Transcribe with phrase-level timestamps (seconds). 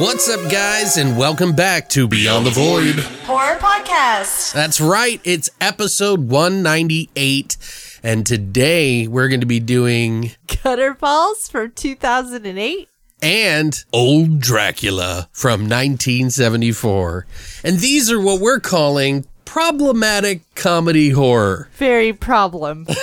[0.00, 2.98] What's up, guys, and welcome back to Beyond the Void.
[3.26, 4.54] Horror podcast.
[4.54, 7.56] That's right, it's episode 198,
[8.02, 10.30] and today we're going to be doing
[10.62, 12.88] Gutter Balls from 2008.
[13.20, 17.26] and Old Dracula from 1974.
[17.62, 21.68] And these are what we're calling problematic comedy horror.
[21.74, 22.86] Very problem.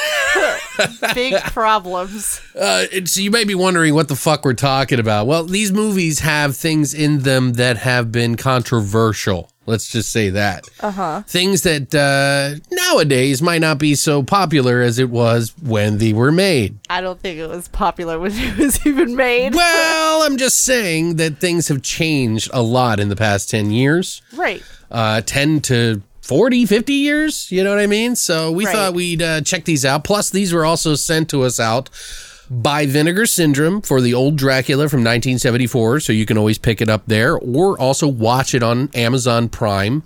[1.14, 2.42] Big problems.
[2.56, 5.28] Uh, so you may be wondering what the fuck we're talking about.
[5.28, 9.50] Well, these movies have things in them that have been controversial.
[9.66, 10.64] Let's just say that.
[10.80, 11.22] Uh huh.
[11.28, 16.32] Things that uh, nowadays might not be so popular as it was when they were
[16.32, 16.80] made.
[16.90, 19.54] I don't think it was popular when it was even made.
[19.56, 24.22] Well, I'm just saying that things have changed a lot in the past 10 years.
[24.34, 24.64] right.
[24.90, 27.50] uh, 10 to 40, 50 years.
[27.52, 28.16] You know what I mean?
[28.18, 28.76] So we Right.
[28.76, 30.04] thought we'd uh, check these out.
[30.04, 31.90] Plus, these were also sent to us out
[32.50, 36.02] by Vinegar Syndrome for the old Dracula from 1974.
[36.02, 40.04] So you can always pick it up there or also watch it on Amazon Prime.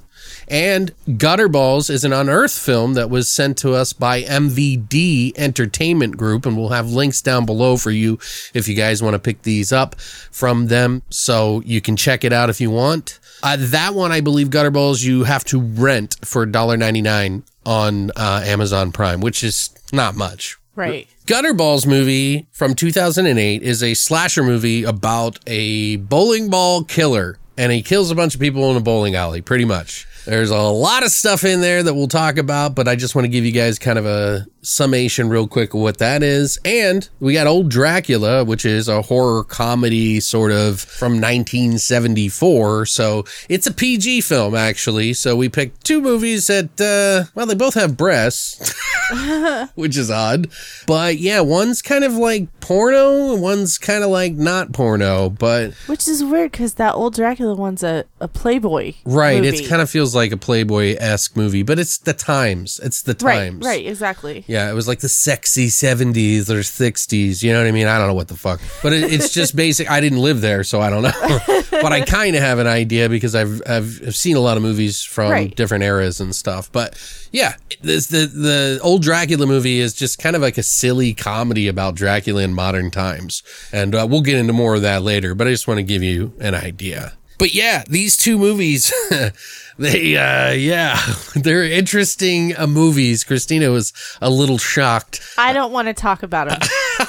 [0.47, 6.45] And Gutterballs is an unearthed film that was sent to us by MVD Entertainment Group,
[6.45, 8.19] and we'll have links down below for you
[8.53, 11.03] if you guys want to pick these up from them.
[11.09, 13.19] So you can check it out if you want.
[13.43, 18.91] Uh, that one, I believe, Gutterballs, you have to rent for $1.99 on uh, Amazon
[18.91, 20.57] Prime, which is not much.
[20.75, 21.07] Right.
[21.25, 27.81] Gutterballs movie from 2008 is a slasher movie about a bowling ball killer, and he
[27.81, 30.07] kills a bunch of people in a bowling alley, pretty much.
[30.25, 33.25] There's a lot of stuff in there that we'll talk about, but I just want
[33.25, 36.59] to give you guys kind of a summation real quick of what that is.
[36.63, 42.85] And we got Old Dracula, which is a horror comedy sort of from 1974.
[42.85, 45.13] So it's a PG film, actually.
[45.13, 48.75] So we picked two movies that, uh, well, they both have breasts
[49.75, 50.47] which is odd.
[50.87, 55.29] But yeah, one's kind of like porno, one's kind of like not porno.
[55.29, 58.93] But Which is weird because that old Dracula one's a, a Playboy.
[59.05, 59.65] right, movie.
[59.65, 62.79] it kind of feels like a Playboy esque movie, but it's the times.
[62.83, 63.65] It's the Right, times.
[63.65, 64.43] right, exactly.
[64.47, 67.43] Yeah, it was like the sexy 70s or 60s.
[67.43, 67.87] You know what I mean?
[67.87, 68.59] I don't know what the fuck.
[68.83, 69.89] But it, it's just basic.
[69.89, 71.39] I didn't live there, so I don't know.
[71.71, 74.63] but I kind of have an idea because I've, I've, I've seen a lot of
[74.63, 75.55] movies from Right.
[75.55, 76.71] different eras and stuff.
[76.71, 76.97] But
[77.31, 81.67] yeah, this, the, the old Dracula movie is just kind of like a silly comedy
[81.67, 83.43] about Dracula in modern times.
[83.71, 86.03] And uh, we'll get into more of that later, but I just want to give
[86.03, 87.13] you an idea.
[87.39, 88.93] But yeah, these two movies,
[89.81, 90.99] they, uh, yeah,
[91.35, 93.23] they're interesting uh, movies.
[93.23, 95.21] Christina was a little shocked.
[95.37, 96.59] I don't want to talk about them.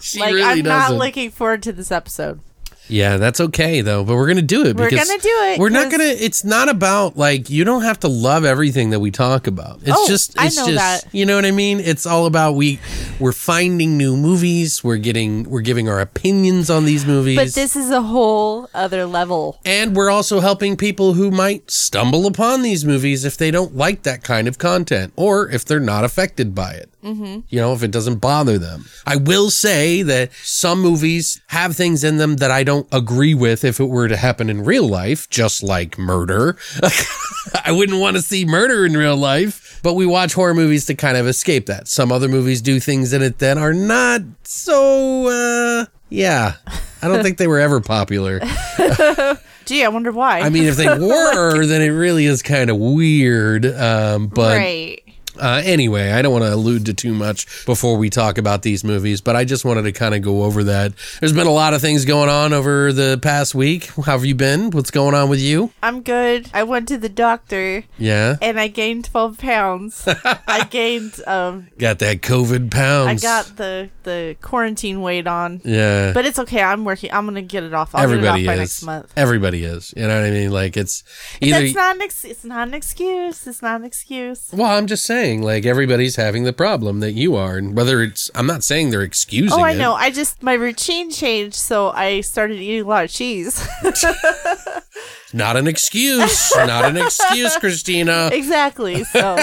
[0.00, 0.98] She like, really I'm not doesn't.
[0.98, 2.40] looking forward to this episode.
[2.88, 4.04] Yeah, that's okay though.
[4.04, 4.76] But we're gonna do it.
[4.76, 6.04] We're gonna do it, We're not 'cause- gonna.
[6.04, 9.80] It's not about like you don't have to love everything that we talk about.
[9.82, 10.38] It's Oh, just.
[10.38, 10.76] I It's know just.
[10.78, 11.04] that.
[11.12, 11.80] You know what I mean?
[11.80, 12.78] It's all about we.
[13.18, 14.84] We're finding new movies.
[14.84, 15.44] We're getting.
[15.48, 17.36] We're giving our opinions on these movies.
[17.36, 19.58] But this is a whole other level.
[19.64, 24.02] and we're also helping people who might stumble upon these movies if they don't like
[24.02, 26.88] that kind of content or if they're not affected by it.
[27.04, 27.40] Mm-hmm.
[27.48, 28.86] You know, if it doesn't bother them.
[29.06, 33.62] I will say that some movies have things in them that I don't agree with
[33.64, 36.56] if it were to happen in real life, just like murder.
[37.64, 40.94] I wouldn't want to see murder in real life, but we watch horror movies to
[40.94, 41.88] kind of escape that.
[41.88, 46.54] Some other movies do things in it that are not so, uh, yeah.
[47.02, 48.40] I don't think they were ever popular.
[49.66, 50.40] Gee, I wonder why.
[50.40, 53.66] I mean, if they were, then it really is kind of weird.
[53.66, 55.02] Um, but right.
[55.40, 58.84] Uh, anyway, I don't want to allude to too much before we talk about these
[58.84, 60.92] movies, but I just wanted to kind of go over that.
[61.20, 63.86] There's been a lot of things going on over the past week.
[63.96, 64.70] How have you been?
[64.70, 65.72] What's going on with you?
[65.82, 66.50] I'm good.
[66.54, 70.04] I went to the doctor Yeah, and I gained 12 pounds.
[70.06, 73.24] I gained, um, got that COVID pounds.
[73.24, 75.60] I got the, the quarantine weight on.
[75.64, 76.62] yeah, But it's okay.
[76.62, 77.10] I'm working.
[77.12, 77.94] I'm going to get it off.
[77.94, 78.58] I'll everybody off by is.
[78.60, 79.12] next month.
[79.16, 79.92] Everybody is.
[79.96, 80.50] You know what I mean?
[80.52, 81.02] Like it's
[81.40, 81.60] either.
[81.60, 83.46] That's not an ex- it's not an excuse.
[83.46, 84.50] It's not an excuse.
[84.52, 88.30] well, I'm just saying, like everybody's having the problem that you are, and whether it's,
[88.34, 89.58] I'm not saying they're excusing.
[89.58, 89.78] Oh, I it.
[89.78, 89.94] know.
[89.94, 93.66] I just my routine changed, so I started eating a lot of cheese.
[95.32, 96.52] Not an excuse.
[96.56, 98.30] not an excuse, Christina.
[98.32, 99.02] exactly.
[99.02, 99.34] So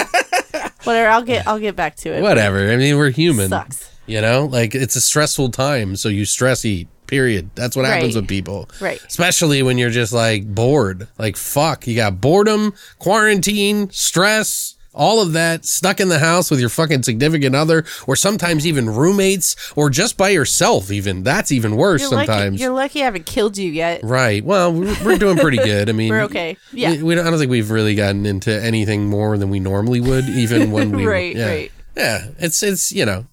[0.84, 1.08] whatever.
[1.10, 2.22] I'll get I'll get back to it.
[2.22, 2.70] Whatever.
[2.70, 3.50] I mean, we're human.
[3.50, 3.90] Sucks.
[4.06, 6.88] You know, like it's a stressful time, so you stress eat.
[7.08, 7.50] Period.
[7.54, 8.22] That's what happens Right.
[8.22, 8.70] with people.
[8.80, 8.98] Right.
[9.06, 11.08] Especially when you're just like bored.
[11.18, 16.60] Like fuck, you got boredom, quarantine, stress, all of that stuck in the house with
[16.60, 21.22] your fucking significant other or sometimes even roommates or just by yourself even.
[21.22, 22.52] That's even worse You're sometimes.
[22.54, 22.62] lucky.
[22.62, 24.00] You're lucky I haven't killed you yet.
[24.02, 24.44] Right.
[24.44, 25.88] Well, we're, we're doing pretty good.
[25.88, 26.56] I mean, We're okay.
[26.72, 26.90] Yeah.
[26.92, 30.00] We, we don't, I don't think we've really gotten into anything more than we normally
[30.00, 31.06] would, even when we.
[31.06, 31.46] Right, yeah.
[31.48, 31.72] right.
[31.96, 32.26] Yeah.
[32.38, 33.26] It's it's you know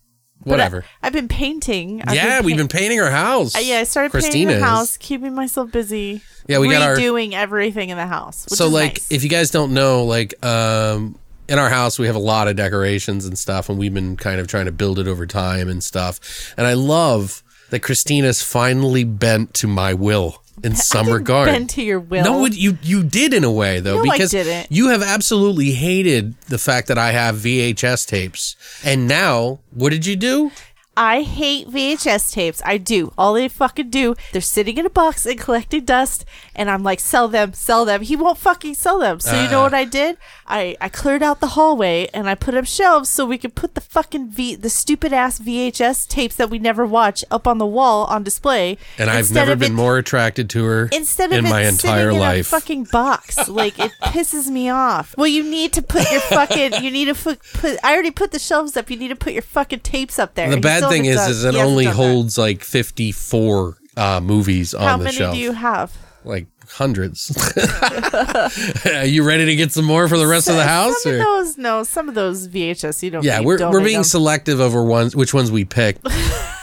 [0.45, 0.85] But I- whatever.
[1.03, 2.01] I've been painting.
[2.05, 3.55] I've yeah, we've paint- been painting our house.
[3.55, 6.21] Uh, yeah, I started Christina painting the house, keeping myself busy.
[6.47, 8.45] Yeah, we got our- redoing everything in the house.
[8.49, 9.11] Which so like nice.
[9.11, 11.17] if you guys don't know like um
[11.49, 14.39] in our house we have a lot of decorations and stuff and we've been kind
[14.39, 19.03] of trying to build it over time and stuff and i love that christina's finally
[19.03, 22.23] bent to my will in some didn't regard bend to your will.
[22.23, 24.71] no you you did in a way though No, I because didn't.
[24.71, 30.05] you have absolutely hated the fact that i have vhs tapes and now what did
[30.05, 30.51] you do
[30.97, 32.61] I hate VHS tapes.
[32.65, 33.13] I do.
[33.17, 36.99] All they fucking do, they're sitting in a box and collecting dust, and I'm like,
[36.99, 38.01] sell them, sell them.
[38.01, 39.21] He won't fucking sell them.
[39.21, 39.51] So you Uh.
[39.51, 40.17] know what I did?
[40.45, 43.75] I, I cleared out the hallway and I put up shelves so we could put
[43.75, 47.67] the fucking V the stupid ass VHS tapes that we never watch up on the
[47.67, 48.77] wall on display.
[48.97, 52.17] and i've never been it- more attracted to her Instead of in my entire in
[52.17, 55.15] life a fucking box, like it pisses me off.
[55.17, 56.83] Well, you need to put your fucking.
[56.83, 57.77] You need to put, put.
[57.83, 58.89] I already put the shelves up.
[58.89, 60.49] You need to put your fucking tapes up there.
[60.49, 62.03] The bad still thing is, is it only done that.
[62.03, 65.95] holds like 54 uh, movies on How the many do you have?
[66.25, 67.31] like hundreds.
[68.85, 71.01] Are you ready to get some more for the rest of the house?
[71.03, 73.23] Some or- of those, no, some of those VHS you don't.
[73.23, 74.03] yeah, we're we're being them.
[74.03, 75.97] selective over ones which ones we pick.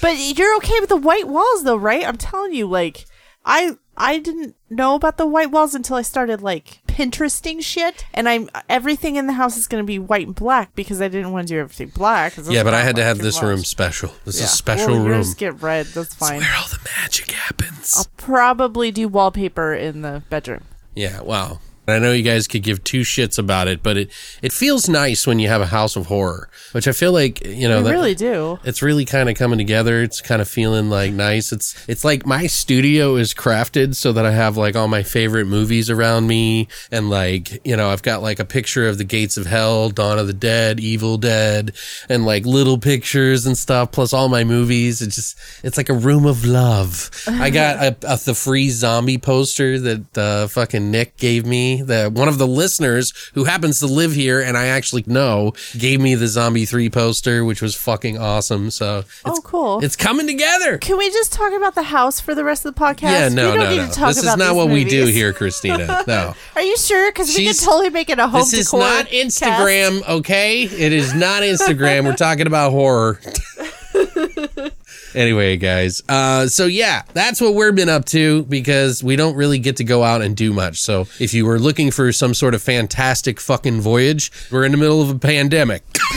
[0.00, 2.04] But you're okay with the white walls, though, right?
[2.04, 3.04] I'm telling you, like,
[3.44, 8.28] I I didn't know about the white walls until I started like Pinteresting shit, and
[8.28, 11.32] I'm everything in the house is going to be white and black because I didn't
[11.32, 12.34] want to do everything black.
[12.44, 14.12] yeah, but I had to have this room special.
[14.24, 14.46] This is Yeah.
[14.46, 15.24] a special well, room.
[15.36, 15.86] Get red.
[15.86, 16.40] That's fine.
[16.40, 17.94] Where all the magic happens.
[17.96, 20.64] I'll probably do wallpaper in the bedroom.
[20.94, 21.60] Yeah, wow.
[21.88, 25.26] I know you guys could give two shits about it, but it it feels nice
[25.26, 27.90] when you have a house of horror, which I feel like you know I that-
[27.90, 28.60] really do.
[28.64, 30.00] it's really kind of coming together.
[30.02, 31.50] It's kind of feeling like nice.
[31.52, 35.46] It's it's like my studio is crafted so that I have like all my favorite
[35.46, 39.36] movies around me and like, you know, I've got like a picture of the Gates
[39.36, 41.72] of Hell, Dawn of the Dead, Evil Dead
[42.08, 45.02] and like little pictures and stuff plus all my movies.
[45.02, 47.10] It's just it's like a room of love.
[47.26, 51.71] I got a, a the free zombie poster that uh, fucking Nick gave me.
[51.80, 56.00] That one of the listeners who happens to live here and I actually know gave
[56.00, 58.70] me the Zombie 3 poster, which was fucking awesome.
[58.70, 59.82] So it's, Oh, cool.
[59.84, 60.78] it's coming together.
[60.78, 63.02] Can we just talk about the house for the rest of the podcast?
[63.02, 63.86] Yeah, no, no, need no.
[63.88, 66.02] to talk This is not what we do here, Christina.
[66.12, 66.34] No.
[66.56, 67.10] Are you sure?
[67.12, 69.12] Because we She's- totally make it a home This is not cast.
[69.40, 70.62] Instagram, okay?
[70.64, 72.04] It is not Instagram.
[72.04, 73.20] We're talking about horror.
[75.14, 76.02] anyway, guys.
[76.08, 79.84] Uh, so yeah, that's what we've been up to because we don't really get to
[79.84, 80.80] go out and do much.
[80.80, 84.78] So if you were looking for some sort of fantastic fucking voyage, we're in the
[84.78, 85.84] middle of a pandemic.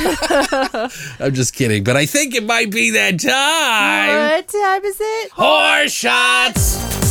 [1.20, 4.32] I'm just kidding, but I think it might be that time.
[4.32, 5.32] What time is it?
[5.32, 7.05] Horror shots.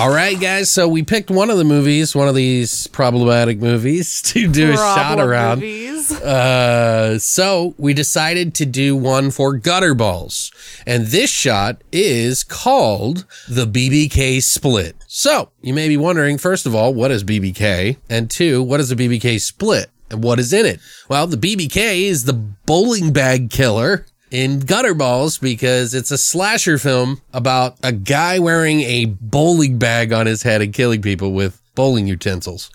[0.00, 0.70] All right, guys.
[0.70, 4.76] So we picked one of the movies, one of these problematic movies, to do a
[4.76, 5.62] shot around.
[5.62, 10.52] Uh, so we decided to do one for gutter balls,
[10.86, 14.96] and this shot is called the BBK split.
[15.06, 18.90] So you may be wondering, first of all, what is BBK, and two, what is
[18.90, 20.80] a BBK split, and what is in it?
[21.10, 26.78] Well, the BBK is the bowling bag killer in gutter balls because it's a slasher
[26.78, 31.60] film about a guy wearing a bowling bag on his head and killing people with
[31.74, 32.70] bowling utensils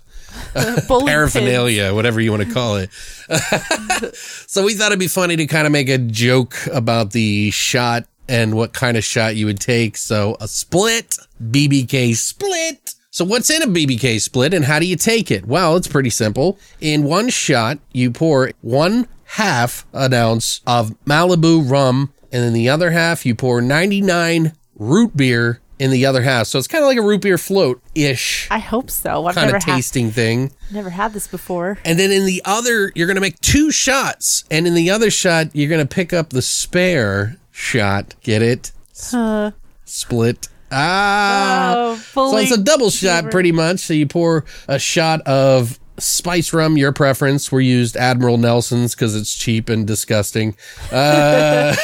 [0.87, 2.91] Bowling paraphernalia, whatever you want to call it.
[4.15, 8.05] so we thought it'd be funny to kind of make a joke about the shot
[8.27, 9.97] and what kind of shot you would take.
[9.97, 12.95] So a split, BBK split.
[13.11, 15.45] So what's in a BBK split and how do you take it?
[15.45, 16.59] Well, it's pretty simple.
[16.81, 22.69] In one shot, you pour one half an ounce of Malibu rum, and then the
[22.69, 26.47] other half, you pour 99 root beer in the other half.
[26.47, 29.25] So it's kind of like a root beer float ish I hope so.
[29.25, 30.51] I've kind of tasting thing.
[30.71, 31.77] never had this before.
[31.83, 34.45] And then in the other, you're going to make two shots.
[34.49, 38.15] And in the other shot, you're going to pick up the spare shot.
[38.21, 38.71] Get it?
[39.13, 39.51] Uh,
[39.85, 40.47] Split.
[40.71, 41.73] Ah.
[41.75, 43.79] oh, so it's a double shot pretty much.
[43.79, 47.51] So you pour a shot of spice rum, your preference.
[47.51, 50.55] We used Admiral Nelson's because it's cheap and disgusting.
[50.91, 51.75] Uh,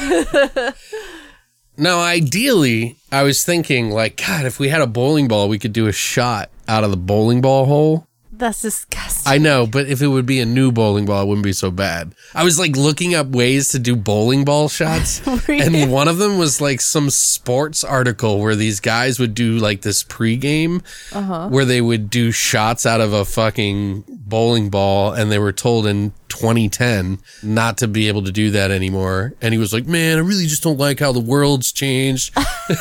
[1.76, 5.72] now, ideally, I was thinking, like, God, if we had a bowling ball, we could
[5.72, 8.06] do a shot out of the bowling ball hole.
[8.42, 9.32] That's disgusting.
[9.32, 11.70] I know, but if it would be a new bowling ball, it wouldn't be so
[11.70, 12.12] bad.
[12.34, 16.38] I was like looking up ways to do bowling ball shots, and one of them
[16.38, 20.82] was like some sports article where these guys would do like this pregame
[21.12, 21.50] Uh-huh.
[21.50, 25.86] where they would do shots out of a fucking bowling ball, and they were told
[25.86, 29.34] in 2010 not to be able to do that anymore.
[29.40, 32.32] And he was like, "Man, I really just don't like how the world's changed."
[32.68, 32.78] and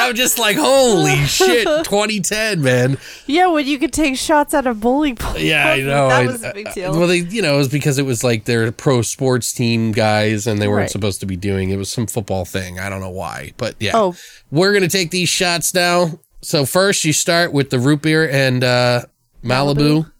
[0.00, 4.74] I'm just like, "Holy shit, 2010, man!" yeah, when you could take shots at a
[4.74, 5.40] bowling balls.
[5.40, 6.08] Yeah, I know.
[6.08, 6.92] that I- was a big I- deal.
[6.98, 10.46] well, they, you know, it was because it was like their pro sports team guys,
[10.46, 10.90] and they weren't Right.
[10.90, 11.70] supposed to be doing.
[11.70, 12.78] It was some football thing.
[12.78, 13.92] I don't know why, but yeah.
[13.94, 14.14] Oh.
[14.50, 16.18] we're gonna take these shots now.
[16.40, 19.02] So first, you start with the root beer and uh,
[19.44, 20.10] Malibu.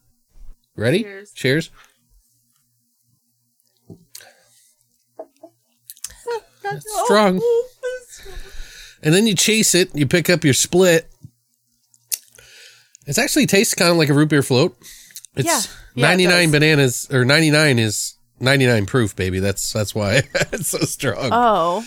[0.77, 1.03] Ready?
[1.05, 1.33] Cheers.
[1.33, 1.71] Cheers.
[6.73, 7.41] That's strong.
[9.03, 9.95] And then you chase it.
[9.95, 11.09] You pick up your split.
[13.07, 14.77] It actually tastes kind of like a root beer float.
[15.37, 15.61] It's Yeah.
[15.95, 16.53] Yeah, 99 does.
[16.53, 19.41] bananas or 99 is 99 proof, baby.
[19.41, 20.23] That's that's why
[20.53, 21.31] it's so strong.
[21.33, 21.87] oh,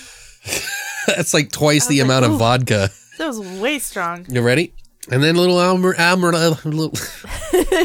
[1.07, 2.89] that's like twice the like, amount of vodka.
[3.17, 4.25] that was way strong.
[4.27, 4.73] You ready?
[5.09, 6.91] And then little Almer, Almer, little,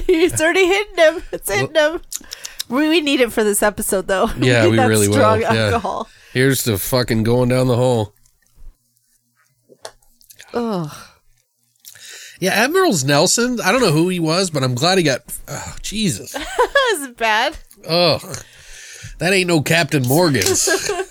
[0.07, 1.23] He's already hitting him.
[1.33, 2.01] It's hitting him.
[2.69, 4.29] We, we need it for this episode, though.
[4.39, 5.15] Yeah, need we that really will.
[5.15, 6.03] strong Yeah.
[6.37, 8.13] Here's the fucking going down the hole.
[10.53, 10.93] Ugh.
[12.39, 13.59] Yeah, Admiral's Nelson.
[13.63, 15.23] I don't know who he was, but I'm glad he got.
[15.49, 16.33] Oh, Jesus.
[16.67, 17.57] That wasn't bad.
[17.89, 18.37] Ugh.
[19.19, 20.69] That ain't no Captain Morgan's.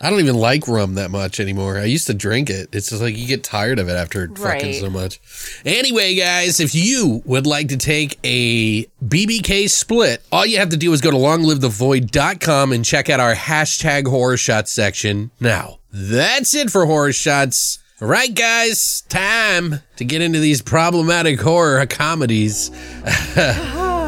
[0.00, 1.76] I don't even like rum that much anymore.
[1.78, 2.68] I used to drink it.
[2.72, 5.20] It's just like you get tired of it after fucking so much.
[5.64, 10.76] Anyway, guys, if you would like to take a BBK split, all you have to
[10.76, 15.30] do is go to longlivethevoid.com and check out our hashtag horror shots section.
[15.40, 17.80] Now, that's it for horror shots.
[18.00, 22.70] All right, guys, time to get into these problematic horror comedies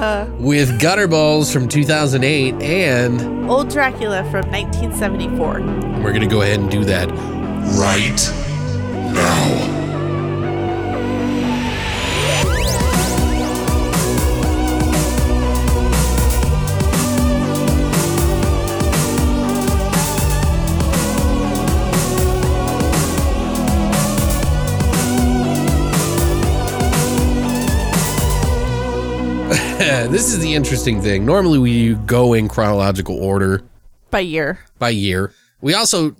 [0.01, 0.25] Uh-huh.
[0.39, 5.61] with Gutterballs from 2008 and Old Dracula from 1974.
[6.03, 7.11] We're going to go ahead and do that.
[7.79, 8.17] Right
[9.13, 9.70] now.
[30.11, 31.25] This is the interesting thing.
[31.25, 33.63] Normally, we go in chronological order
[34.11, 34.59] By year.
[34.79, 35.33] by year.
[35.61, 36.17] We also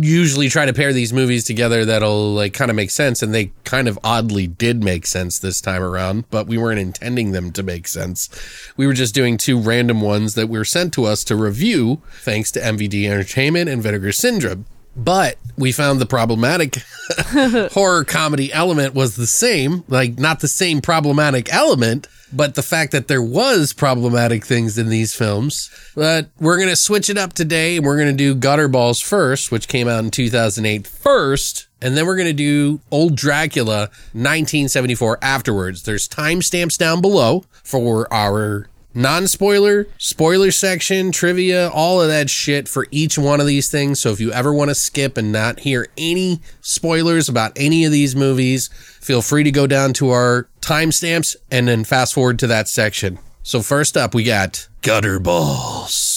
[0.00, 3.52] usually try to pair these movies together that'll like kind of make sense, and they
[3.64, 7.62] kind of oddly did make sense this time around, but we weren't intending them to
[7.62, 8.28] make sense.
[8.76, 12.50] We were just doing two random ones that were sent to us to review, thanks
[12.52, 14.66] to MVD Entertainment and Vinegar Syndrome.
[14.94, 16.76] But we found the problematic
[17.72, 22.92] horror comedy element was the same, like not the same problematic element, but the fact
[22.92, 25.70] that there was problematic things in these films.
[25.94, 29.50] But we're going to switch it up today and we're going to do Gutterballs first,
[29.50, 35.18] which came out in 2008 first, and then we're going to do Old Dracula 1974
[35.20, 35.82] afterwards.
[35.82, 42.86] There's timestamps down below for our non-spoiler, spoiler section, trivia, all of that shit for
[42.90, 44.00] each one of these things.
[44.00, 47.92] So if you ever want to skip and not hear any spoilers about any of
[47.92, 48.68] these movies,
[49.00, 53.18] feel free to go down to our timestamps and then fast forward to that section.
[53.42, 56.11] So first up, we got Gutter Balls.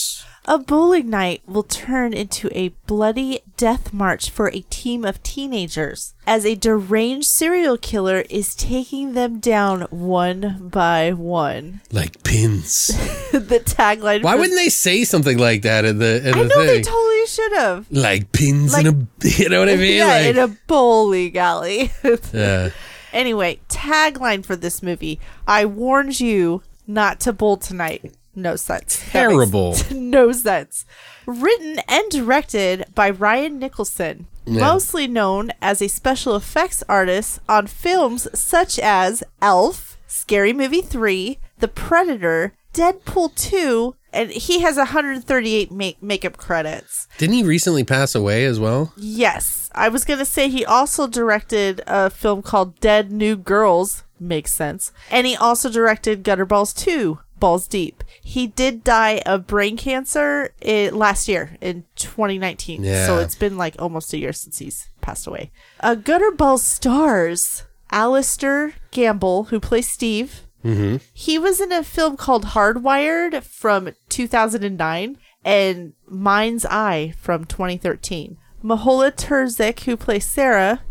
[0.48, 6.14] A bowling night will turn into a bloody death march for a team of teenagers
[6.28, 11.82] as a deranged serial killer is taking them down one by one.
[11.92, 12.88] Like pins.
[13.32, 14.22] the tagline.
[14.22, 16.82] Why for- wouldn't they say something like that in the in I the know they
[16.84, 17.88] totally should have.
[17.90, 19.98] like pins Like- in a you know what I mean?
[19.98, 21.92] yeah, like, in a bowling alley.
[22.32, 22.70] yeah.
[23.12, 28.14] anyway, tagline for this movie: I warned you not to bowl tonight.
[28.36, 29.02] No sense.
[29.12, 29.76] Terrible.
[29.92, 30.86] no sense.
[31.26, 38.28] Written and directed by Ryan Nicholson, mostly known as a special effects artist on films
[38.40, 46.02] such as Elf, Scary Movie 3, The Predator, Deadpool 2, and he has 138 make-
[46.02, 47.08] makeup credits.
[47.18, 48.94] Didn't he recently pass away as well?
[48.98, 54.04] Yes, I was going to say he also directed a film called Dead New Girls.
[54.20, 54.92] Makes sense.
[55.12, 58.04] And he also directed Gutterballs 2, Balls Deep.
[58.22, 62.84] He did die of brain cancer i last year in 2019.
[63.06, 65.52] So it's been like almost a year since he's passed away.
[65.82, 70.42] Uh, Gutterballs stars Alastair Gamble, who plays Steve.
[70.64, 70.98] Mm-hmm.
[71.14, 78.38] He was in a film called Hardwired from 2009 and Mind's Eye from 2013.
[78.64, 80.82] Mahola Terzic, who plays Sarah,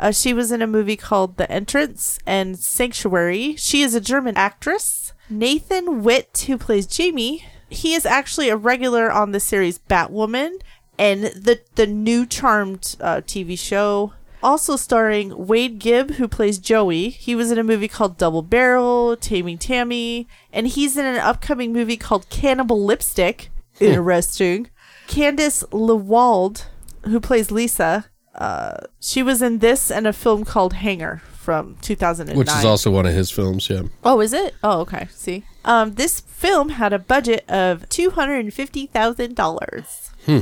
[0.00, 3.54] uh, she was in a movie called The Entrance and Sanctuary.
[3.56, 5.12] She is a German actress.
[5.28, 10.60] Nathan Witt, who plays Jamie, he is actually a regular on the series Batwoman
[10.98, 14.14] and the the new Charmed uh, TV show.
[14.42, 17.10] Also starring Wade Gibb, who plays Joey.
[17.10, 21.74] He was in a movie called Double Barrel, Taming Tammy, and he's in an upcoming
[21.74, 23.50] movie called Cannibal Lipstick.
[23.80, 24.70] Interesting.
[25.06, 26.64] Candice LeWald,
[27.04, 32.36] who plays Lisa, uh, she was in this and a film called Hanger from 2009.
[32.38, 33.82] Which is also one of his films, yeah.
[34.04, 34.54] Oh, is it?
[34.62, 35.08] Oh, okay.
[35.10, 40.10] See, um, this film had a budget of two hundred and fifty thousand dollars.
[40.26, 40.40] Hmm.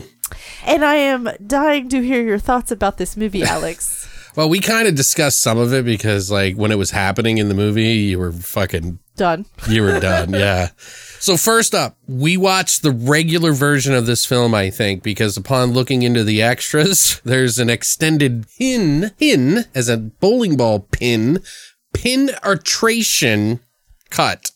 [0.66, 4.06] And I am dying to hear your thoughts about this movie, Alex.
[4.36, 7.48] Well, we kind of discussed some of it because, like, when it was happening in
[7.48, 9.46] the movie, you were fucking, Done.
[9.68, 10.32] you were done.
[10.32, 10.68] yeah.
[11.20, 15.72] So, first up, we watched the regular version of this film, I think, because upon
[15.72, 21.42] looking into the extras, there's an extended pin, pin, as a bowling ball pin,
[21.92, 23.60] pin arbitration
[24.10, 24.52] cut.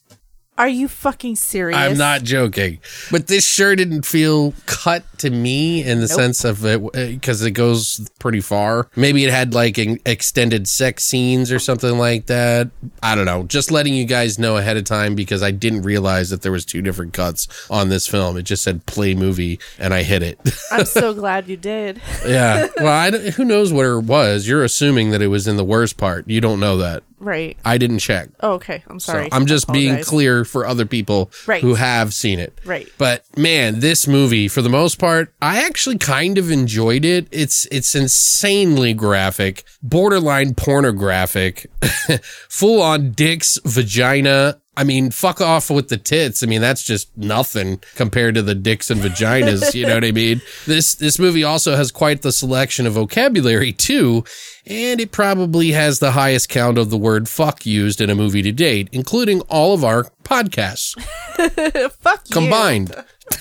[0.58, 1.78] Are you fucking serious?
[1.78, 2.78] I'm not joking.
[3.10, 7.42] But this sure didn't feel cut to me in the sense of it uh, because
[7.42, 8.88] it goes pretty far.
[8.94, 12.70] Maybe it had like an extended sex scenes or something like that.
[13.02, 13.44] I don't know.
[13.44, 16.66] Just letting you guys know ahead of time because I didn't realize that there was
[16.66, 18.36] two different cuts on this film.
[18.36, 20.38] It just said play movie and I hit it.
[20.70, 22.00] I'm so glad you did.
[22.26, 22.66] yeah.
[22.76, 24.46] Well, who knows where it was?
[24.46, 26.28] You're assuming that it was in the worst part.
[26.28, 27.04] You don't know that.
[27.22, 27.56] Right.
[27.64, 28.30] I didn't check.
[28.40, 28.82] Oh, okay.
[28.88, 29.28] I'm So sorry.
[29.30, 31.62] I'm just being clear for other people Right.
[31.62, 32.58] who have seen it.
[32.64, 32.88] Right.
[32.98, 37.28] But man, this movie, for the most part, I actually kind of enjoyed it.
[37.30, 41.70] It's it's insanely graphic, borderline pornographic,
[42.48, 44.60] full on dicks, vagina.
[44.74, 46.42] I mean, fuck off with the tits.
[46.42, 49.74] I mean, that's just nothing compared to the dicks and vaginas.
[49.74, 50.40] you know what I mean?
[50.66, 54.24] This this movie also has quite the selection of vocabulary too,
[54.64, 58.42] and it probably has the highest count of the word fuck used in a movie
[58.42, 60.94] to date, including all of our podcasts
[62.00, 62.32] Fuck you.
[62.32, 62.94] combined.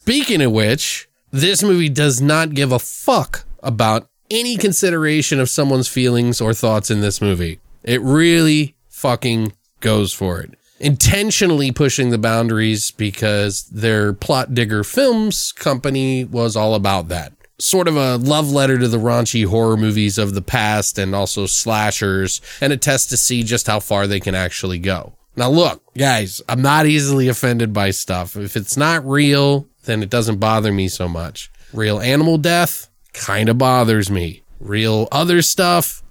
[0.00, 5.88] Speaking of which, this movie does not give a fuck about any consideration of someone's
[5.88, 7.60] feelings or thoughts in this movie.
[7.84, 10.54] It really fucking goes for it.
[10.80, 17.34] Intentionally pushing the boundaries because their Plotdigger Films company was all about that.
[17.58, 21.46] Sort of a love letter to the raunchy horror movies of the past and also
[21.46, 25.12] slashers, and a test to see just how far they can actually go.
[25.36, 28.36] Now, look, guys, I'm not easily offended by stuff.
[28.36, 31.50] If it's not real, then it doesn't bother me so much.
[31.72, 34.42] Real animal death kind of bothers me.
[34.60, 36.01] Real other stuff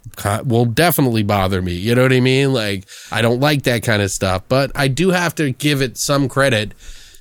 [0.45, 1.73] will definitely bother me.
[1.73, 2.53] You know what I mean?
[2.53, 5.97] Like, I don't like that kind of stuff, but I do have to give it
[5.97, 6.73] some credit.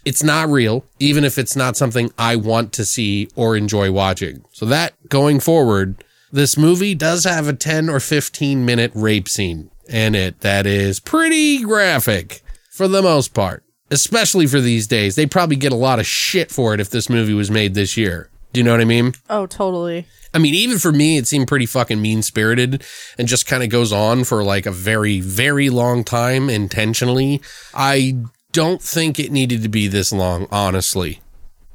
[0.05, 4.45] It's not real, even if it's not something I want to see or enjoy watching.
[4.53, 9.71] So, that going forward, this movie does have a 10 or 15 minute rape scene
[9.89, 15.17] in it that is pretty graphic for the most part, especially for these days.
[15.17, 17.97] They probably get a lot of shit for it if this movie was made this
[17.97, 18.31] year.
[18.53, 19.15] Do you know what I mean?
[19.29, 20.07] Oh, totally.
[20.35, 22.85] I mean, even for me, it seemed pretty fucking mean spirited
[23.19, 27.41] and just kind of goes on for like a very, very long time intentionally.
[27.75, 28.17] I
[28.53, 31.21] don't think it needed to be this long, honestly.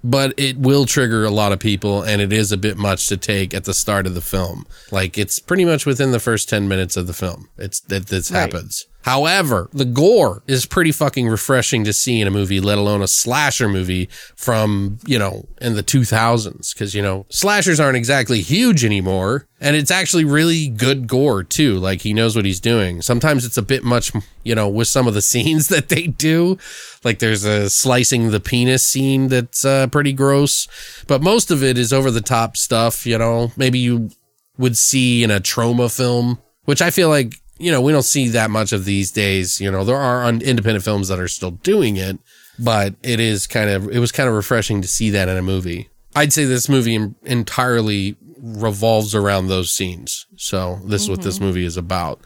[0.03, 3.17] But it will trigger a lot of people, and it is a bit much to
[3.17, 4.67] take at the start of the film.
[4.91, 7.49] Like it's pretty much within the first ten minutes of the film.
[7.57, 8.41] It's that this Right.
[8.41, 8.85] happens.
[9.05, 13.07] However, the gore is pretty fucking refreshing to see in a movie, let alone a
[13.07, 16.75] slasher movie from, you know, in the 2000s.
[16.75, 19.47] Cause, you know, slashers aren't exactly huge anymore.
[19.61, 21.75] And it's actually really good gore too.
[21.75, 23.03] Like he knows what he's doing.
[23.03, 24.11] Sometimes it's a bit much,
[24.43, 26.57] you know, with some of the scenes that they do.
[27.03, 30.67] Like there's a slicing the penis scene that's uh, pretty gross.
[31.05, 34.09] But most of it is over the top stuff, you know, maybe you
[34.57, 38.27] would see in a Troma film, which I feel like, you know, we don't see
[38.29, 39.61] that much of these days.
[39.61, 42.19] You know, there are un- independent films that are still doing it,
[42.59, 45.41] but it is kind of it was kind of refreshing to see that in a
[45.41, 45.89] movie.
[46.15, 50.25] I'd say this movie en- entirely revolves around those scenes.
[50.35, 51.45] So this is what this mm-hmm.
[51.45, 52.19] movie is about.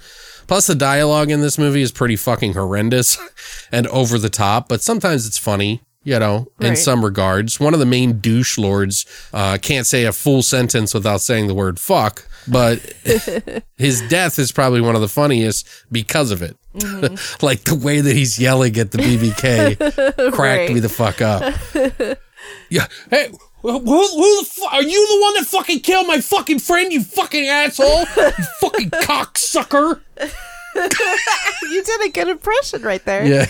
[0.47, 3.17] Plus the dialogue in this movie is pretty fucking horrendous
[3.71, 5.81] and over the top, but sometimes it's funny.
[6.03, 6.77] You know, in Right.
[6.77, 11.19] some regards, one of the main douche lords uh, can't say a full sentence without
[11.21, 12.79] saying the word fuck, but
[13.77, 16.55] his death is probably one of the funniest because of it.
[17.41, 19.75] like the way that he's yelling at the BBK
[20.33, 20.71] cracked Right.
[20.73, 21.53] me the fuck up.
[22.69, 22.87] yeah.
[23.09, 23.27] Hey,
[23.61, 24.73] who, who the fuck?
[24.73, 27.99] Are you the one that fucking killed my fucking friend, you fucking asshole?
[28.15, 29.99] You fucking cocksucker.
[31.71, 33.23] You did a good impression right there.
[33.25, 33.45] Yeah.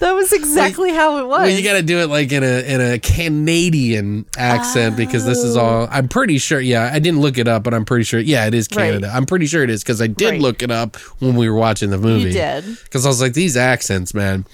[0.00, 1.40] That was exactly how it was.
[1.40, 5.38] well, you got to do it like in a in a Canadian accent because this
[5.38, 5.86] is all.
[5.90, 6.58] I'm pretty sure.
[6.60, 8.18] Yeah, I didn't look it up, but I'm pretty sure.
[8.18, 8.86] Yeah, it is Right.
[8.86, 9.10] Canada.
[9.14, 10.40] I'm pretty sure it is because I did Right.
[10.40, 12.24] look it up when we were watching the movie.
[12.28, 12.64] you did.
[12.84, 14.44] because I was like, these accents, man.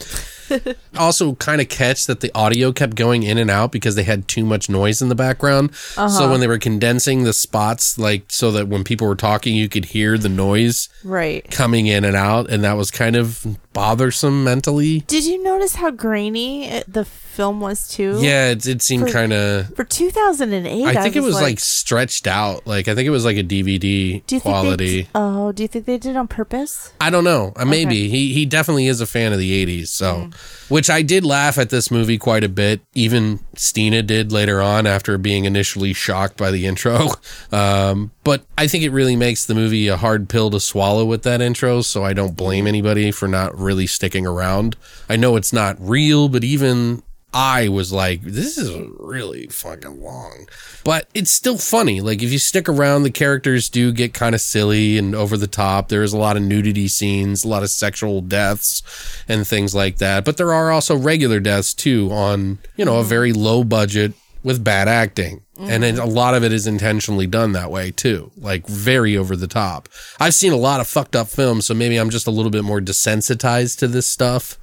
[0.96, 4.28] Also, kind of catch that the audio kept going in and out because they had
[4.28, 5.70] too much noise in the background.
[5.96, 6.08] Uh-huh.
[6.08, 9.68] So when they were condensing the spots, like so that when people were talking, you
[9.68, 11.48] could hear the noise Right.
[11.50, 15.00] coming in and out, and that was kind of bothersome mentally.
[15.00, 18.18] Did you notice how grainy it, the film was too?
[18.20, 19.74] Yeah, it, it seemed kind of.
[19.74, 22.66] For 2008, I think it was like, stretched out.
[22.66, 25.02] Like I think it was like a DVD do you quality.
[25.02, 26.92] Think they, oh, do you think they did it on purpose?
[27.00, 27.52] I don't know.
[27.56, 29.88] Uh, Maybe he he definitely is a fan of the '80s.
[29.88, 30.30] So,
[30.68, 32.80] which I did laugh at this movie quite a bit.
[32.94, 37.08] Even Stina did later on after being initially shocked by the intro.
[37.52, 41.22] Um, but I think it really makes the movie a hard pill to swallow with
[41.22, 41.80] that intro.
[41.82, 44.76] So I don't blame anybody for not really sticking around.
[45.08, 47.02] I know it's not real, but even
[47.32, 50.48] I was like, this is really fucking long.
[50.82, 52.00] But it's still funny.
[52.00, 55.46] Like, if you stick around, the characters do get kind of silly and over the
[55.46, 55.88] top.
[55.88, 58.82] There's a lot of nudity scenes, a lot of sexual deaths,
[59.28, 60.24] and things like that.
[60.24, 64.62] But there are also regular deaths, too, on, you know, a very low budget with
[64.64, 65.42] bad acting.
[65.58, 68.30] And then a lot of it is intentionally done that way, too.
[68.38, 69.90] Like, very over the top.
[70.18, 72.64] I've seen a lot of fucked up films, so maybe I'm just a little bit
[72.64, 74.58] more desensitized to this stuff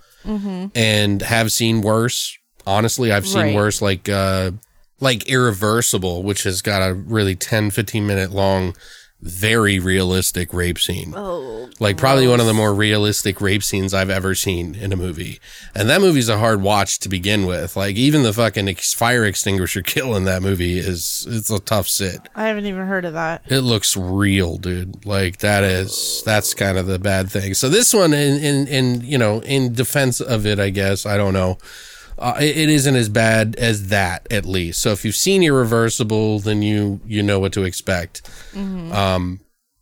[0.76, 2.38] and have seen worse.
[2.66, 3.56] Honestly, I've seen Right.
[3.56, 4.52] worse like uh
[5.00, 8.76] like Irreversible, which has got a really 10 15 minute long
[9.22, 11.12] very realistic rape scene.
[11.16, 14.96] Oh, Like probably one of the more realistic rape scenes I've ever seen in a
[14.96, 15.40] movie.
[15.74, 17.76] And that movie's a hard watch to begin with.
[17.76, 21.88] Like even the fucking ex- fire extinguisher kill in that movie is it's a tough
[21.88, 22.30] sit.
[22.36, 23.42] I haven't even heard of that.
[23.48, 25.04] It looks real, dude.
[25.06, 27.56] Like that is that's kind of the bad thing.
[27.56, 31.18] So this one, in in, in you know, in defense of it, I guess I
[31.18, 31.58] don't know.
[32.20, 34.82] Uh, it, it isn't as bad as that, at least.
[34.82, 38.28] So if you've seen Irreversible, then you you know what to expect.
[38.92, 39.40] Um,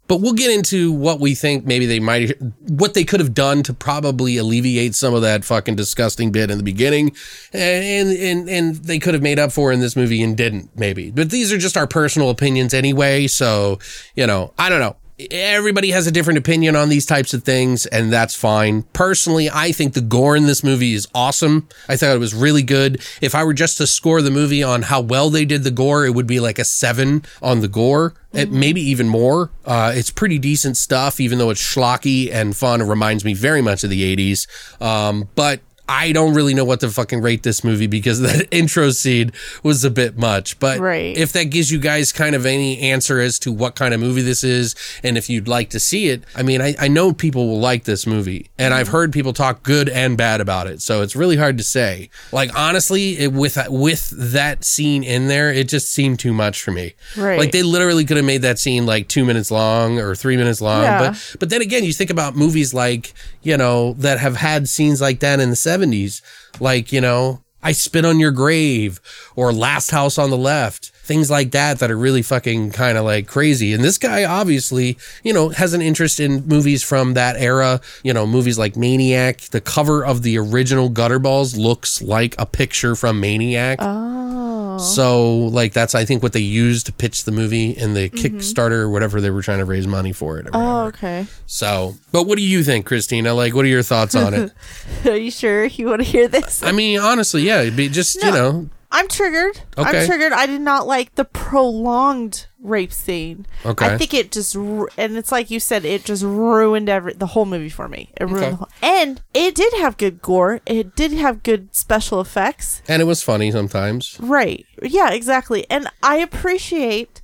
[0.07, 3.63] but we'll get into what we think maybe they might, what they could have done
[3.63, 7.15] to probably alleviate some of that fucking disgusting bit in the beginning,
[7.53, 11.09] and and and they could have made up for in this movie and didn't maybe.
[11.09, 13.27] But these are just our personal opinions anyway.
[13.27, 13.79] So
[14.15, 14.95] you know, I don't know.
[15.17, 18.83] Everybody has a different opinion on these types of things, and that's fine.
[18.91, 21.69] Personally, I think the gore in this movie is awesome.
[21.87, 23.01] I thought it was really good.
[23.21, 26.05] If I were just to score the movie on how well they did the gore,
[26.05, 28.13] it would be like a seven on the gore.
[28.33, 29.51] It, maybe even more.
[29.63, 32.81] Uh, it's pretty decent stuff, even though it's schlocky and fun.
[32.81, 34.81] It reminds me very much of the 80s.
[34.81, 38.89] Um, but I don't really know what to fucking rate this movie because that intro
[38.91, 39.31] scene
[39.63, 40.59] was a bit much.
[40.59, 41.15] But Right.
[41.17, 44.21] if that gives you guys kind of any answer as to what kind of movie
[44.21, 47.47] this is and if you'd like to see it, I mean, I, I know people
[47.47, 50.81] will like this movie and I've heard people talk good and bad about it.
[50.81, 52.09] So it's really hard to say.
[52.31, 56.71] Like, honestly, it, with, with that scene in there, it just seemed too much for
[56.71, 56.93] me.
[57.15, 57.37] Right.
[57.39, 60.61] Like, they literally could have made that scene like two minutes long or three minutes
[60.61, 60.81] long.
[60.83, 60.99] Yeah.
[61.11, 63.13] But, but then again, you think about movies like,
[63.45, 66.21] you know, that have had scenes like that in the 70s,
[66.59, 68.99] like, you know, I Spit on Your Grave
[69.35, 73.05] or Last House on the Left, things like that that are really fucking kind of
[73.05, 73.73] like crazy.
[73.73, 78.13] And this guy obviously, you know, has an interest in movies from that era, you
[78.13, 79.41] know, movies like Maniac.
[79.41, 83.79] The cover of the original Gutterballs looks like a picture from Maniac.
[83.81, 84.44] Oh.
[84.79, 88.37] So, like, that's, I think, what they used to pitch the movie in the mm-hmm.
[88.37, 90.47] Kickstarter or whatever they were trying to raise money for it.
[90.47, 91.27] Or Oh, okay.
[91.45, 93.33] So, but what do you think, Christina?
[93.33, 94.51] Like, what are your thoughts on it?
[95.05, 96.63] Are you sure you want to hear this?
[96.63, 99.59] I mean, honestly, yeah, it'd be just, you know, I'm triggered.
[99.77, 99.99] Okay.
[99.99, 100.31] I'm triggered.
[100.31, 103.45] I did not like the prolonged rape scene.
[103.65, 103.85] Okay.
[103.85, 107.45] I think it just and it's like you said, it just ruined every the whole
[107.45, 108.09] movie for me.
[108.15, 108.49] It ruined Okay.
[108.51, 110.61] the whole, and it did have good gore.
[110.65, 112.81] It did have good special effects.
[112.87, 114.17] and it was funny sometimes.
[114.19, 114.65] Right.
[114.81, 115.65] Yeah, exactly.
[115.69, 117.21] And I appreciate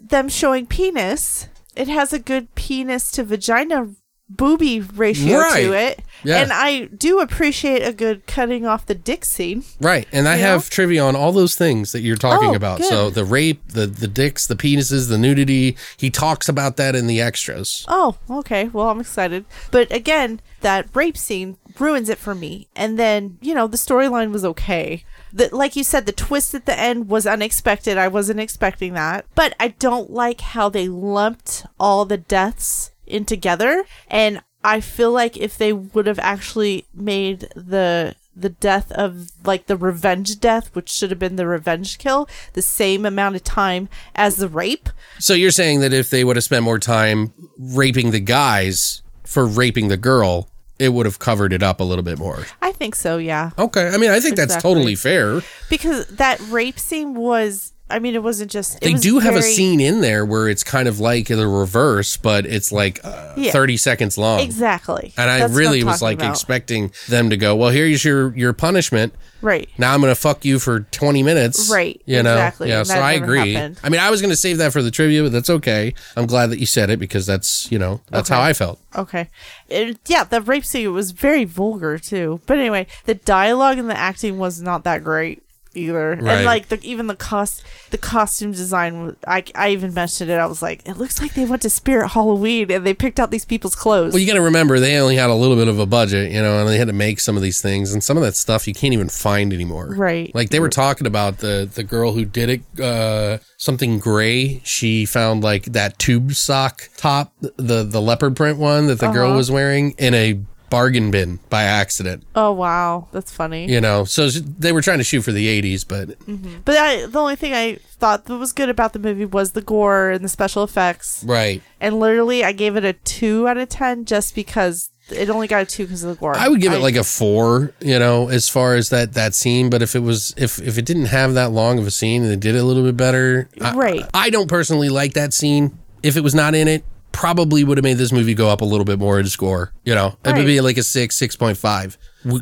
[0.00, 1.48] them showing penis.
[1.76, 3.90] It has a good penis to vagina
[4.30, 5.62] booby ratio Right.
[5.64, 6.02] to it.
[6.22, 6.36] Yeah.
[6.42, 9.64] And I do appreciate a good cutting off the dick scene.
[9.80, 10.06] Right.
[10.12, 10.66] And I have know?
[10.70, 12.78] trivia on all those things that you're talking Oh, about.
[12.78, 12.88] good.
[12.88, 15.76] So the rape, the the dicks, the penises, the nudity.
[15.96, 17.84] He talks about that in the extras.
[17.88, 18.68] Oh, okay.
[18.68, 19.44] Well, I'm excited.
[19.70, 22.68] But again, that rape scene ruins it for me.
[22.76, 25.04] And then, you know, the storyline was okay.
[25.32, 27.96] The, like you said, the twist at the end was unexpected.
[27.96, 29.24] I wasn't expecting that.
[29.34, 33.84] But I don't like how they lumped all the deaths in together.
[34.08, 39.66] And I feel like if they would have actually made the the death of like
[39.66, 43.88] the revenge death, which should have been the revenge kill, the same amount of time
[44.14, 48.12] as the rape, So you're saying that if they would have spent more time raping
[48.12, 52.18] the guys for raping the girl, it would have covered it up a little bit
[52.18, 52.46] more.
[52.62, 53.50] I think so, yeah.
[53.58, 53.88] Okay.
[53.88, 55.42] I mean, I think that's totally fair.
[55.68, 59.34] because that rape scene was i mean it wasn't just it They was do have
[59.34, 63.34] a scene in there where it's kind of like the reverse, but it's like uh,
[63.36, 63.52] Yeah.
[63.52, 64.40] 30 seconds long.
[64.40, 66.30] exactly And I That's really was like about.
[66.30, 69.14] expecting them to go, well, here's your your punishment.
[69.42, 71.70] right Now I'm going to fuck you for 20 minutes.
[71.70, 72.32] Right, You know?
[72.34, 72.82] exactly, Yeah.
[72.84, 73.54] So I agree.
[73.54, 73.80] happened.
[73.82, 75.94] I mean, I was going to save that for the trivia, but that's okay.
[76.16, 78.38] I'm glad that you said it because that's, you know, that's Okay.
[78.40, 78.78] how I felt.
[78.96, 79.28] okay
[79.68, 83.96] It- yeah the rape scene was very vulgar too but anyway the dialogue and the
[83.96, 85.42] acting was not that great
[85.74, 86.36] either Right.
[86.38, 90.46] and like the even the cost the costume design I, I even mentioned it i
[90.46, 93.44] was like it looks like they went to spirit halloween and they picked out these
[93.44, 95.86] people's clothes Well, you got to remember they only had a little bit of a
[95.86, 98.22] budget, you know, and they had to make some of these things, and some of
[98.22, 99.94] that stuff you can't even find anymore.
[99.96, 100.34] Right.
[100.34, 104.60] Like they were talking about the the girl who did it, uh, something gray.
[104.64, 109.28] She found like that tube sock top, the the leopard print one that the girl
[109.28, 109.36] Uh-huh.
[109.36, 112.24] was wearing in a bargain bin by accident.
[112.34, 115.86] oh wow that's funny You know, so they were trying to shoot for the '80s,
[115.86, 116.60] but mm-hmm.
[116.64, 119.60] but I, the only thing i thought that was good about the movie was the
[119.60, 121.60] gore and the special effects right.
[121.80, 125.62] and literally I gave it a two out of ten just because it only got
[125.62, 126.36] a two because of the gore.
[126.36, 129.68] I would give it like a four, you know, as far as that that scene.
[129.68, 132.30] But if it was if if it didn't have that long of a scene and
[132.30, 134.04] they did it a little bit better, I- Right.
[134.14, 135.76] I, don't personally like that scene.
[136.02, 138.64] If it was not in it, probably would have made this movie go up a
[138.64, 139.72] little bit more in score.
[139.84, 141.96] You know, it would be like a six, six point five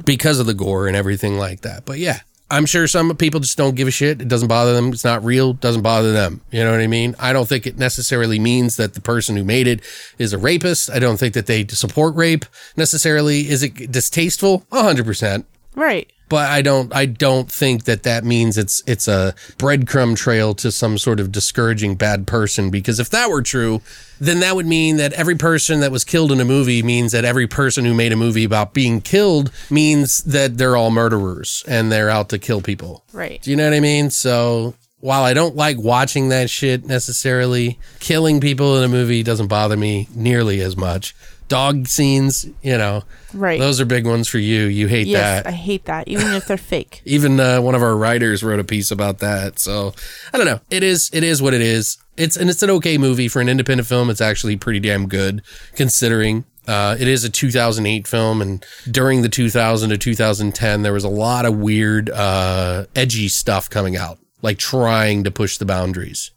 [0.05, 1.85] because of the gore and everything like that.
[1.85, 2.21] But yeah.
[2.51, 4.23] I'm sure some people just don't give a shit.
[4.23, 4.91] It doesn't bother them.
[4.91, 5.53] It's not real.
[5.53, 6.41] Doesn't bother them.
[6.51, 7.15] You know what I mean?
[7.19, 9.83] I don't think it necessarily means that the person who made it
[10.17, 10.89] is a rapist.
[10.91, 13.51] I don't think that they support rape necessarily.
[13.51, 14.65] Is it distasteful?
[14.73, 15.45] hundred percent.
[15.75, 16.11] right.
[16.29, 16.95] But I don't.
[16.95, 21.33] I don't think that that means it's it's a breadcrumb trail to some sort of
[21.33, 22.71] discouraging bad person.
[22.71, 23.81] Because if that were true,
[24.21, 27.25] then that would mean that every person that was killed in a movie means that
[27.25, 31.91] every person who made a movie about being killed means that they're all murderers and
[31.91, 33.05] they're out to kill people.
[33.13, 33.41] Right.
[33.41, 34.11] Do you know what I mean?
[34.11, 39.47] So while I don't like watching that shit necessarily, killing people in a movie doesn't
[39.47, 41.15] bother me nearly as much.
[41.49, 43.03] Dog scenes, you know,
[43.35, 43.59] Right.
[43.59, 44.65] those are big ones for you.
[44.65, 45.47] You hate Yes, that.
[45.49, 47.01] I hate that, even if they're fake.
[47.05, 49.59] Even uh, one of our writers wrote a piece about that.
[49.59, 49.95] So
[50.33, 50.61] I don't know.
[50.71, 51.97] It is it is what it is.
[52.17, 54.11] It's and it's an okay movie for an independent film.
[54.11, 55.43] It's actually pretty damn good
[55.75, 56.45] considering.
[56.67, 61.09] Uh, it is a 2008 film, and during the 2000 to 2010, there was a
[61.09, 66.31] lot of weird, uh, edgy stuff coming out, like trying to push the boundaries.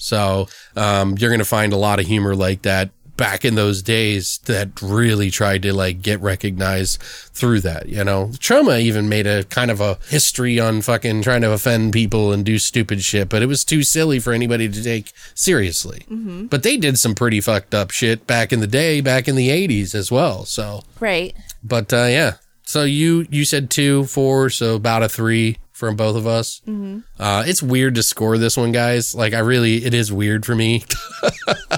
[0.00, 0.46] So
[0.76, 4.38] um, you're going to find a lot of humor like that back in those days
[4.46, 7.86] that really tried to like get recognized through that.
[7.90, 11.92] You know, Troma even made a kind of a history on fucking trying to offend
[11.92, 16.04] people and do stupid shit, but it was too silly for anybody to take seriously.
[16.48, 19.50] But they did some pretty fucked up shit back in the day, back in the
[19.50, 20.44] 80s as well.
[20.46, 21.34] So, Right.
[21.62, 22.32] but uh, yeah.
[22.64, 26.60] So you you said two, four, so about a three from both of us.
[26.66, 27.00] Mm-hmm.
[27.22, 29.14] Uh, it's weird to score this one, guys.
[29.14, 30.84] Like I really, it is weird for me.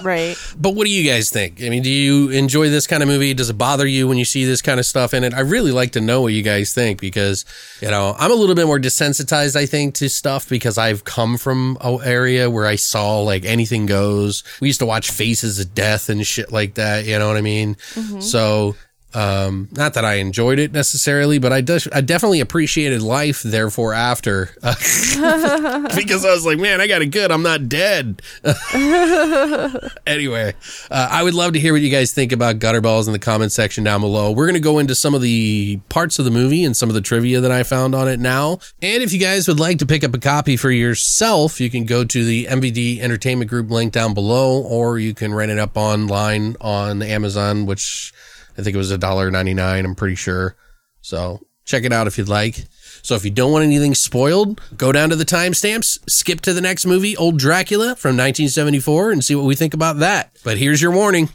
[0.02, 0.36] Right.
[0.56, 1.62] But what do you guys think?
[1.62, 3.34] I mean, do you enjoy this kind of movie?
[3.34, 5.34] Does it bother you when you see this kind of stuff in it?
[5.34, 7.44] I really like to know what you guys think because,
[7.80, 11.36] you know, I'm a little bit more desensitized, I think, to stuff because I've come
[11.36, 14.42] from an area where I saw like anything goes.
[14.60, 17.04] We used to watch Faces of Death and shit like that.
[17.04, 17.76] You know what I mean?
[18.20, 18.76] So,
[19.12, 23.42] um, not that I enjoyed it necessarily, but I, des- I definitely appreciated life.
[23.42, 27.32] Therefore, after because I was like, man, I got it good.
[27.32, 28.22] I'm not dead.
[30.06, 30.54] anyway,
[30.90, 33.52] uh, I would love to hear what you guys think about Gutterballs in the comment
[33.52, 34.30] section down below.
[34.30, 36.94] We're going to go into some of the parts of the movie and some of
[36.94, 38.60] the trivia that I found on it now.
[38.80, 41.84] And if you guys would like to pick up a copy for yourself, you can
[41.84, 45.76] go to the MVD Entertainment Group link down below, or you can rent it up
[45.76, 48.12] online on Amazon, which
[48.58, 50.56] I think it was $1.99, I'm pretty sure.
[51.00, 52.66] So check it out if you'd like.
[53.02, 56.60] So if you don't want anything spoiled, go down to the timestamps, skip to the
[56.60, 60.36] next movie, Old Dracula from 1974, and see what we think about that.
[60.44, 61.30] But here's your warning.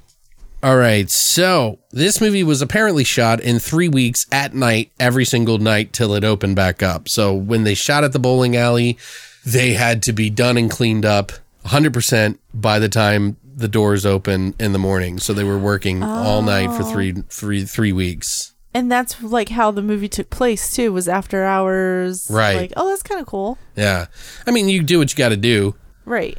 [0.62, 1.10] All right.
[1.10, 6.14] So this movie was apparently shot in three weeks at night, every single night till
[6.14, 7.08] it opened back up.
[7.08, 8.98] So when they shot at the bowling alley,
[9.46, 11.32] they had to be done and cleaned up
[11.66, 15.18] 100% by the time the doors open in the morning.
[15.20, 16.92] So they were working all night for oh.
[16.92, 18.54] three, three, three weeks.
[18.74, 20.92] And that's like how the movie took place too.
[20.92, 22.28] Was after hours.
[22.30, 22.58] Right.
[22.58, 23.58] Like, oh, that's kind of cool.
[23.76, 24.08] Yeah.
[24.46, 25.76] I mean, you do what you got to do.
[26.04, 26.38] Right.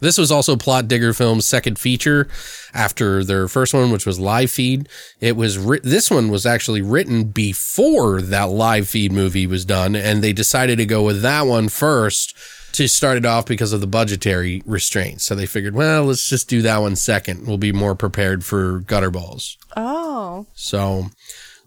[0.00, 2.28] This was also Plotdigger Films' second feature
[2.74, 4.88] after their first one, which was Live Feed.
[5.20, 9.96] It was writ- this one was actually written before that Live Feed movie was done,
[9.96, 12.36] and they decided to go with that one first
[12.76, 15.24] to start it off because of the budgetary restraints.
[15.24, 17.46] So they figured, well, let's just do that one second.
[17.46, 19.56] We'll be more prepared for gutter balls.
[19.76, 20.46] Oh.
[20.54, 21.06] So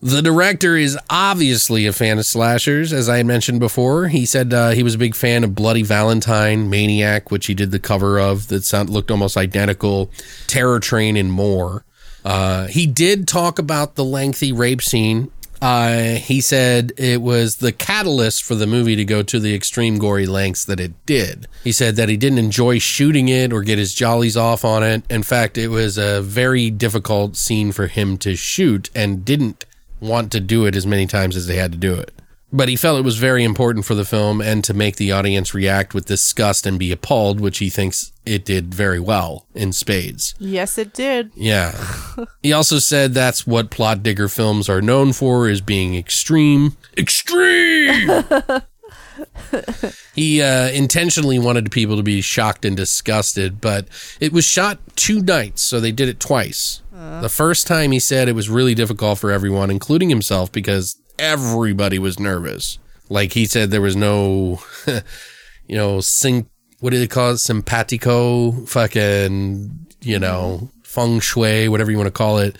[0.01, 4.07] the director is obviously a fan of slashers, as I had mentioned before.
[4.07, 7.71] He said uh, he was a big fan of Bloody Valentine, Maniac, which he did
[7.71, 10.11] the cover of that sound, looked almost identical,
[10.47, 11.85] Terror Train, and more.
[12.23, 15.31] Uh, he did talk about the lengthy rape scene.
[15.61, 19.97] Uh, he said it was the catalyst for the movie to go to the extreme
[19.97, 21.47] gory lengths that it did.
[21.63, 25.03] He said that he didn't enjoy shooting it or get his jollies off on it.
[25.09, 29.65] In fact, it was a very difficult scene for him to shoot and didn't
[29.99, 32.13] want to do it as many times as they had to do it.
[32.51, 35.53] But he felt it was very important for the film and to make the audience
[35.53, 40.33] react with disgust and be appalled, which he thinks it did very well in spades.
[40.39, 41.31] Yes, it did.
[41.35, 41.79] Yeah.
[42.43, 46.75] he also said that's what Plotdigger Films are known for is being extreme.
[46.97, 48.23] Extreme!
[50.15, 53.87] he uh, intentionally wanted people to be shocked and disgusted, but
[54.19, 56.81] it was shot two nights, so they did it twice.
[57.21, 61.99] The first time he said it was really difficult for everyone, including himself, because everybody
[61.99, 62.77] was nervous.
[63.09, 64.61] Like he said, there was no,
[65.67, 67.37] you know, syn- what do they call it?
[67.37, 72.57] Simpatico, fucking, you know, feng shui, whatever you want to call it.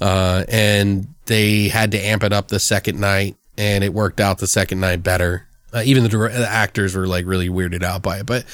[0.00, 4.38] Uh, and they had to amp it up the second night, and it worked out
[4.38, 5.46] the second night better.
[5.74, 8.44] Uh, even the, the actors were like really weirded out by it, but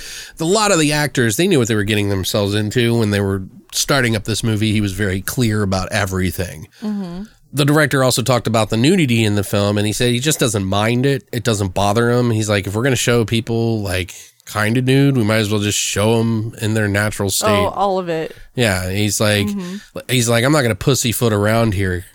[0.40, 3.20] a lot of the actors they knew what they were getting themselves into when they
[3.20, 4.72] were starting up this movie.
[4.72, 6.66] He was very clear about everything.
[7.54, 10.40] The director also talked about the nudity in the film, and he said he just
[10.40, 11.28] doesn't mind it.
[11.32, 12.32] It doesn't bother him.
[12.32, 14.12] He's like, if we're gonna show people like
[14.44, 17.48] kind of nude, we might as well just show them in their natural oh, state.
[17.48, 18.37] Oh, all of it.
[18.54, 19.98] Yeah, he's like, mm-hmm.
[20.09, 22.04] he's like, I'm not gonna pussyfoot around here.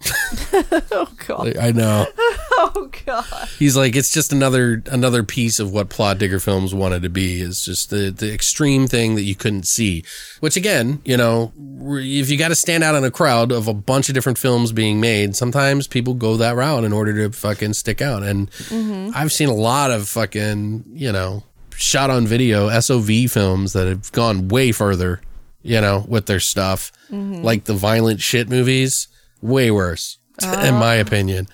[0.91, 1.57] Oh god.
[1.57, 2.07] I know.
[2.61, 3.47] Oh god.
[3.57, 7.39] He's like, it's just another another piece of what Plotdigger Films wanted to be.
[7.39, 10.03] Is just the the extreme thing that you couldn't see.
[10.41, 13.73] Which again, you know, if you got to stand out in a crowd of a
[13.73, 17.73] bunch of different films being made, sometimes people go that route in order to fucking
[17.73, 18.23] stick out.
[18.23, 19.11] And mm-hmm.
[19.15, 21.43] I've seen a lot of fucking, you know,
[21.79, 25.21] shot on video SOV films that have gone way further,
[25.61, 29.07] you know, with their stuff, like the violent shit movies.
[29.41, 31.47] Way worse, in my opinion.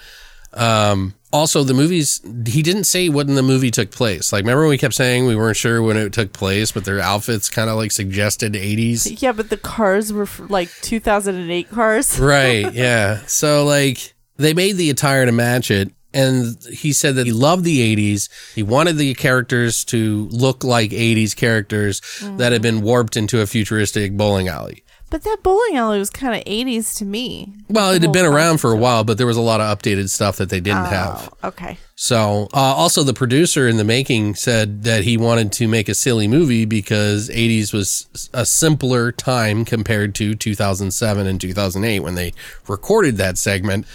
[0.54, 4.32] Um, also, the movies, he didn't say when the movie took place.
[4.34, 7.00] Like, remember when we kept saying we weren't sure when it took place, but their
[7.00, 9.22] outfits kind of like suggested 80s?
[9.22, 12.20] Yeah, but the cars were like 2008 cars.
[12.20, 12.66] Right.
[12.74, 13.20] Yeah.
[13.28, 15.92] So, like, they made the attire to match it.
[16.16, 18.30] And he said that he loved the 80s.
[18.56, 22.78] He wanted the characters to look like 80s characters that had mm-hmm.
[22.78, 24.86] been warped into a futuristic bowling alley.
[25.10, 27.54] But that bowling alley was kind of 80s to me.
[27.70, 30.10] Well, it had been around for a while, but there was a lot of updated
[30.10, 31.34] stuff that they didn't have.
[31.44, 31.78] Oh, okay.
[31.96, 35.94] So, uh, also the producer in the making said that he wanted to make a
[35.94, 42.34] silly movie because 80s was a simpler time compared to 2007 and 2008 when they
[42.68, 43.86] recorded that segment.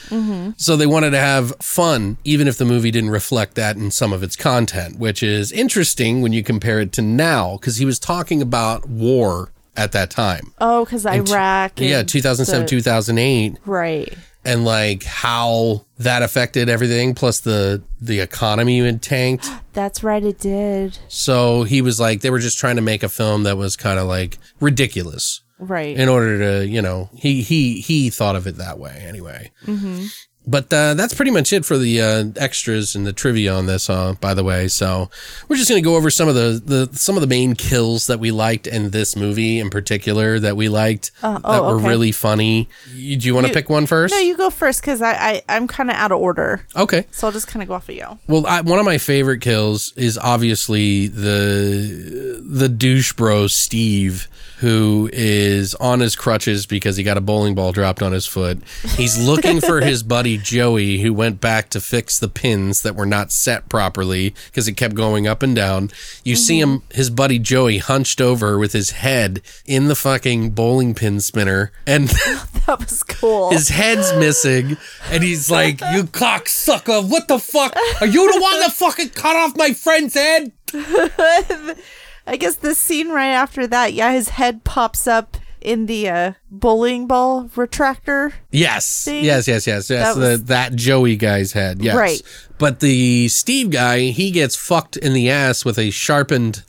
[0.57, 4.13] So they wanted to have fun, even if the movie didn't reflect that in some
[4.13, 7.99] of its content, which is interesting when you compare it to now, because he was
[7.99, 10.53] talking about war at that time.
[10.61, 11.81] Oh, because Iraq.
[11.81, 14.13] yeah, and 2007, the- 2008 Right.
[14.45, 20.39] and like how that affected everything plus the the economy had tanked That's right, it
[20.39, 20.99] did.
[21.09, 23.99] so he was like they were just trying to make a film that was kind
[23.99, 25.95] of like ridiculous Right.
[25.97, 30.07] in order to you know he he he thought of it that way anyway mm-hmm.
[30.51, 33.89] But uh, that's pretty much it for the uh, extras and the trivia on this
[33.89, 35.09] uh, by the way so
[35.49, 38.07] we're just going to go over some of the, the some of the main kills
[38.07, 41.77] that we liked in this movie in particular that we liked Uh, that oh, were
[41.77, 41.89] okay.
[41.89, 45.01] really funny you, do you want to pick one first no, you go first because
[45.01, 46.65] I, I, I'm kind of out of order.
[46.77, 48.19] okay So I'll just kind of go off of you.
[48.27, 55.09] Well, I, one of my favorite kills is obviously the the douche bro Steve, who
[55.13, 58.59] is on his crutches because he got a bowling ball dropped on his foot.
[58.97, 63.07] He's looking for his buddy Joey, who went back to fix the pins that were
[63.07, 65.91] not set properly because it kept going up and down.
[66.25, 66.75] You see mm-hmm.
[66.75, 71.73] him, his buddy Joey, hunched over with his head in the fucking bowling pin spinner,
[71.87, 72.11] and
[72.71, 73.51] That was cool.
[73.51, 74.77] His head's missing,
[75.11, 77.09] and he's like, "You cocksucker!
[77.09, 77.75] What the fuck?
[78.01, 83.09] Are you the one that fucking cut off my friend's head?" I guess the scene
[83.09, 88.33] right after that, yeah, his head pops up in the uh, bowling ball retractor.
[88.51, 89.25] Yes, Thing.
[89.25, 89.89] yes, yes, yes.
[89.89, 91.83] That's That the was- that Joey guy's head.
[91.83, 92.23] Yes, Right.
[92.59, 96.63] But the Steve guy, he gets fucked in the ass with a sharpened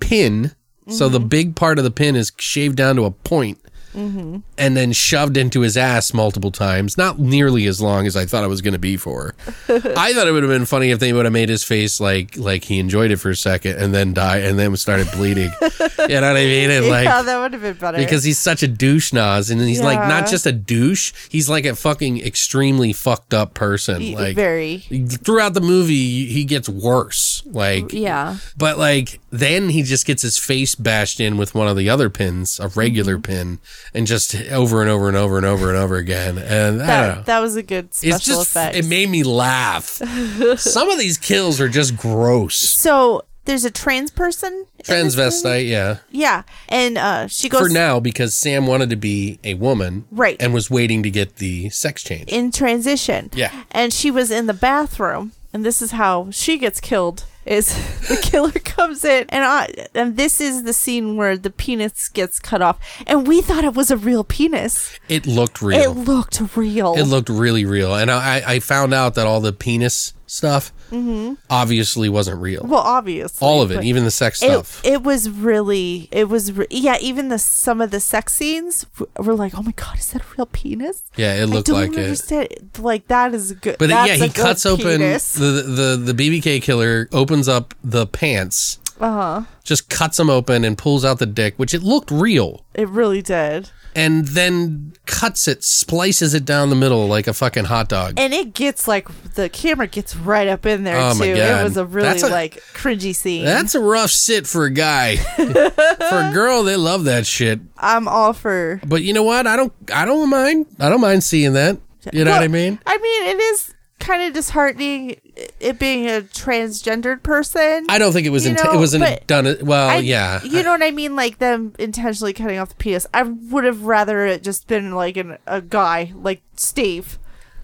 [0.00, 0.52] pin.
[0.88, 1.12] So Mm-hmm.
[1.12, 3.58] the big part of the pin is shaved down to a point
[3.94, 4.38] Mm-hmm.
[4.56, 6.96] and then shoved into his ass multiple times.
[6.98, 9.34] Not nearly as long as I thought it was going to be for.
[9.68, 12.36] I thought it would have been funny if they would have made his face like
[12.36, 15.50] like he enjoyed it for a second and then die and then started bleeding.
[15.62, 16.70] you know what I mean?
[16.70, 17.98] And like yeah, that would have been better.
[17.98, 21.64] because he's such a douche nose and he's like not just a douche he's like
[21.64, 24.78] a fucking extremely fucked up person He- like very.
[24.78, 28.36] throughout the movie he gets worse like Yeah.
[28.56, 32.10] but like then he just gets his face bashed in with one of the other
[32.10, 33.22] pins a regular Mm-hmm.
[33.22, 33.58] pin
[33.94, 37.08] and just over and over and over and over and over again and I don't
[37.08, 37.14] know.
[37.16, 38.76] That, that was a good special it's just effect.
[38.76, 39.84] it made me laugh
[40.58, 44.52] some of these kills are just gross so there's a trans person.
[44.52, 45.08] in this movie?
[45.08, 49.54] transvestite yeah Yeah, and uh, she goes for now because Sam wanted to be a
[49.54, 50.36] woman, Right.
[50.38, 52.28] and was waiting to get the sex change.
[52.28, 53.30] in transition.
[53.34, 53.62] Yeah.
[53.70, 57.24] And she was in the bathroom, and this is how she gets killed.
[57.46, 57.68] Is
[58.08, 62.38] the killer comes in, and I and this is the scene where the penis gets
[62.38, 64.98] cut off, and we thought it was a real penis.
[65.08, 66.94] It looked real It looked real.
[66.94, 71.34] It looked really real, and I, I found out that all the penis stuff mm-hmm.
[71.50, 72.62] obviously wasn't real.
[72.64, 74.80] well, obviously, all of it, even the sex It, stuff.
[74.84, 78.86] it was really it was re- yeah even the some of the sex scenes
[79.18, 81.98] were like oh my god is that a real penis yeah, it looked like it.
[81.98, 82.48] understand.
[82.78, 83.76] Like that is good.
[83.78, 85.34] But yeah, he cuts open penis.
[85.34, 89.42] the, the the BBK killer opens up the pants, Uh huh.
[89.64, 93.22] just cuts them open and pulls out the dick, which it looked real, It really
[93.22, 98.14] did, and then cuts it, splices it down the middle like a fucking hot dog.
[98.18, 101.18] and it gets like the camera gets right up in there Oh too.
[101.20, 101.60] my God.
[101.60, 103.44] It was a really That's a- like cringy scene.
[103.44, 105.16] That's a rough sit for a guy.
[105.36, 107.60] for a girl, they love that shit.
[107.76, 108.80] I'm all for.
[108.86, 109.46] But you know what?
[109.46, 109.72] I don't.
[109.92, 110.66] I don't mind.
[110.78, 111.78] I don't mind seeing that.
[112.12, 112.78] You know what I Well, mean?
[112.86, 115.16] I mean, it is kind of disheartening
[115.60, 117.86] it being a transgendered person.
[117.88, 118.46] I don't think it was.
[118.46, 119.56] You know, it wasn't done.
[119.62, 120.42] Well, I- yeah.
[120.42, 121.16] You know what I mean?
[121.16, 123.06] Like them intentionally cutting off the penis.
[123.14, 127.18] I would have rather it just been like an, a guy, like Steve,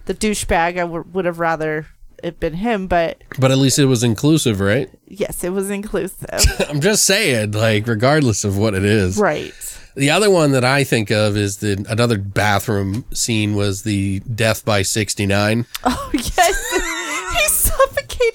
[0.05, 0.77] the douchebag.
[0.79, 1.87] I would would have rather
[2.23, 4.89] it been him, but But at least it was inclusive, right?
[5.07, 6.27] yes, it was inclusive.
[6.69, 9.17] I'm just saying, like, regardless of what it is.
[9.17, 9.53] right.
[9.97, 14.65] The other one that I think of is the another bathroom scene was the death
[14.65, 15.65] by 69.
[15.85, 16.74] Oh yes,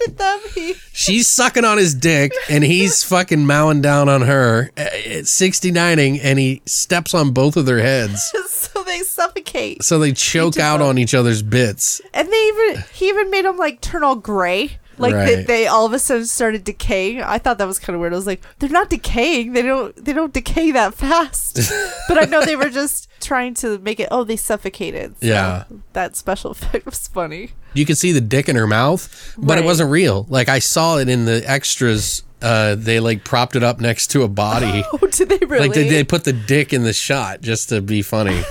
[0.01, 0.41] suffocated them.
[0.55, 5.25] He She's sucking on his dick and he's fucking mowing down on her uh, at
[5.25, 8.33] 69ing and he steps on both of their heads.
[8.49, 12.01] so they suffocate, So they choke out on each other's bits.
[12.15, 14.79] and they even he even made them like turn all gray.
[15.01, 15.47] Like they, Right.
[15.47, 17.23] they all of a sudden started decaying.
[17.23, 18.13] I thought that was kind of weird.
[18.13, 19.53] I was like, they're not decaying.
[19.55, 21.59] They don't they don't decay that fast.
[22.09, 24.09] but I know they were just trying to make it.
[24.11, 25.15] Oh, they suffocated.
[25.21, 25.65] So Yeah.
[25.95, 27.51] that special effect was funny.
[27.75, 30.27] You could see the dick in her mouth, but it wasn't real.
[30.29, 32.23] Like I saw it in the extras.
[32.43, 34.83] Uh, they like propped it up next to a body.
[34.93, 35.69] Oh, did they really?
[35.69, 38.43] Like they, they put the dick in the shot just to be funny.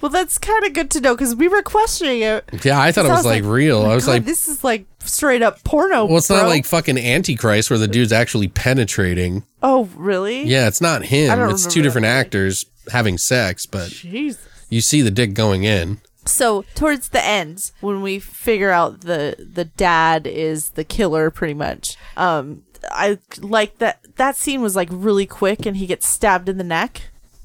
[0.00, 2.48] Well, that's kind of good to know because we were questioning it.
[2.64, 3.78] Yeah, I thought it So was like, real.
[3.78, 6.04] "Oh I was God, like, this is like straight up porno.
[6.06, 9.44] well, it's not like fucking Antichrist where the dude's actually penetrating.
[9.62, 10.44] Oh, really?
[10.44, 11.38] Yeah, it's not I him.
[11.38, 12.18] don't It's two different that.
[12.26, 14.38] actors having sex, but Jeez.
[14.68, 16.00] you see the dick going in.
[16.26, 21.54] So towards the end, when we figure out the the dad is the killer, pretty
[21.54, 21.96] much.
[22.18, 26.58] Um, I like that that scene was like really quick, and he gets stabbed in
[26.58, 27.02] the neck.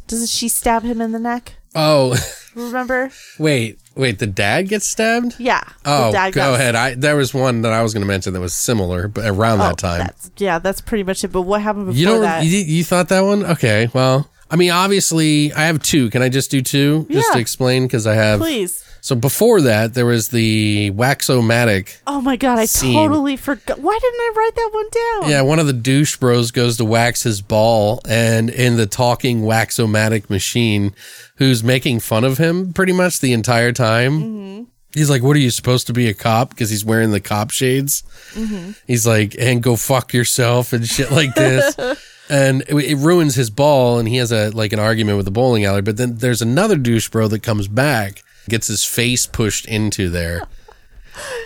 [0.08, 1.56] Doesn't she stab him in the neck?
[1.76, 2.16] Oh,
[2.56, 3.10] Remember?
[3.40, 4.20] wait, wait.
[4.20, 5.36] The dad gets stabbed.
[5.40, 5.64] Yeah.
[5.86, 6.76] Oh, go got- ahead.
[6.76, 9.60] I there was one that I was going to mention that was similar, but around
[9.62, 10.00] Oh, that time.
[10.00, 11.30] That's, yeah, that's pretty much it.
[11.32, 12.22] But what happened before You don't.
[12.22, 12.46] that?
[12.46, 13.44] You, you thought that one?
[13.44, 13.90] Okay.
[13.94, 16.10] Well, I mean, obviously, I have two.
[16.12, 17.84] Can I just do two, just to explain?
[17.88, 18.40] Because I have.
[18.40, 18.84] Please.
[19.04, 21.98] So before that, there was the Waxomatic.
[22.08, 22.94] Oh my god, I Scene.
[22.94, 23.78] totally forgot.
[23.80, 25.30] Why didn't I write that one down?
[25.30, 29.42] Yeah, one of the douche bros goes to wax his ball, and in the talking
[29.42, 30.96] Waxomatic machine,
[31.36, 34.22] who's making fun of him pretty much the entire time.
[34.22, 34.64] Mm-hmm.
[34.94, 37.52] He's like, "What are you supposed to be a cop?" Because he's wearing the cop
[37.52, 38.04] shades.
[38.36, 38.72] Mm-hmm.
[38.88, 41.76] He's like, "And go fuck yourself" and shit like this.
[42.30, 45.32] and it, it ruins his ball, and he has a like an argument with the
[45.32, 45.82] bowling alley.
[45.82, 50.44] But then there's another douche bro that comes back, gets his face pushed into there.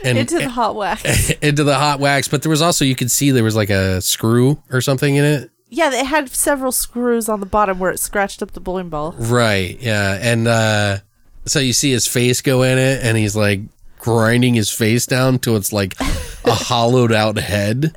[0.03, 1.29] And Into the hot wax.
[1.41, 3.99] into the hot wax, but there was also you could see there was like a
[4.01, 5.51] screw or something in it.
[5.69, 9.13] yeah, it had several screws on the bottom where it scratched up the bowling ball.
[9.17, 9.77] Right.
[9.81, 10.17] Yeah.
[10.21, 10.97] And uh
[11.45, 13.59] So you see his face go in it, and he's like
[13.99, 16.05] grinding his face down till it's like a
[16.53, 17.93] hollowed out head.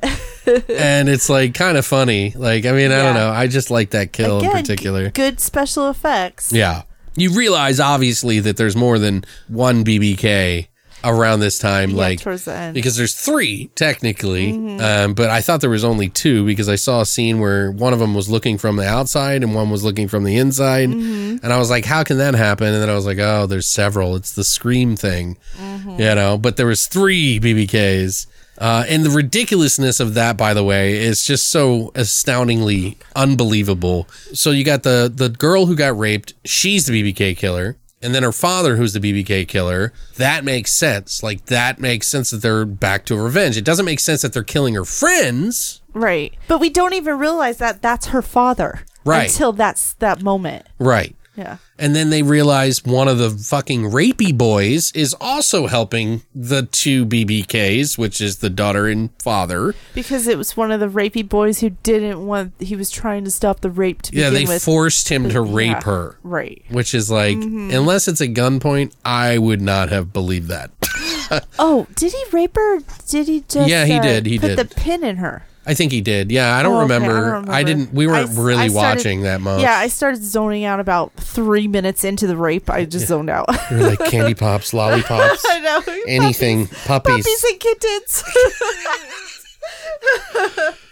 [0.67, 2.33] and it's like kind of funny.
[2.35, 3.29] Like, I mean, I don't know.
[3.29, 5.05] I just like that kill Again, in particular.
[5.05, 6.51] g- good special effects.
[6.51, 6.81] Yeah.
[7.15, 10.67] You realize obviously that there's more than one BBK
[11.03, 12.73] around this time, Yeah, like towards the end.
[12.75, 14.81] because there's three technically, Mm-hmm.
[14.81, 17.91] um, but I thought there was only two because I saw a scene where one
[17.91, 21.43] of them was looking from the outside and one was looking from the inside, Mm-hmm.
[21.43, 22.67] and I was like, how can that happen?
[22.67, 24.15] And then I was like, oh, there's several.
[24.15, 25.99] It's the scream thing, Mm-hmm.
[25.99, 26.37] you know.
[26.37, 28.27] But there was three BBKs.
[28.61, 34.07] Uh, and the ridiculousness of that, by the way, is just so astoundingly unbelievable.
[34.35, 38.21] So you got the the girl who got raped; she's the BBK killer, and then
[38.21, 39.93] her father, who's the BBK killer.
[40.17, 41.23] That makes sense.
[41.23, 43.57] Like that makes sense that they're back to revenge.
[43.57, 45.81] It doesn't make sense that they're killing her friends.
[45.95, 46.35] Right.
[46.47, 48.81] But we don't even realize that that's her father.
[49.03, 49.31] Right.
[49.31, 50.67] Until that's that moment.
[50.77, 51.15] Right.
[51.35, 51.57] Yeah.
[51.81, 57.05] And then they realize one of the fucking rapey boys is also helping the two
[57.07, 59.73] BBKs, which is the daughter and father.
[59.95, 63.31] Because it was one of the rapey boys who didn't want he was trying to
[63.31, 65.83] stop the rape to Yeah, begin they forced him to rape Yeah.
[65.85, 66.17] her.
[66.21, 66.63] Right.
[66.69, 67.71] Which is like, Mm-hmm.
[67.71, 70.69] unless it's a gunpoint, I would not have believed that.
[71.57, 72.79] Oh, did he rape her?
[73.07, 74.57] Did he just Yeah, he uh, did, he put did.
[74.59, 75.43] the pin in her?
[75.65, 76.31] I think he did.
[76.31, 77.11] Yeah, I don't, Oh, okay, remember.
[77.15, 77.63] I I don't remember.
[77.65, 77.93] didn't.
[77.93, 79.61] We weren't I really I started- watching that much.
[79.61, 82.69] Yeah, I started zoning out about three minutes into the rape.
[82.69, 83.47] I just zoned out.
[83.71, 85.81] were like candy pops, lollipops, I know.
[86.07, 87.17] anything, puppies.
[87.25, 88.23] Puppies and kittens.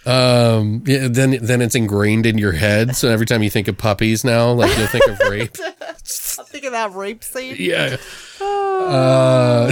[0.06, 2.96] Um, yeah, then then it's ingrained in your head.
[2.96, 5.56] So every time you think of puppies now, like you'll think of rape.
[5.60, 7.56] I'm thinking that rape scene.
[7.60, 7.98] Yeah.
[8.42, 9.72] Uh,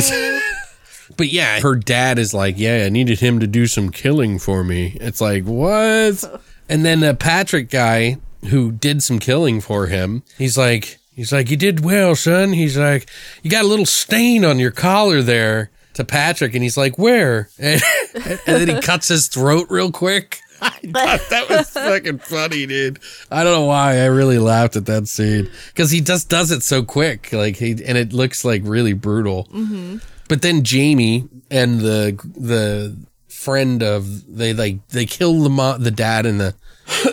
[1.16, 4.64] but yeah, her dad is like, yeah, I needed him to do some killing for
[4.64, 4.98] me.
[5.00, 6.42] It's like, what?
[6.68, 8.18] And then the Patrick guy
[8.50, 12.54] who did some killing for him, he's like, he's like, you did well, son.
[12.54, 13.10] He's like,
[13.42, 16.54] you got a little stain on your collar there to Patrick.
[16.54, 17.50] And he's like, where?
[17.58, 17.82] And,
[18.16, 20.40] and then he cuts his throat real quick.
[20.62, 23.00] I thought that was fucking funny, dude.
[23.30, 24.00] I don't know why.
[24.00, 27.72] I really laughed at that scene because he just does it so quick, like he
[27.72, 29.48] and it looks like really brutal.
[29.54, 29.98] Mm-hmm.
[30.28, 32.98] But then Jamie and the the
[33.28, 36.56] friend of they like they kill the mo- the dad and the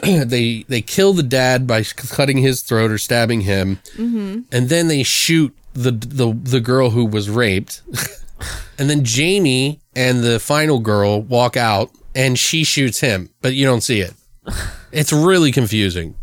[0.26, 4.40] they they kill the dad by cutting his throat or stabbing him, mm-hmm.
[4.52, 7.82] and then they shoot the the the girl who was raped.
[8.78, 13.66] And then Jamie and the final girl walk out and she shoots him, but you
[13.66, 14.14] don't see it.
[14.96, 16.14] It's really confusing.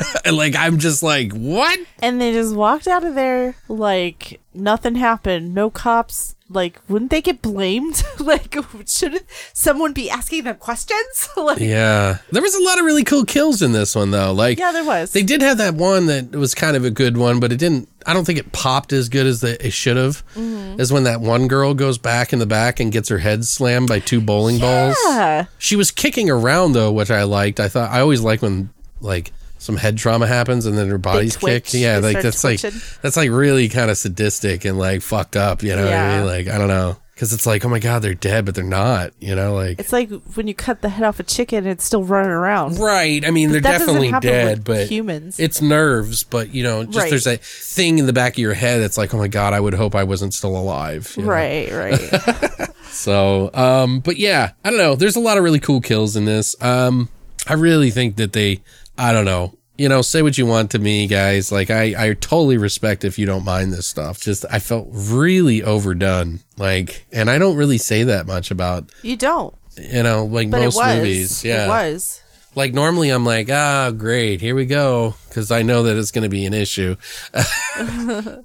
[0.24, 1.78] and like, I'm just like, what?
[2.00, 5.54] And they just walked out of there like nothing happened.
[5.54, 6.34] No cops.
[6.52, 8.02] Like, wouldn't they get blamed?
[8.18, 11.28] like, shouldn't someone be asking them questions?
[11.36, 12.18] like, Yeah.
[12.32, 14.32] There was a lot of really cool kills in this one, though.
[14.32, 15.12] Like, Yeah, there was.
[15.12, 17.88] They did have that one that was kind of a good one, but it didn't,
[18.04, 20.26] I don't think it popped as good as the, it should have.
[20.34, 20.80] Mm-hmm.
[20.80, 23.86] Is when that one girl goes back in the back and gets her head slammed
[23.86, 24.96] by two bowling balls.
[25.06, 25.44] yeah.
[25.58, 27.60] She was kicking around though, which I liked.
[27.60, 28.70] I thought I always like when
[29.00, 31.64] like some head trauma happens and then her body's twitch.
[31.66, 31.74] kicked.
[31.74, 35.62] Yeah, They like that's like that's like really kind of sadistic and like fucked up.
[35.62, 36.26] You know what I mean?
[36.26, 39.12] Like I don't know because it's like oh my god they're dead but they're not.
[39.20, 41.84] You know like It's like when you cut the head off a chicken and it's
[41.84, 42.78] still running around.
[42.78, 43.22] right.
[43.24, 45.38] I mean they're that definitely dead, but humans.
[45.38, 47.10] It's nerves, but you know just Right.
[47.10, 49.60] there's a thing in the back of your head that's like oh my god I
[49.60, 51.12] would hope I wasn't still alive.
[51.16, 51.28] you know?
[51.28, 52.68] Right, right.
[52.92, 54.96] So, um, but yeah, I don't know.
[54.96, 56.60] There's a lot of really cool kills in this.
[56.60, 57.08] Um,
[57.46, 58.62] I really think that they,
[59.00, 61.50] I don't know, you know, say what you want to me, guys.
[61.50, 64.20] Like, I, I totally respect if you don't mind this stuff.
[64.20, 66.40] Just, I felt really overdone.
[66.58, 69.54] Like, and I don't really say that much about, you don't.
[69.78, 71.42] you know, like But most movies.
[71.42, 71.64] Yeah.
[71.64, 72.22] It was.
[72.54, 75.14] Like, normally I'm like, ah, great, here we go.
[75.30, 76.96] Cause I know that it's going to be an issue.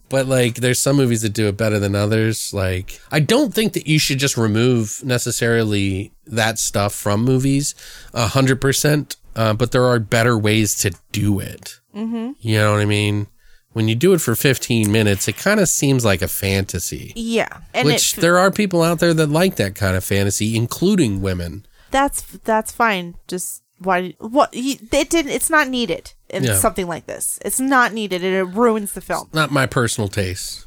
[0.09, 2.53] but like, there's some movies that do it better than others.
[2.53, 7.75] Like, I don't think that you should just remove necessarily that stuff from movies
[8.13, 9.17] a hundred percent.
[9.36, 11.79] Uh, but there are better ways to do it.
[11.95, 12.31] Mm-hmm.
[12.39, 13.27] You know what I mean?
[13.73, 17.11] When you do it for 15 minutes, it kind of seems like a fantasy.
[17.15, 17.49] Yeah.
[17.73, 21.21] And Which it, there are people out there that like that kind of fantasy, including
[21.21, 21.65] women.
[21.91, 23.15] that's that's fine.
[23.27, 26.55] Just why what it didn't it's not needed in Yeah.
[26.55, 27.38] something like this.
[27.43, 29.29] It's not needed and it ruins the film.
[29.33, 30.65] Not my personal taste.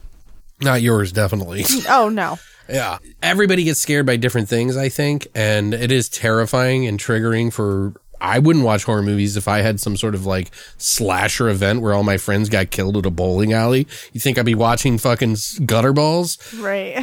[0.60, 1.64] Not yours, definitely.
[1.88, 2.38] Oh no.
[2.68, 2.98] Yeah.
[3.22, 7.94] Everybody gets scared by different things, I think, and it is terrifying and triggering for
[8.20, 11.94] I wouldn't watch horror movies if I had some sort of like slasher event where
[11.94, 13.86] all my friends got killed at a bowling alley.
[14.12, 16.38] You think I'd be watching fucking gutter balls?
[16.54, 16.96] Right.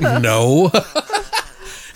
[0.00, 0.70] no.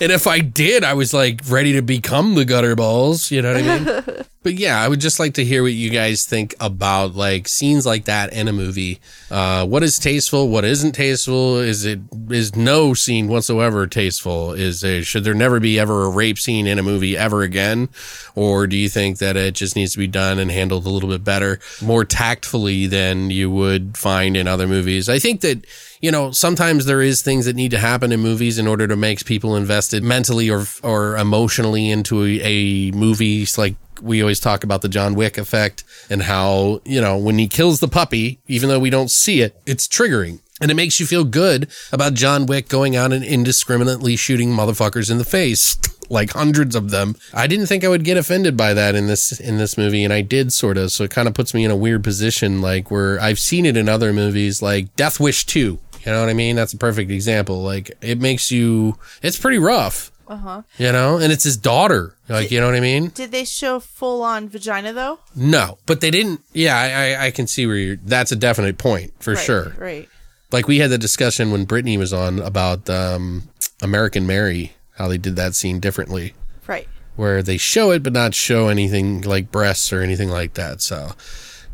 [0.01, 3.53] and if I did, I was like ready to become the gutter balls, you know
[3.53, 4.25] what I mean?
[4.43, 7.85] But yeah, I would just like to hear what you guys think about like scenes
[7.85, 8.99] like that in a movie.
[9.29, 10.49] Uh, what is tasteful?
[10.49, 11.57] What isn't tasteful?
[11.57, 11.99] Is it
[12.31, 14.53] is no scene whatsoever tasteful?
[14.53, 17.89] Is there, should there never be ever a rape scene in a movie ever again?
[18.33, 21.09] Or do you think that it just needs to be done and handled a little
[21.09, 25.07] bit better, more tactfully than you would find in other movies?
[25.07, 25.67] I think that
[26.01, 28.95] you know, sometimes there is things that need to happen in movies in order to
[28.95, 33.43] make people invested mentally or or emotionally into a, a movie.
[33.43, 37.37] It's like we always talk about the John Wick effect and how, you know, when
[37.37, 40.39] he kills the puppy, even though we don't see it, it's triggering.
[40.59, 45.09] And it makes you feel good about John Wick going out and indiscriminately shooting motherfuckers
[45.09, 45.77] in the face,
[46.09, 47.15] like hundreds of them.
[47.33, 50.13] I didn't think I would get offended by that in this in this movie, and
[50.13, 50.91] I did sort of.
[50.91, 53.75] So it kind of puts me in a weird position, like where I've seen it
[53.75, 55.79] in other movies, like Death Wish Two.
[56.05, 56.55] You know what I mean?
[56.55, 57.61] That's a perfect example.
[57.61, 58.97] Like it makes you.
[59.21, 60.11] It's pretty rough.
[60.27, 60.61] Uh huh.
[60.77, 62.15] You know, and it's his daughter.
[62.29, 63.09] Like you know what I mean?
[63.09, 65.19] Did they show full on vagina though?
[65.35, 66.41] No, but they didn't.
[66.53, 66.87] Yeah, I,
[67.23, 67.95] I, I can see where you're.
[67.97, 69.75] That's a definite point for Right, sure.
[69.77, 70.07] Right.
[70.51, 73.49] Like we had the discussion when Brittany was on about um,
[73.81, 76.33] American Mary, how they did that scene differently,
[76.67, 76.87] Right.
[77.15, 80.81] where they show it but not show anything like breasts or anything like that.
[80.81, 81.11] So,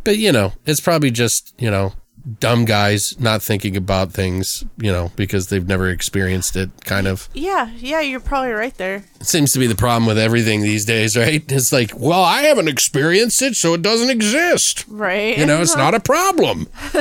[0.03, 1.93] but you know, it's probably just you know
[2.39, 6.69] dumb guys not thinking about things, you know, because they've never experienced it.
[6.83, 7.71] Kind of Yeah.
[7.77, 8.01] Yeah.
[8.01, 9.03] You're probably right there.
[9.19, 11.43] it seems to be the problem with everything these days, right?
[11.51, 14.85] It's like, well, I haven't experienced it, so it doesn't exist.
[14.87, 15.37] Right.
[15.37, 16.67] You know, it's not a problem.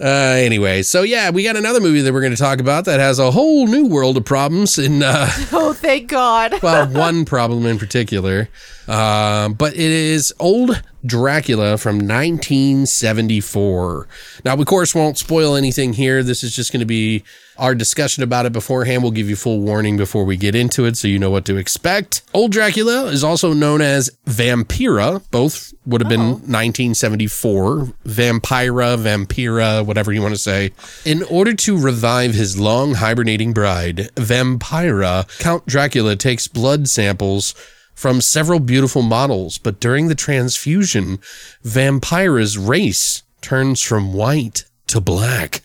[0.00, 3.00] uh, anyway, so yeah, we got another movie that we're going to talk about that
[3.00, 4.78] has a whole new world of problems.
[4.78, 6.60] In uh, oh, thank God.
[6.62, 8.48] well, one problem in particular,
[8.88, 14.06] um, but it is Old Dracula from 1974.
[14.44, 16.22] Now, of course, won't spoil anything here.
[16.22, 17.24] This is just going to be
[17.58, 19.02] our discussion about it beforehand.
[19.02, 21.56] We'll give you full warning before we get into it so you know what to
[21.56, 22.22] expect.
[22.34, 25.22] Old Dracula is also known as Vampira.
[25.30, 27.86] Both would have been 1974.
[28.04, 30.72] Vampira, Vampira, whatever you want to say.
[31.04, 37.54] In order to revive his long hibernating bride, Vampira, Count Dracula takes blood samples
[37.96, 41.18] from several beautiful models, but during the transfusion,
[41.64, 45.62] Vampira's race turns from white to black.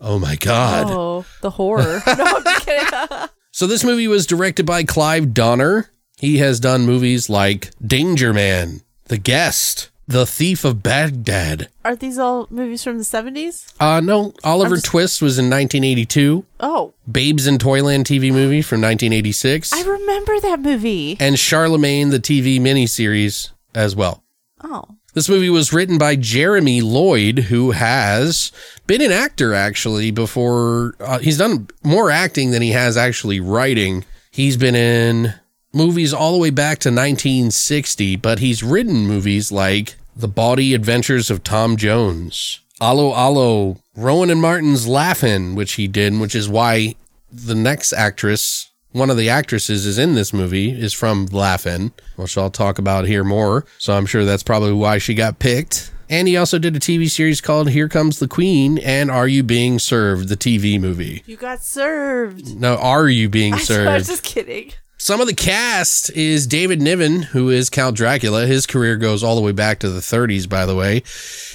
[0.00, 0.88] Oh my god.
[0.90, 2.02] Oh, the horror.
[2.06, 3.28] no, I'm just kidding.
[3.54, 5.90] So this movie was directed by Clive Donner.
[6.18, 11.70] He has done movies like Danger Man, The Guest, The Thief of Baghdad.
[11.86, 13.72] Are these all movies from the 70s?
[13.80, 16.44] Uh no, Oliver just- Twist was in 1982.
[16.60, 19.72] Oh, Babes in Toyland TV movie from 1986.
[19.72, 21.16] I remember that movie.
[21.18, 24.22] and Charlemagne the TV miniseries as well.
[24.62, 24.84] Oh.
[25.14, 28.52] This movie was written by Jeremy Lloyd, who has
[28.86, 30.94] been an actor actually before.
[31.00, 34.04] Uh, he's done more acting than he has actually writing.
[34.30, 35.32] He's been in
[35.72, 41.30] movies all the way back to 1960, but he's written movies like The Bawdy Adventures
[41.30, 46.94] of Tom Jones, Allo Allo, Rowan and Martin's Laugh-In, which he did, which is why
[47.32, 52.36] the next actress, one of the actresses is in this movie, is from Laugh-In', which
[52.36, 53.64] I'll talk about here more.
[53.78, 55.90] So I'm sure that's probably why she got picked.
[56.10, 59.42] And he also did a TV series called Here Comes the Queen and Are You
[59.42, 61.22] Being Served, the TV movie.
[61.24, 62.54] You got served.
[62.60, 63.88] No, Are You Being Served?
[63.88, 64.22] I was Served?
[64.22, 64.72] just kidding.
[65.02, 68.46] Some of the cast is David Niven, who is Count Dracula.
[68.46, 71.02] His career goes all the way back to the 30s, by the way.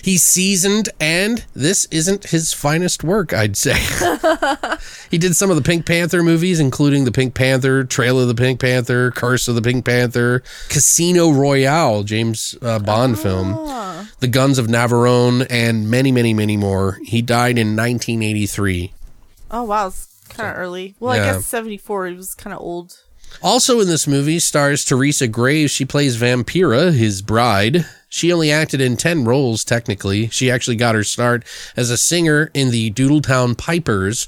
[0.02, 3.78] He's seasoned, and this isn't his finest work, I'd say.
[5.10, 8.36] he did some of the Pink Panther movies, including The Pink Panther, Trail of the
[8.36, 13.54] Pink Panther, Curse of the Pink Panther, Casino Royale, James uh, Bond film,
[14.20, 17.00] The Guns of Navarone, and many, many, many more.
[17.06, 18.92] He died in 1983.
[19.52, 19.88] Oh, wow.
[19.88, 20.96] It's kind of early.
[21.00, 21.22] Well, Yeah.
[21.22, 22.08] I guess 74.
[22.08, 23.04] He was kind of old.
[23.42, 25.72] Also in this movie stars Teresa Graves.
[25.72, 27.86] She plays Vampira, his bride.
[28.10, 30.30] She only acted in 10 roles, technically.
[30.30, 31.44] She actually got her start
[31.76, 34.28] as a singer in the Doodletown Pipers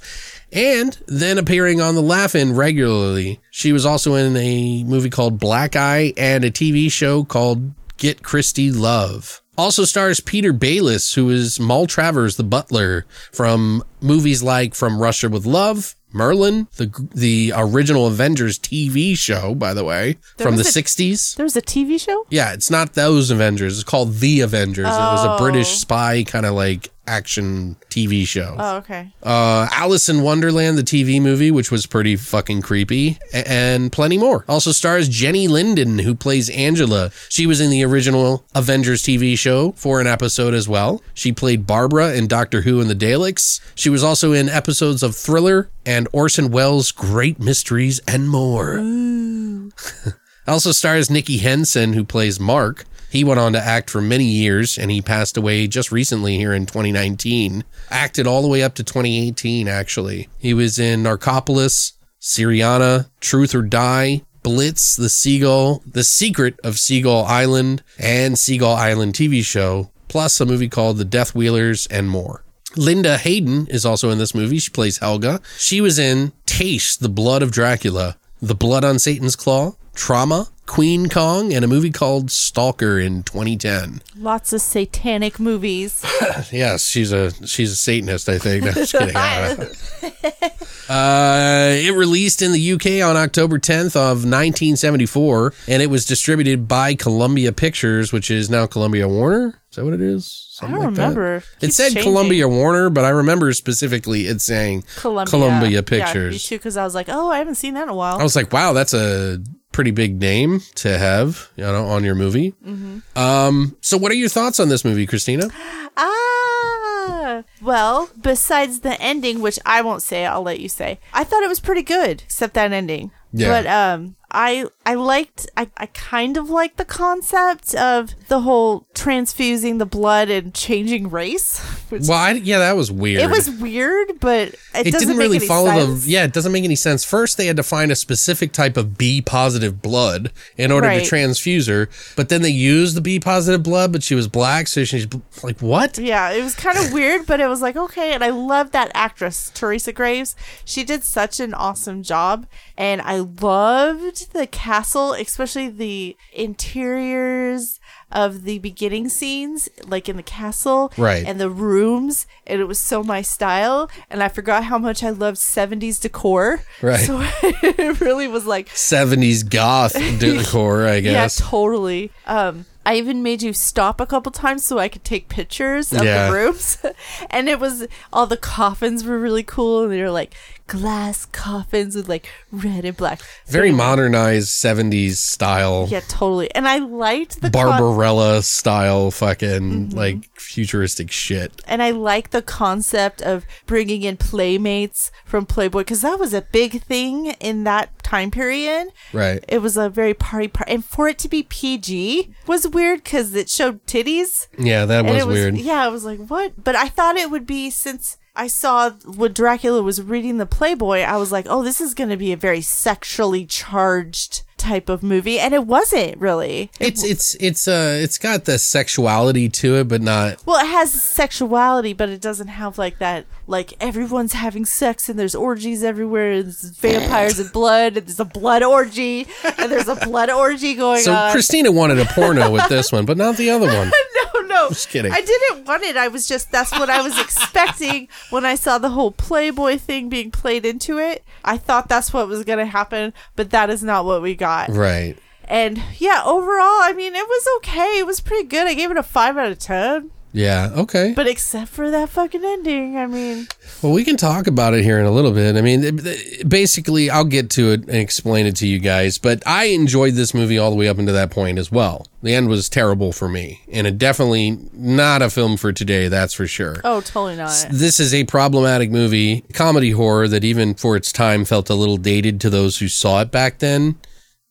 [0.52, 3.40] and then appearing on The Laugh-In regularly.
[3.52, 8.24] She was also in a movie called Black Eye and a TV show called Get
[8.24, 9.42] Christy Love.
[9.58, 15.46] Also stars Peter Bayliss, who is Maltravers, the butler, from movies like From Russia with
[15.46, 20.66] Love, Merlin, the the original Avengers TV show, by the way, There from the a-
[20.66, 21.36] 60s.
[21.36, 22.26] There was a TV show?
[22.30, 23.76] Yeah, it's not those Avengers.
[23.80, 24.86] It's called The Avengers.
[24.88, 25.38] It was a oh.
[25.38, 25.76] British Oh.
[25.76, 28.56] spy kind of like action TV show.
[28.58, 29.12] Oh, okay.
[29.24, 34.46] Uh, Alice in Wonderland, the TV movie, which was pretty fucking creepy, and plenty more.
[34.48, 37.12] Also stars Jennie Linden, who plays Angela.
[37.28, 41.02] She was in the original Avengers TV show for an episode as well.
[41.14, 43.60] She played Barbara in Doctor Who and the Daleks.
[43.76, 48.80] She was also in episodes of Thriller and Orson Welles' Great Mysteries and more.
[50.50, 52.86] Also stars Nicky Henson, who plays Mark.
[53.10, 56.54] He went on to act for many years and he passed away just recently here
[56.54, 57.64] in 2019.
[57.90, 60.30] Acted all the way up to 2018, actually.
[60.38, 67.26] He was in Narcopolis, Syriana, Truth or Die, Blitz, The Seagull, The Secret of Seagull
[67.26, 72.44] Island, and Seagull Island TV show, plus a movie called The Death Wheelers and more.
[72.76, 74.60] Linda Hayden is also in this movie.
[74.60, 75.42] She plays Helga.
[75.58, 81.10] She was in Taste, The Blood of Dracula, The Blood on Satan's Claw, Trauma, Queen
[81.10, 84.02] Kong, and a movie called Stalker in 2010.
[84.16, 86.04] Lots of satanic movies.
[86.54, 88.64] Yes, she's a she's a Satanist, I think.
[88.64, 89.16] No, just kidding.
[90.90, 96.68] uh, it released in the UK on October 10th of 1974, and it was distributed
[96.68, 99.62] by Columbia Pictures, which is now Columbia Warner.
[99.70, 100.58] Is that what it is?
[100.62, 101.02] I don't like that?
[101.02, 101.36] remember.
[101.38, 102.04] It Keeps said changing.
[102.04, 106.44] Columbia Warner, but I remember specifically it saying Columbia, Columbia Yeah, me Pictures.
[106.44, 108.18] too, because I was like, oh, I haven't seen that in a while.
[108.18, 109.42] I was like, wow, that's a
[109.80, 112.52] pretty big name to have, you know, on your movie.
[112.68, 113.18] Mm-hmm.
[113.18, 115.48] Um, so what are your thoughts on this movie, Christina?
[115.96, 121.00] Ah, well, besides the ending, which I won't say, I'll let you say.
[121.14, 123.12] I thought it was pretty good, except that ending.
[123.32, 123.48] Yeah.
[123.48, 128.88] But um, I I liked I, I kind of liked the concept of the whole
[128.96, 131.62] transfusing the blood and changing race.
[131.92, 133.20] Well, I, yeah, that was weird.
[133.24, 136.06] it was weird, but it, it doesn't didn't really follow sense.
[136.06, 138.78] the yeah it doesn't make any sense first they had to find a specific type
[138.78, 141.02] of b positive blood in order Right.
[141.04, 144.68] to transfuse her but then they used the b positive blood but she was black
[144.68, 145.08] so she's
[145.42, 148.30] like what Yeah, it was kind of weird, but it was like okay, and I
[148.30, 150.36] love that actress Teresa Graves.
[150.66, 152.46] She did such an awesome job,
[152.78, 154.46] and I loved the
[154.80, 157.80] castle, especially the interiors
[158.12, 161.26] of the beginning scenes, like in the castle, Right.
[161.28, 163.90] and the rooms, and it was so my style.
[164.10, 166.62] And I forgot how much I loved '70s decor.
[166.82, 167.06] Right.
[167.06, 172.12] So it really was like 70s goth decor i guess yeah, totally.
[172.26, 176.04] Um, I even made you stop a couple times so I could take pictures of
[176.04, 176.28] Yeah.
[176.28, 176.78] the rooms,
[177.30, 180.34] and it was all the coffins were really cool, and they were like
[180.66, 183.22] glass coffins with like red and black.
[183.48, 186.54] Very modernized 70s style Yeah, totally.
[186.54, 189.50] And I liked the con- barbarella style fucking
[189.90, 189.98] Mm-hmm.
[189.98, 196.02] like futuristic shit and I like the concept of bringing in playmates from Playboy because
[196.02, 198.88] that was a big thing in that time period.
[199.12, 203.04] right It was a very party part, and for it to be PG was weird
[203.04, 204.48] because it showed titties.
[204.58, 207.46] yeah that was was weird yeah i was like what but i thought it would
[207.46, 211.82] be since i saw when dracula was reading the playboy i was like oh this
[211.82, 216.70] is going to be a very sexually charged type of movie and it wasn't really.
[216.80, 220.92] It's it's it's uh it's got the sexuality to it but not well it has
[220.92, 226.32] sexuality but it doesn't have like that like everyone's having sex and there's orgies everywhere
[226.32, 230.76] and there's vampires and blood and there's a blood orgy and there's a blood orgy
[230.76, 231.04] going on.
[231.04, 233.88] So christina wanted a porno with this one but not the other one.
[233.90, 234.29] No,
[234.64, 234.70] no.
[234.70, 235.12] Just kidding.
[235.12, 235.98] I didn't want it.
[235.98, 240.10] I was just, that's what I was expecting when I saw the whole Playboy thing
[240.10, 241.24] being played into it.
[241.44, 244.70] I thought that's what was going to happen, but that is not what we got.
[244.70, 247.98] right And yeah, overall, I mean, it was okay.
[248.00, 248.68] It was pretty good.
[248.68, 250.12] I gave it a 5 out of 10.
[250.32, 253.48] Yeah okay But except for that fucking ending, I mean,
[253.82, 255.56] Well, we can talk about it here in a little bit.
[255.56, 259.18] I mean, it- it- basically, I'll get to it and explain it to you guys,
[259.18, 262.06] but I enjoyed this movie all the way up into that point as well.
[262.22, 266.34] The end was terrible for me, and it definitely not a film for today, that's
[266.34, 266.82] for sure.
[266.84, 267.68] oh, totally not.
[267.72, 271.98] This is a problematic movie, comedy horror that even for its time felt a little
[271.98, 273.96] dated to those who saw it back then.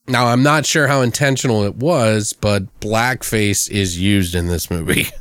[0.06, 5.08] Now, I'm not sure how intentional it was, but blackface is used in this movie.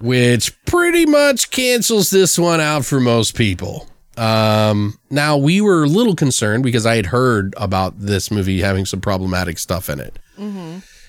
[0.00, 3.88] which pretty much cancels this one out for most people.
[4.16, 8.86] Um, now we were a little concerned because I had heard about this movie having
[8.86, 10.18] some problematic stuff in it,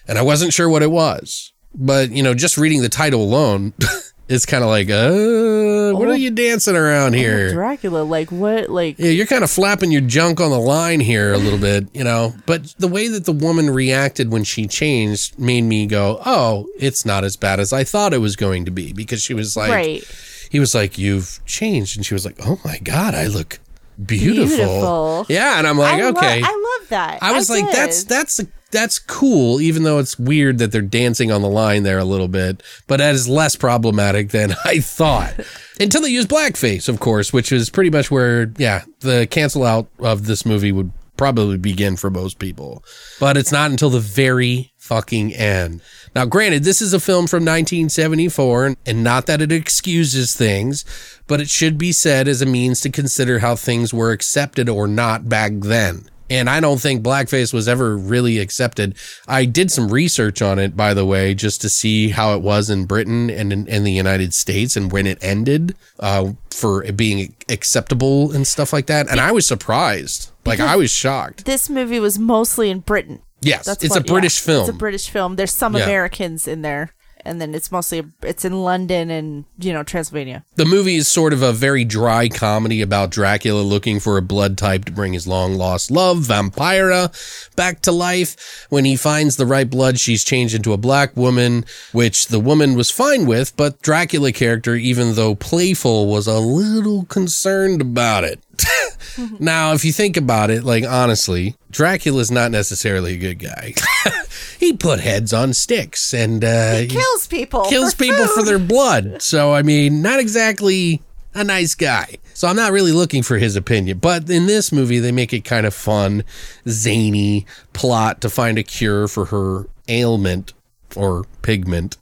[0.07, 1.51] and I wasn't sure what it was.
[1.73, 3.73] But you know, just reading the title alone,
[4.27, 7.53] it's kind of like, uh, what are you dancing around here?
[7.53, 8.69] Dracula, like what?
[8.69, 11.87] Like, Yeah, you're kind of flapping your junk on the line here a little bit,
[11.93, 12.33] you know.
[12.45, 17.05] But the way that the woman reacted when she changed made me go, "Oh, it's
[17.05, 19.71] not as bad as I thought it was going to be." Because she was like,
[19.71, 20.47] right.
[20.49, 23.59] he was like, "You've changed," and she was like, "Oh my god, I look
[24.03, 25.25] beautiful." Beautiful.
[25.29, 27.19] Yeah, and I'm like, I lo- "Okay." I love that.
[27.21, 27.75] I was like, did.
[27.75, 28.41] "That's that's
[28.75, 32.27] that's cool," even though it's weird that they're dancing on the line there a little
[32.27, 32.61] bit.
[32.87, 35.35] But that is less problematic than I thought.
[35.79, 39.87] Until they use blackface, of course, which is pretty much where, yeah, the cancel out
[39.99, 42.83] of this movie would probably begin for most people.
[43.19, 45.81] But it's not until the very fucking end.
[46.15, 50.85] Now, granted, this is a film from 1974, and not that it excuses things,
[51.27, 54.87] but it should be said as a means to consider how things were accepted or
[54.87, 56.09] not back then.
[56.29, 58.95] And I don't think blackface was ever really accepted.
[59.27, 62.69] I did some research on it, by the way, just to see how it was
[62.69, 66.97] in Britain and in, in the United States and when it ended uh, for it
[66.97, 69.07] being acceptable and stuff like that.
[69.09, 70.31] And I was surprised.
[70.45, 71.45] Like, I was shocked.
[71.45, 73.21] This movie was mostly in Britain.
[73.41, 74.61] Yes, That's it's what- a British yeah, film.
[74.61, 75.35] It's a British film.
[75.35, 75.83] There's some Yeah.
[75.83, 76.91] Americans in there,
[77.25, 80.43] and then it's mostly it's in London and you know Transylvania.
[80.55, 84.57] The movie is sort of a very dry comedy about Dracula looking for a blood
[84.57, 87.11] type to bring his long lost love, Vampira,
[87.55, 88.67] back to life.
[88.69, 92.75] When he finds the right blood, she's changed into a black woman, which the woman
[92.75, 98.39] was fine with, but Dracula character, even though playful, was a little concerned about it.
[99.39, 103.73] now, if you think about it, like honestly, Dracula's not necessarily a good guy.
[104.59, 107.65] he put heads on sticks and uh, Kills people.
[107.65, 109.21] kills for people for their blood.
[109.25, 111.01] So I mean, not exactly
[111.33, 112.17] a nice guy.
[112.33, 113.97] So I'm not really looking for his opinion.
[113.99, 116.23] But in this movie, they make it kind of fun,
[116.67, 120.53] zany plot to find a cure for her ailment
[120.95, 121.97] or pigment.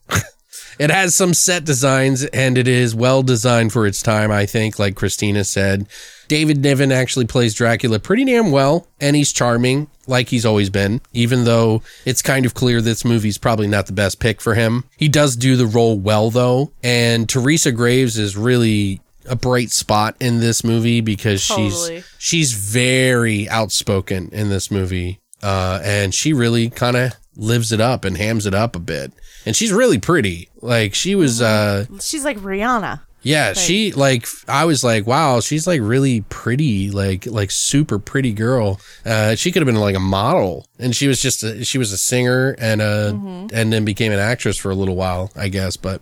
[0.80, 4.80] It has some set designs and it is well designed for its time, I think,
[4.80, 5.88] like Christina said.
[6.34, 11.00] David Niven actually plays Dracula pretty damn well, and he's charming, like he's always been,
[11.14, 14.84] even though it's kind of clear this movie's probably not the best pick for him.
[14.98, 20.16] He does do the role well, though, and Teresa Graves is really a bright spot
[20.20, 21.98] in this movie because Totally.
[21.98, 25.20] she's she's very outspoken in this movie.
[25.44, 29.14] Uh, and she really kind of lives it up and hams it up a bit.
[29.46, 30.50] And she's really pretty.
[30.62, 33.02] Like she was uh She's like Rihanna.
[33.24, 38.34] Yeah, she like I was like, wow, she's like really pretty, like like super pretty
[38.34, 38.80] girl.
[39.06, 40.68] Uh she could have been like a model.
[40.78, 43.10] And she was just a, she was a singer and a
[43.54, 46.02] and then became an actress for a little while, I guess, but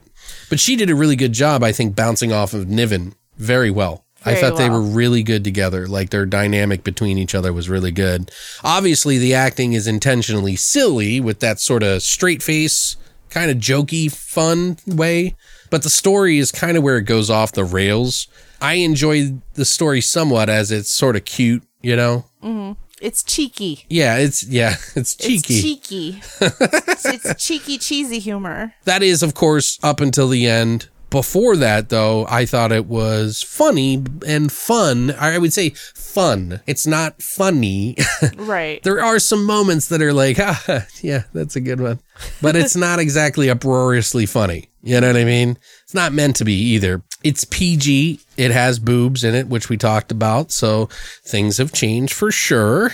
[0.49, 4.05] but she did a really good job I think bouncing off of Niven very well.
[4.23, 5.87] I Very thought they were really good together.
[5.87, 8.29] Like their dynamic between each other was really good.
[8.63, 12.97] Obviously, the acting is intentionally silly with that sort of straight face,
[13.31, 15.35] kind of jokey, fun way.
[15.71, 18.27] But the story is kind of where it goes off the rails.
[18.61, 22.25] I enjoy the story somewhat as it's sort of cute, you know?
[22.43, 22.73] Mm-hmm.
[23.01, 23.85] It's cheeky.
[23.89, 25.53] Yeah, it's, yeah, it's cheeky.
[25.53, 26.21] It's cheeky.
[26.41, 28.75] it's, it's cheeky, cheesy humor.
[28.83, 30.89] That is, of course, up until the end.
[31.11, 35.13] Before that, though, I thought it was funny and fun.
[35.19, 36.61] I would say fun.
[36.65, 37.97] It's not funny.
[38.37, 38.81] Right.
[38.83, 41.99] there are some moments that are like, ah, yeah, that's a good one.
[42.41, 44.69] But it's not exactly uproariously funny.
[44.83, 45.57] You know what I mean?
[45.83, 47.03] It's not meant to be either.
[47.23, 48.19] It's PG.
[48.37, 50.51] It has boobs in it, which we talked about.
[50.51, 50.87] So
[51.23, 52.93] things have changed for sure.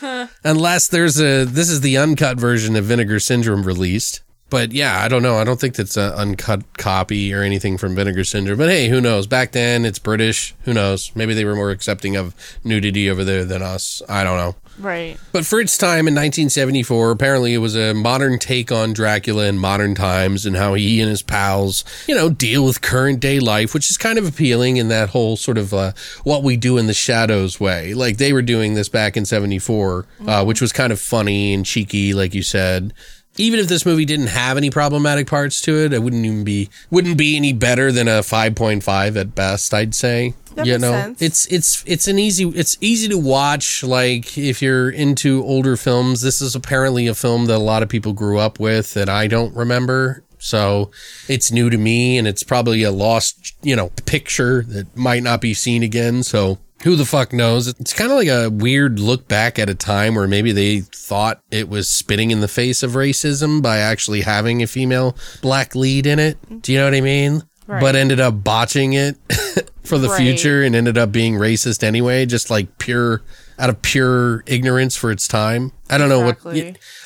[0.44, 4.20] Unless there's a, this is the uncut version of Vinegar Syndrome released.
[4.48, 5.36] But yeah, I don't know.
[5.36, 8.58] I don't think that's an uncut copy or anything from Vinegar Syndrome.
[8.58, 9.26] But hey, who knows?
[9.26, 10.54] Back then, it's British.
[10.62, 11.10] Who knows?
[11.16, 14.02] Maybe they were more accepting of nudity over there than us.
[14.08, 14.54] I don't know.
[14.78, 15.18] Right.
[15.32, 19.58] But for its time in 1974, apparently it was a modern take on Dracula in
[19.58, 23.72] modern times and how he and his pals, you know, deal with current day life,
[23.72, 25.92] which is kind of appealing in that whole sort of uh,
[26.24, 27.94] what we do in the shadows way.
[27.94, 31.64] Like they were doing this back in 74, uh, which was kind of funny and
[31.64, 32.92] cheeky, like you said.
[33.38, 36.70] Even if this movie didn't have any problematic parts to it, it wouldn't even be
[36.90, 40.34] wouldn't be any better than a 5.5 at best, I'd say.
[40.54, 41.22] That you makes know, sense.
[41.22, 46.22] it's it's it's an easy it's easy to watch like if you're into older films
[46.22, 49.26] this is apparently a film that a lot of people grew up with that i
[49.26, 50.90] don't remember so
[51.28, 55.42] it's new to me and it's probably a lost you know picture that might not
[55.42, 59.26] be seen again so who the fuck knows it's kind of like a weird look
[59.26, 62.92] back at a time where maybe they thought it was spitting in the face of
[62.92, 67.00] racism by actually having a female black lead in it do you know what i
[67.00, 67.80] mean Right.
[67.80, 69.16] but ended up botching it
[69.84, 70.18] for the Right.
[70.18, 73.22] future and ended up being racist anyway, just like pure
[73.58, 75.72] out of pure ignorance for its time.
[75.88, 76.38] I don't know what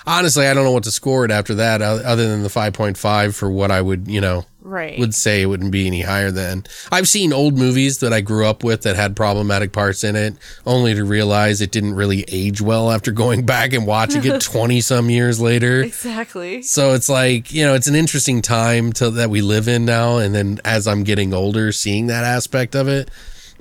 [0.07, 3.51] honestly, I don't know what to score it after that other than the 5.5 for
[3.51, 4.99] what I would, you know, Right.
[4.99, 6.65] would say it wouldn't be any higher than.
[6.93, 10.35] I've seen old movies that I grew up with that had problematic parts in it,
[10.67, 14.81] only to realize it didn't really age well after going back and watching it 20
[14.81, 15.83] some years later.
[15.83, 16.63] exactly.
[16.63, 20.17] So it's like, you know, it's an interesting time to that we live in now.
[20.19, 23.09] And then as I'm getting older, seeing that aspect of it,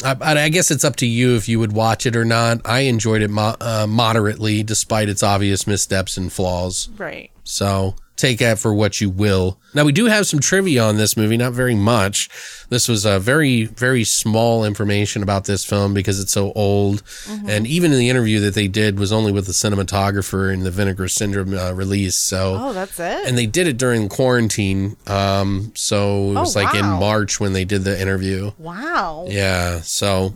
[0.04, 2.62] I, I guess it's up to you if you would watch it or not.
[2.66, 6.90] I enjoyed it mo- uh, moderately, despite its obvious missteps and flaws.
[6.98, 7.32] Right.
[7.44, 9.58] So take that for what you will.
[9.74, 12.30] Now we do have some trivia on this movie, not very much.
[12.70, 17.02] This was a very, very small information about this film because it's so old.
[17.48, 20.72] And even in the interview that they did was only with the cinematographer in the
[20.72, 22.16] Vinegar Syndrome uh, release.
[22.16, 23.28] So Oh, that's it.
[23.28, 24.98] and they did it during quarantine.
[25.08, 26.86] Um, so it was Oh, like in.
[26.86, 28.52] March when they did the interview.
[28.58, 29.26] wow.
[29.30, 30.34] Yeah, so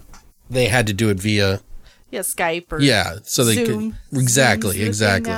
[0.50, 1.62] they had to do it via
[2.12, 3.98] Yeah, Skype or Yeah, so they Zoom.
[4.12, 5.34] could exactly, Zoom's exactly.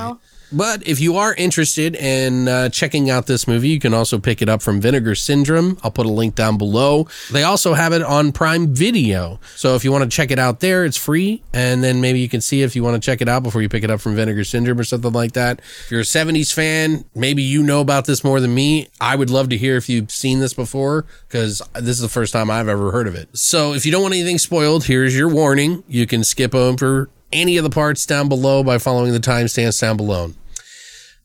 [0.56, 4.42] But if you are interested in uh, checking out this movie, you can also pick
[4.42, 5.78] it up from Vinegar Syndrome.
[5.84, 7.10] I'll put a link down below.
[7.30, 9.42] They also have it on Prime Video.
[9.58, 11.44] So if you want to check it out there, it's free.
[11.52, 13.68] And then maybe you can see if you want to check it out before you
[13.68, 15.60] pick it up from Vinegar Syndrome or something like that.
[15.60, 18.88] If you're a 70s fan, maybe you know about this more than me.
[19.02, 22.32] I would love to hear if you've seen this before because this is the first
[22.32, 23.28] time I've ever heard of it.
[23.38, 25.84] So if you don't want anything spoiled, here's your warning.
[25.90, 29.98] You can skip over any of the parts down below by following the timestamps down
[29.98, 30.32] below.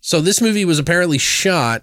[0.01, 1.83] So this movie was apparently shot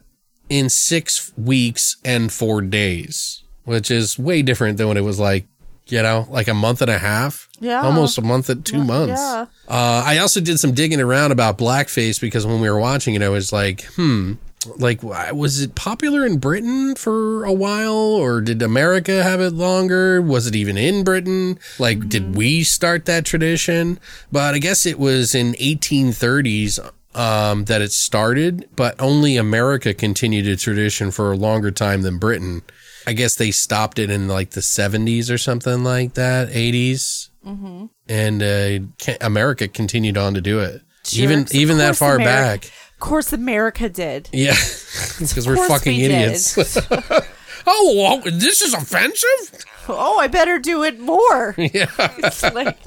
[0.50, 5.46] in six weeks and four days, which is way different than when it was like,
[5.88, 7.48] you know, like a month and a half.
[7.60, 7.82] Yeah.
[7.82, 9.22] Almost a month and two months.
[9.22, 9.46] yeah.
[9.68, 13.22] Uh, I also did some digging around about blackface because when we were watching it,
[13.22, 14.34] I was like, hmm,
[14.78, 20.22] like, was it popular in Britain for a while or did America have it longer?
[20.22, 21.58] Was it even in Britain?
[21.80, 24.00] Like, did we start that tradition?
[24.32, 26.80] But I guess it was in 1830s
[27.18, 32.20] um, that it started, but only America continued a tradition for a longer time than
[32.20, 32.62] Britain.
[33.08, 37.30] I guess they stopped it in like the 70s or something like that, 80s.
[37.46, 37.86] Mm-hmm.
[38.08, 40.82] And uh, America continued on to do it.
[41.14, 41.52] even Jerks.
[41.52, 42.72] Of even that far America- back.
[42.94, 44.30] Of course, America did.
[44.34, 44.52] Yeah,
[45.20, 46.58] because we're fucking we idiots.
[47.68, 49.66] oh, well, this is offensive.
[49.88, 51.56] Oh, I better do it more.
[51.58, 51.90] Yeah.
[52.00, 52.78] It's like,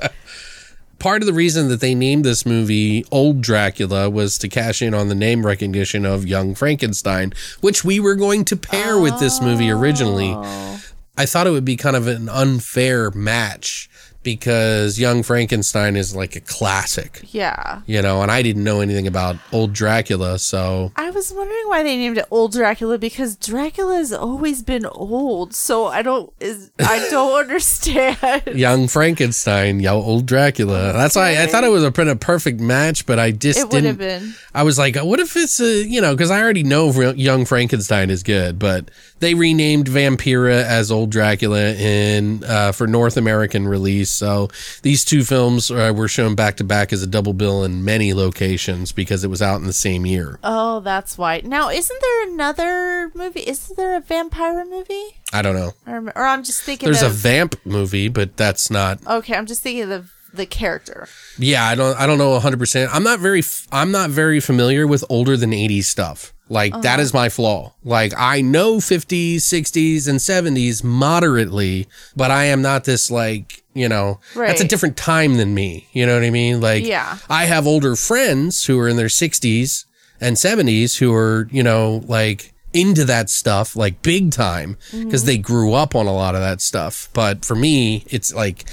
[1.00, 4.92] Part of the reason that they named this movie Old Dracula was to cash in
[4.92, 7.32] on the name recognition of Young Frankenstein,
[7.62, 10.34] which we were going to pair with this movie originally.
[10.36, 10.80] Oh.
[11.16, 13.89] I thought it would be kind of an unfair match
[14.22, 17.80] because Young Frankenstein is like a classic, yeah.
[17.86, 21.82] you know, and I didn't know anything about Old Dracula, so I was wondering why
[21.82, 25.54] they named it Old Dracula because Dracula has always been old.
[25.54, 28.42] So I don't is I don't understand.
[28.54, 30.92] Young Frankenstein, yo, old Dracula.
[30.92, 33.96] That's why I thought it was a pretty perfect match, but I just It didn't.
[33.96, 34.34] been.
[34.54, 38.10] I was like, what if it's a, you know, because I already know Young Frankenstein
[38.10, 38.90] is good, but
[39.20, 44.09] they renamed Vampira as Old Dracula in uh, for North American release.
[44.10, 44.48] So
[44.82, 48.12] these two films uh, were shown back to back as a double bill in many
[48.14, 50.38] locations because it was out in the same year.
[50.42, 51.40] Oh, that's why.
[51.44, 53.40] Now, isn't there another movie?
[53.46, 55.16] Isn't there a vampire movie?
[55.32, 55.72] I don't know.
[55.86, 59.04] Or, or I'm just thinking There's a vamp movie, but that's not.
[59.06, 61.08] okay, I'm just thinking of the character.
[61.38, 62.88] Yeah, I don't I don't know 100%.
[62.92, 66.32] I'm not very I'm not very familiar with older than 80s stuff.
[66.48, 66.82] Like Uh-huh.
[66.82, 67.74] that is my flaw.
[67.84, 73.88] Like I know 50s, 60s and 70s moderately, but I am not this like, you
[73.88, 75.86] know, that's a different time than me.
[75.92, 76.60] You know what I mean?
[76.60, 77.18] Like Yeah.
[77.28, 79.84] I have older friends who are in their 60s
[80.20, 85.04] and 70s who are, you know, like into that stuff like big time Mm-hmm.
[85.04, 87.08] because they grew up on a lot of that stuff.
[87.12, 88.64] But for me, it's like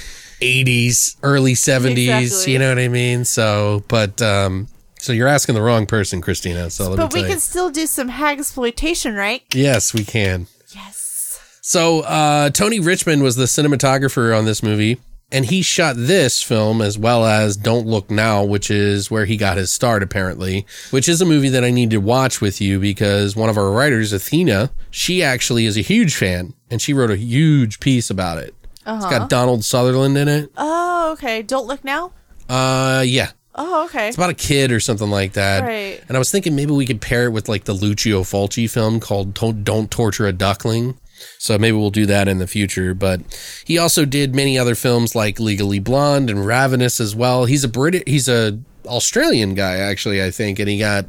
[0.41, 2.53] 80s, early 70s, Exactly.
[2.53, 3.25] you know what I mean?
[3.25, 4.67] So, but um
[4.99, 6.69] so you're asking the wrong person, Christina.
[6.69, 7.33] So But we tell you.
[7.33, 9.43] can still do some hag exploitation, right?
[9.53, 10.47] Yes, we can.
[10.73, 11.39] Yes.
[11.61, 14.99] So uh, Tony Richmond was the cinematographer on this movie,
[15.31, 19.37] and he shot this film as well as Don't Look Now, which is where he
[19.37, 20.65] got his start, apparently.
[20.91, 23.69] Which is a movie that I need to watch with you because one of our
[23.71, 28.39] writers, Athena, she actually is a huge fan, and she wrote a huge piece about
[28.39, 28.55] it.
[28.87, 30.51] It's got Donald Sutherland in it.
[30.57, 31.41] Oh, okay.
[31.41, 32.13] Don't look now.
[32.47, 33.31] Uh, yeah.
[33.53, 34.07] Oh, okay.
[34.07, 35.63] It's about a kid or something like that.
[35.63, 36.01] Right.
[36.07, 38.99] And I was thinking maybe we could pair it with like the Lucio Fulci film
[38.99, 40.97] called Don't Torture a Duckling.
[41.39, 42.93] So maybe we'll do that in the future.
[42.93, 43.21] But
[43.65, 47.45] he also did many other films like Legally Blonde and Ravenous as well.
[47.45, 48.07] He's a Brit.
[48.07, 51.05] He's a Australian guy actually, I think, and he got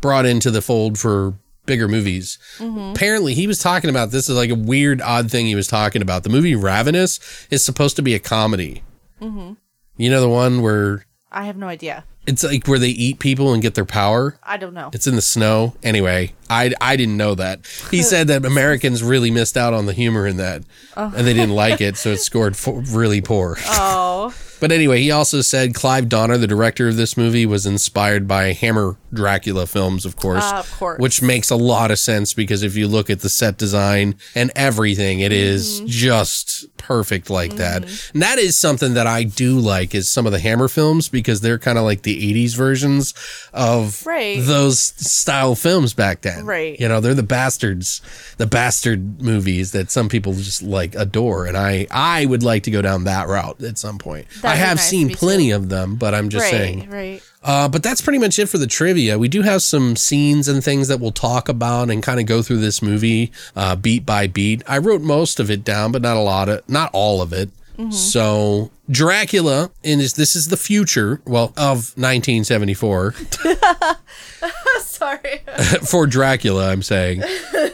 [0.00, 1.34] brought into the fold for
[1.66, 2.38] bigger movies.
[2.58, 2.92] Mm-hmm.
[2.94, 6.02] Apparently, he was talking about this is like a weird, odd thing he was talking
[6.02, 6.22] about.
[6.22, 8.82] The movie Ravenous is supposed to be a comedy.
[9.20, 9.52] Mm-hmm.
[9.96, 12.04] You know the one where I have no idea.
[12.26, 14.38] it's like where they eat people and get their power.
[14.42, 14.90] I don't know.
[14.92, 15.74] It's in the snow.
[15.82, 17.60] Anyway, I I didn't know that.
[17.90, 20.62] He said that Americans really missed out on the humor in that,
[20.96, 23.56] and they didn't like it, so it scored really poor.
[23.66, 28.28] Oh, But anyway, he also said Clive Donner, the director of this movie, was inspired
[28.28, 30.44] by Hammer Dracula films, of course.
[30.44, 31.00] Ah, of course.
[31.00, 34.52] Which makes a lot of sense because if you look at the set design and
[34.54, 35.86] everything, it is Mm-hmm.
[35.88, 37.84] just perfect like that.
[38.12, 41.40] And that is something that I do like is some of the Hammer films because
[41.40, 43.14] they're kind of like the 80s versions
[43.52, 44.38] of Right.
[44.42, 46.44] those style films back then.
[46.44, 46.78] Right.
[46.78, 48.00] You know, they're the bastards,
[48.38, 51.46] the bastard movies that some people just like adore.
[51.46, 54.26] And I, I would like to go down that route at some point.
[54.38, 55.56] I That'd be have nice, seen plenty too.
[55.56, 56.90] of them, but I'm just right, saying.
[56.90, 57.22] right.
[57.44, 59.18] Uh, but that's pretty much it for the trivia.
[59.18, 62.42] We do have some scenes and things that we'll talk about and kind of go
[62.42, 64.62] through this movie uh, beat by beat.
[64.66, 67.50] I wrote most of it down, but not a lot of, not all of it.
[67.90, 73.14] So Dracula, and this is the future, well, of 1974
[74.80, 75.40] Sorry.
[75.84, 77.24] for Dracula, I'm saying.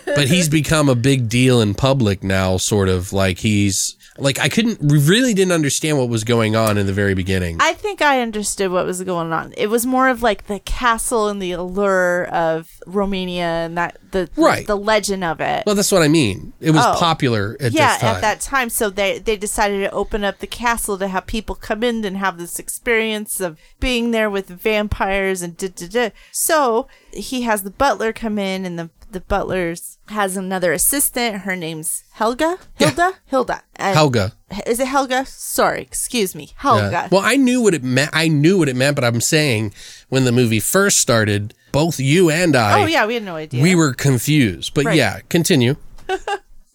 [0.06, 4.48] But he's become a big deal in public now, sort of like he's like I
[4.48, 7.56] couldn't we really didn't understand what was going on in the very beginning.
[7.60, 9.52] I think I understood what was going on.
[9.56, 14.28] It was more of like the castle and the allure of Romania and that the
[14.36, 14.66] Right.
[14.66, 15.64] the, legend of it.
[15.66, 16.52] well, that's what I mean.
[16.60, 16.94] It was Oh.
[16.98, 18.14] popular at yeah, this time.
[18.16, 18.70] at that time.
[18.70, 22.16] So they they decided to open up the castle to have people come in and
[22.16, 26.10] have this experience of being there with vampires and da da da.
[26.32, 31.38] So he has the butler come in, and the the butler's has another assistant.
[31.42, 32.58] Her name's Helga.
[32.76, 33.14] Hilda.
[33.26, 33.62] Hilda.
[33.76, 34.32] And Helga.
[34.66, 35.24] Is it Helga?
[35.26, 36.90] Sorry, excuse me, Helga.
[36.90, 37.08] Yeah.
[37.10, 38.10] Well, I knew what it meant.
[38.12, 39.72] I knew what it meant, but I'm saying
[40.08, 43.62] when the movie first started, both you and I, oh yeah, we had no idea.
[43.62, 44.72] we were confused.
[44.74, 44.96] But Right.
[44.96, 45.76] yeah, continue.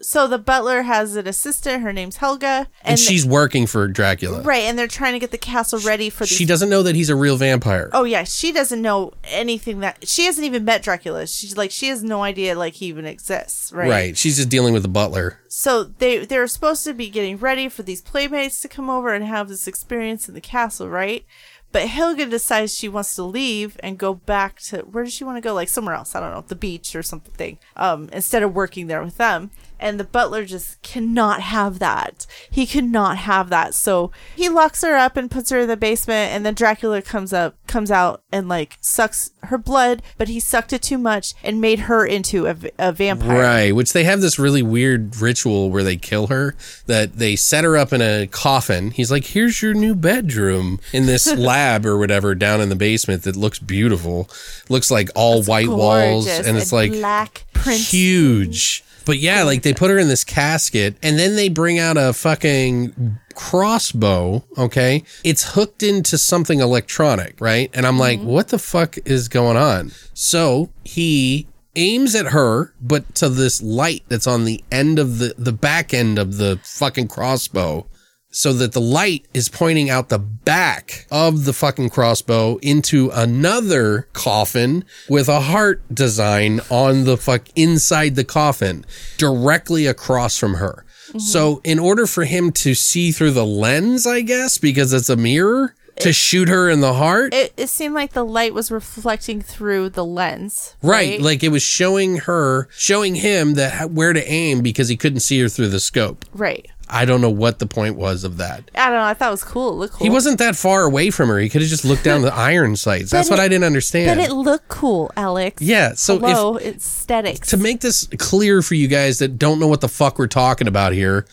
[0.03, 1.81] so the butler has an assistant.
[1.81, 4.41] Her name's Helga, and, And, she's working for Dracula.
[4.41, 6.95] right, and they're trying to get the castle ready for these She doesn't know that
[6.95, 7.89] he's a real vampire.
[7.93, 11.27] Oh yeah, she doesn't know anything that she hasn't even met Dracula.
[11.27, 13.89] She's like she has no idea like he even exists, right?
[13.89, 14.17] right.
[14.17, 15.39] She's just dealing with the butler.
[15.47, 19.25] So they they're supposed to be getting ready for these playmates to come over and
[19.25, 21.25] have this experience in the castle, right?
[21.73, 25.37] But Helga decides she wants to leave and go back to where does she want
[25.37, 25.55] to go?
[25.55, 27.57] Like somewhere else, I don't know, the beach or something.
[27.75, 29.49] Um, instead of working there with them.
[29.83, 32.25] And the butler just cannot have that.
[32.49, 33.73] He cannot have that.
[33.73, 37.33] So he locks her up and puts her in the basement and then Dracula comes
[37.33, 41.59] up comes out and like sucks her blood, but he sucked it too much and
[41.59, 43.41] made her into a vampire.
[43.41, 46.55] Right, which they have this really weird ritual where they kill her,
[46.85, 48.91] that they set her up in a coffin.
[48.91, 53.23] He's like, here's your new bedroom in this lab or whatever down in the basement
[53.23, 54.29] that looks beautiful.
[54.69, 58.83] Looks like all white walls and it's like black print huge.
[59.05, 62.13] But yeah, like they put her in this casket and then they bring out a
[62.13, 65.03] fucking crossbow, okay?
[65.23, 67.69] It's hooked into something electronic, right?
[67.73, 69.91] And I'm like, what the fuck is going on?
[70.13, 75.33] So he aims at her, but to this light that's on the end of the,
[75.37, 77.85] the back end of the fucking crossbow
[78.33, 84.07] so that the light is pointing out the back of the fucking crossbow into another
[84.13, 88.83] coffin with a heart design on the fuck inside the coffin
[89.17, 90.83] directly across from her.
[91.09, 91.19] Mm-hmm.
[91.19, 95.15] So in order for him to see through the lens, I guess, because it's a
[95.15, 97.33] mirror to shoot her in the heart.
[97.33, 100.75] It, it seemed like the light was reflecting through the lens.
[100.81, 105.19] Right, like it was showing her, showing him that where to aim because he couldn't
[105.19, 106.25] see her through the scope.
[106.33, 106.69] right.
[106.89, 108.69] I don't know what the point was of that.
[108.75, 109.03] I don't know.
[109.03, 109.69] I thought it was cool.
[109.69, 110.03] It looked cool.
[110.05, 111.39] He wasn't that far away from her.
[111.39, 113.09] He could have just looked down the iron sights.
[113.09, 114.17] That's what it- I didn't understand.
[114.19, 115.61] But it looked cool, Alex.
[115.61, 117.49] Yeah, so if- Hello, aesthetics.
[117.49, 120.67] to make this clear for you guys that don't know what the fuck we're talking
[120.67, 121.25] about here,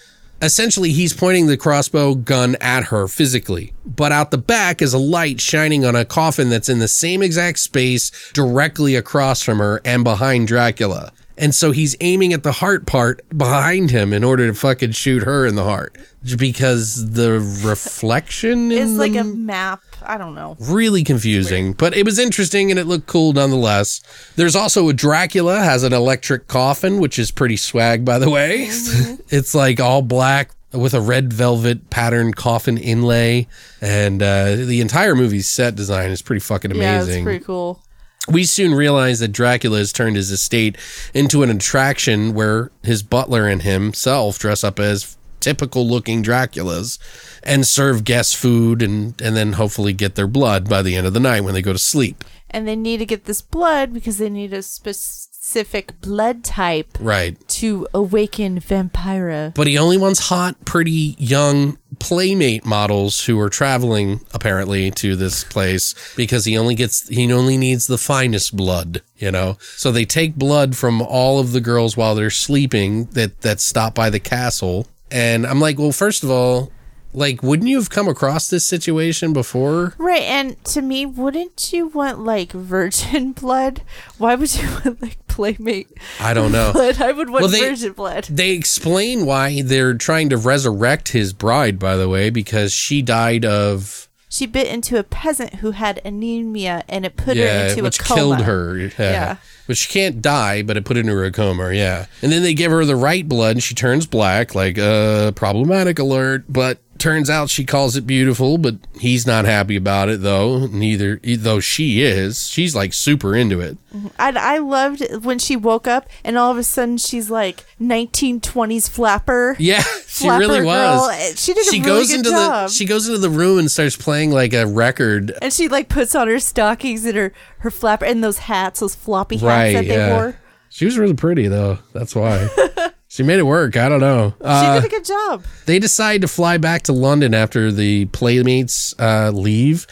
[0.42, 4.98] essentially he's pointing the crossbow gun at her physically, but out the back is a
[4.98, 9.82] light shining on a coffin that's in the same exact space directly across from her
[9.84, 11.12] and behind Dracula.
[11.40, 15.22] And so he's aiming at the heart part behind him in order to fucking shoot
[15.22, 15.96] her in the heart
[16.36, 19.80] because the reflection is like a map.
[20.02, 20.58] I don't know.
[20.60, 24.02] really confusing, but it was interesting and it looked cool nonetheless.
[24.36, 28.64] There's also a Dracula has an electric coffin, which is pretty swag, by the way.
[29.30, 33.46] it's like all black with a red velvet patterned coffin inlay,
[33.80, 37.08] and uh, the entire movie's set design is pretty fucking amazing.
[37.08, 37.82] Yeah, it's pretty cool.
[38.28, 40.76] We soon realize that Dracula has turned his estate
[41.14, 46.98] into an attraction where his butler and himself dress up as typical looking Draculas
[47.42, 51.14] and serve guests food and, and then hopefully get their blood by the end of
[51.14, 52.22] the night when they go to sleep.
[52.50, 57.36] And they need to get this blood because they need a specific blood type Right.
[57.48, 59.54] to awaken Vampira.
[59.54, 65.44] But he only wants hot, pretty young playmate models who are traveling apparently to this
[65.44, 69.56] place because he only gets he only needs the finest blood, you know.
[69.76, 73.94] So they take blood from all of the girls while they're sleeping that that stop
[73.94, 74.88] by the castle.
[75.12, 76.72] And I'm like, well, first of all,
[77.12, 79.94] like, wouldn't you have come across this situation before?
[79.98, 83.82] Right, and to me, wouldn't you want like virgin blood?
[84.18, 85.88] Why would you want like playmate
[86.20, 86.72] I don't know.
[86.74, 87.00] blood?
[87.00, 88.24] I would want Well, they- virgin blood.
[88.24, 93.44] They explain why they're trying to resurrect his bride, by the way, because she died
[93.44, 97.98] of She bit into a peasant who had anemia, and it put her into which
[97.98, 98.16] a coma.
[98.20, 98.76] killed her.
[98.78, 98.90] Yeah.
[98.98, 99.36] Yeah.
[99.66, 102.06] But she can't die, but it put her into a coma, yeah.
[102.22, 105.98] And then they give her the right blood and she turns black, like uh problematic
[106.00, 106.44] alert.
[106.48, 110.66] But Turns out she calls it beautiful, but he's not happy about it though.
[110.66, 112.46] Neither, though she is.
[112.48, 113.78] She's like super into it.
[114.18, 118.88] I, I loved when she woke up and all of a sudden she's like 1920s
[118.90, 119.56] flapper.
[119.58, 121.08] Yeah, she Flapper really was.
[121.08, 121.34] girl.
[121.36, 122.68] She did a she really goes good into job.
[122.68, 125.32] the she goes into the room and starts playing like a record.
[125.40, 128.94] And she like puts on her stockings and her, her flapper and those hats, those
[128.94, 130.14] floppy hats Right, that they yeah.
[130.14, 130.36] wore.
[130.68, 131.78] She was really pretty though.
[131.94, 132.48] That's why.
[133.10, 133.76] she made it work.
[133.76, 134.34] I don't know.
[134.40, 135.44] She Uh, did a good job.
[135.66, 139.86] they decide to fly back to London after the playmates uh, leave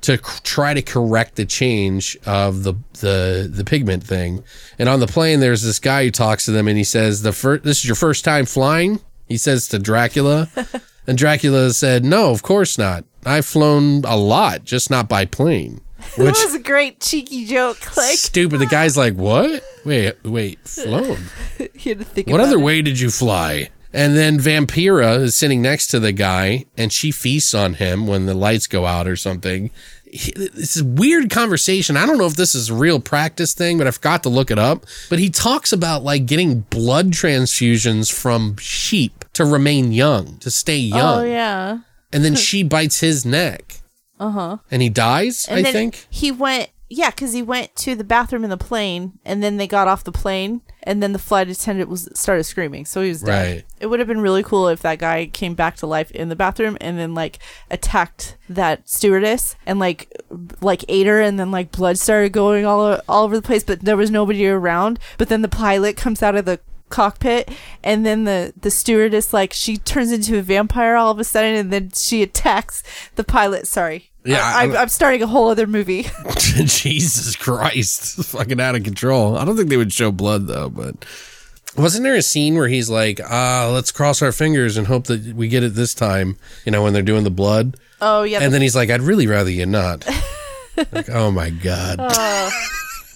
[0.00, 4.42] to c- try to correct the change of the the the pigment thing.
[4.78, 7.32] And on the plane, there's this guy who talks to them, and he says, "The
[7.32, 8.98] first, this is your first time flying."
[9.28, 10.48] He says to Dracula,
[11.06, 13.04] and Dracula said, "No, of course not.
[13.24, 15.80] I've flown a lot, just not by plane."
[16.16, 17.78] Which that was a great cheeky joke.
[17.96, 18.58] Like stupid.
[18.58, 19.62] The guy's like, "What?
[19.84, 21.18] Wait, wait, flown."
[21.58, 22.62] you had to think What other it.
[22.62, 23.70] way did you fly?
[23.92, 28.26] And then Vampira is sitting next to the guy and she feasts on him when
[28.26, 29.70] the lights go out or something.
[30.06, 31.96] It's a weird conversation.
[31.96, 34.50] I don't know if this is a real practice thing, but I forgot to look
[34.50, 34.84] it up.
[35.08, 40.90] But he talks about like getting blood transfusions from sheep to remain young, to stay
[40.92, 41.18] oh, young.
[41.20, 41.78] Oh yeah.
[42.12, 43.80] And then she bites his neck.
[44.20, 44.56] Uh huh.
[44.70, 45.46] And he dies.
[45.48, 46.06] And I then think.
[46.10, 49.66] he went yeah, because he went to the bathroom in the plane and then they
[49.66, 52.84] got off the plane and then the flight attendant was started screaming.
[52.84, 53.54] So he was dead.
[53.54, 53.64] Right.
[53.80, 56.36] It would have been really cool if that guy came back to life in the
[56.36, 57.38] bathroom and then like
[57.70, 60.12] attacked that stewardess and like
[60.60, 63.80] like ate her and then like blood started going all all over the place, but
[63.80, 64.98] there was nobody around.
[65.16, 66.60] But then the pilot comes out of the
[66.94, 67.50] cockpit
[67.82, 71.54] and then the the stewardess like she turns into a vampire all of a sudden
[71.56, 72.82] and then she attacks
[73.16, 76.02] the pilot sorry Yeah, I, I'm starting a whole other movie
[76.54, 78.24] Jesus Christ.
[78.32, 79.36] Fucking out of control.
[79.36, 81.04] I don't think they would show blood though, but
[81.76, 85.34] wasn't there a scene where he's like, ah, let's cross our fingers and hope that
[85.34, 87.76] we get it this time, you know, when they're doing the blood?
[88.00, 90.06] oh yeah And then he's like, I'd really rather you not.
[90.92, 91.98] like, oh my God.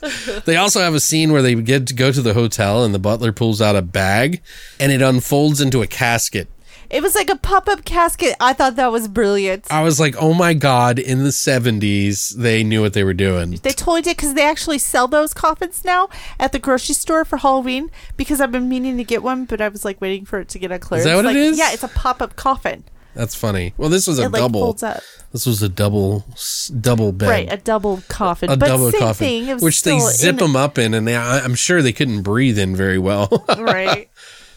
[0.45, 2.99] they also have a scene where they get to go to the hotel and the
[2.99, 4.41] butler pulls out a bag
[4.79, 6.49] and it unfolds into a casket.
[6.91, 10.33] it was like a pop-up casket i thought that was brilliant I was like, oh
[10.35, 13.51] my God, in the 70s, they knew what they were doing.
[13.63, 16.09] they totally did because they actually sell those coffins now
[16.39, 17.91] at the grocery store for Halloween.
[18.17, 20.59] Because I've been meaning to get one, but I was like waiting for it to
[20.59, 21.05] get on clearance.
[21.07, 21.59] that what it like, is?
[21.59, 22.85] Yeah, it's a pop-up coffin.
[23.15, 23.75] That's funny.
[23.77, 24.77] Well, this was a it like double.
[24.83, 25.03] up.
[25.33, 27.29] This was a double s- double bed.
[27.29, 28.51] Right, a double coffin.
[28.51, 29.59] a double coffin, thing.
[29.59, 32.77] Which they zip them up in, and they, I, I'm sure they couldn't breathe in
[32.77, 33.45] very well.
[33.59, 34.09] Right.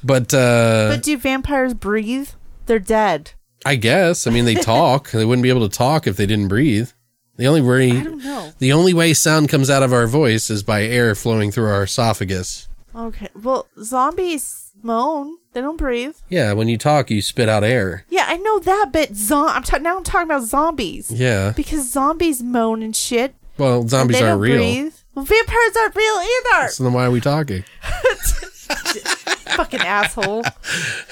[0.03, 2.29] but uh, But do vampires breathe?
[2.67, 3.31] They're dead.
[3.65, 5.11] I guess I mean they talk.
[5.11, 6.89] they wouldn't be able to talk if they didn't breathe.
[7.37, 8.51] The only way I don't know.
[8.59, 11.83] the only way sound comes out of our voice is by air flowing through our
[11.83, 12.67] esophagus.
[12.95, 13.29] Okay.
[13.35, 15.37] Well, zombies moan.
[15.53, 16.15] They don't breathe.
[16.29, 18.05] Yeah, when you talk, you spit out air.
[18.09, 21.51] Yeah, I know that, but zo- I'm ta- now I'm talking about zombies Yeah.
[21.55, 23.35] because zombies moan and shit.
[23.57, 24.57] Well, and zombies they aren't don't real.
[24.57, 24.93] breathe.
[25.13, 26.69] Well, vampires aren't real either.
[26.69, 27.65] So then why are we talking?
[29.55, 30.43] Fucking asshole.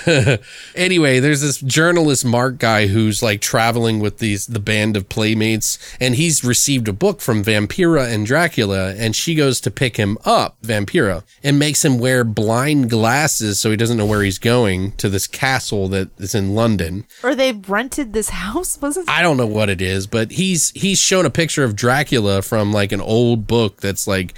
[0.76, 5.78] anyway, there's this journalist Mark guy who's like traveling with these the band of playmates,
[6.00, 10.18] and he's received a book from Vampira and Dracula, and she goes to pick him
[10.26, 14.92] up, Vampira, and makes him wear blind glasses so he doesn't know where he's going
[14.94, 17.06] to this castle that is in London.
[17.24, 21.00] Or they rented this house, wasn't I don't know what it is, but he's he's
[21.00, 24.34] shown a picture of Dracula from like an old book that's like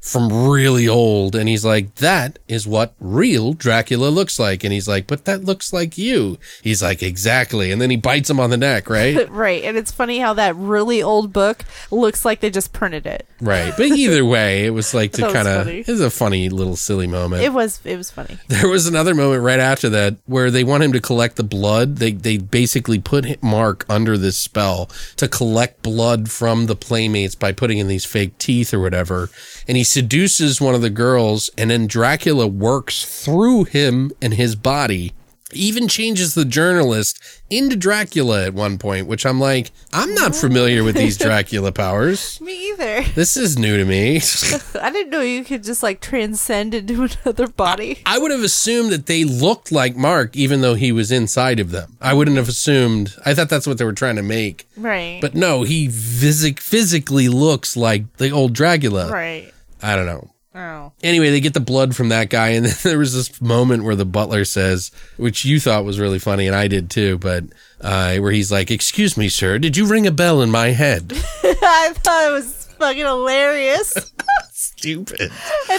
[0.00, 4.88] from really old and he's like that is what real Dracula looks like and he's
[4.88, 6.38] like but that looks like you.
[6.62, 9.28] He's like exactly and then he bites him on the neck, right?
[9.40, 13.26] Right, and it's funny how that really old book looks like they just printed it.
[13.40, 13.72] right.
[13.76, 17.06] But either way, it was like to kind of it was a funny little silly
[17.06, 17.42] moment.
[17.42, 18.38] It was it was funny.
[18.48, 21.96] There was another moment right after that where they want him to collect the blood.
[21.96, 27.52] They they basically put Mark under this spell to collect blood from the playmates by
[27.52, 29.28] putting in these fake teeth or whatever.
[29.70, 34.56] And he seduces one of the girls, and then Dracula works through him and his
[34.56, 35.12] body.
[35.52, 37.20] Even changes the journalist
[37.50, 42.40] into Dracula at one point, which I'm like, I'm not familiar with these Dracula powers.
[42.40, 43.02] Me either.
[43.14, 44.16] This is new to me.
[44.80, 48.00] I didn't know you could just like transcend into another body.
[48.06, 51.70] I would have assumed that they looked like Mark, even though he was inside of
[51.70, 51.96] them.
[52.00, 53.14] I wouldn't have assumed.
[53.24, 54.68] I thought that's what they were trying to make.
[54.76, 55.18] Right.
[55.20, 59.10] But no, he physic- physically looks like the old Dracula.
[59.12, 59.52] right.
[59.82, 60.30] I don't know.
[60.52, 60.92] Oh.
[61.02, 63.94] Anyway, they get the blood from that guy, and then there was this moment where
[63.96, 67.44] the butler says, which you thought was really funny, and I did too, but
[67.80, 71.12] uh, where he's like, "Excuse me, sir, did you ring a bell in my head?"
[71.42, 74.12] I thought it was fucking hilarious.
[74.52, 75.20] stupid.
[75.20, 75.30] And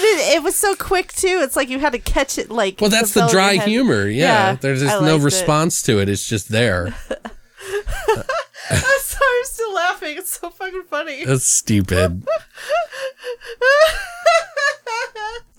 [0.03, 1.39] it, it was so quick too.
[1.41, 2.49] It's like you had to catch it.
[2.49, 4.07] Like Well, that's the of dry humor.
[4.07, 5.25] Yeah, Yeah, there's just no liked it.
[5.25, 6.07] response to it.
[6.07, 6.95] It's just there.
[8.69, 10.17] I'm sorry, I'm still laughing.
[10.17, 11.25] It's so fucking funny.
[11.25, 12.25] That's stupid.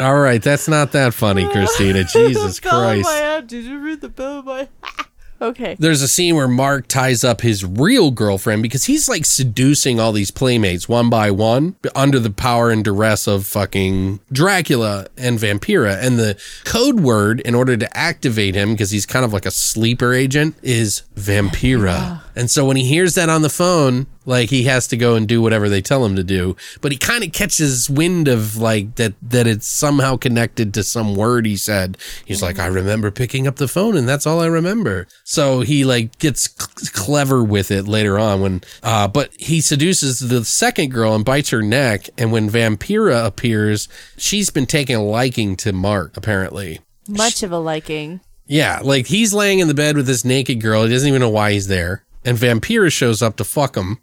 [0.00, 2.04] All right, that's not that funny, Christina.
[2.12, 3.46] Jesus the bell my Christ.
[3.46, 4.68] Did you read the bell my?
[5.40, 5.76] okay.
[5.78, 10.10] There's a scene where Mark ties up his real girlfriend because he's like seducing all
[10.10, 15.96] these playmates one by one under the power and duress of fucking Dracula and Vampira.
[16.02, 19.52] And the code word in order to activate him, because he's kind of like a
[19.52, 21.96] sleeper agent, is Vampira.
[21.96, 22.28] Ah.
[22.34, 25.28] And so when he hears that on the phone, like he has to go and
[25.28, 26.56] do whatever they tell him to do.
[26.80, 31.14] But he kind of catches wind of like that that it's somehow connected to some
[31.14, 31.98] word he said.
[32.24, 35.06] He's like, I remember picking up the phone and that's all I remember.
[35.24, 40.20] So he like gets c- clever with it later on when uh but he seduces
[40.20, 45.02] the second girl and bites her neck and when Vampira appears, she's been taking a
[45.02, 46.80] liking to Mark apparently.
[47.08, 48.20] Much of a liking.
[48.46, 50.84] Yeah, like he's laying in the bed with this naked girl.
[50.84, 52.04] He doesn't even know why he's there.
[52.24, 53.98] And Vampira shows up to fuck him.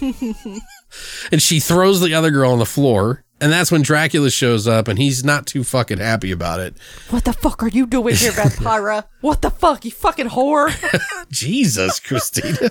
[1.30, 3.22] and she throws the other girl on the floor.
[3.38, 6.74] And that's when Dracula shows up and he's not too fucking happy about it.
[7.10, 9.04] What the fuck are you doing here, Vampira?
[9.20, 10.72] what the fuck, you fucking whore?
[11.30, 12.70] Jesus, Christina.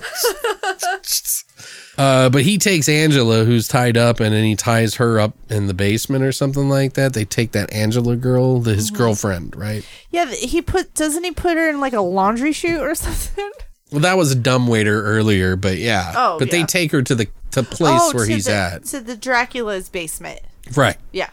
[1.96, 5.68] uh, but he takes Angela, who's tied up, and then he ties her up in
[5.68, 7.12] the basement or something like that.
[7.14, 9.86] They take that Angela girl, his girlfriend, right?
[10.10, 10.94] yeah, he put.
[10.94, 13.52] Doesn't he put her in like a laundry chute or something?
[13.92, 16.12] Well, that was a dumb waiter earlier, but yeah.
[16.16, 18.84] Oh, but they take her to the to place where Oh, to he's the, at.
[18.86, 20.40] to the Dracula's basement.
[20.74, 20.96] Right.
[21.12, 21.30] Yeah.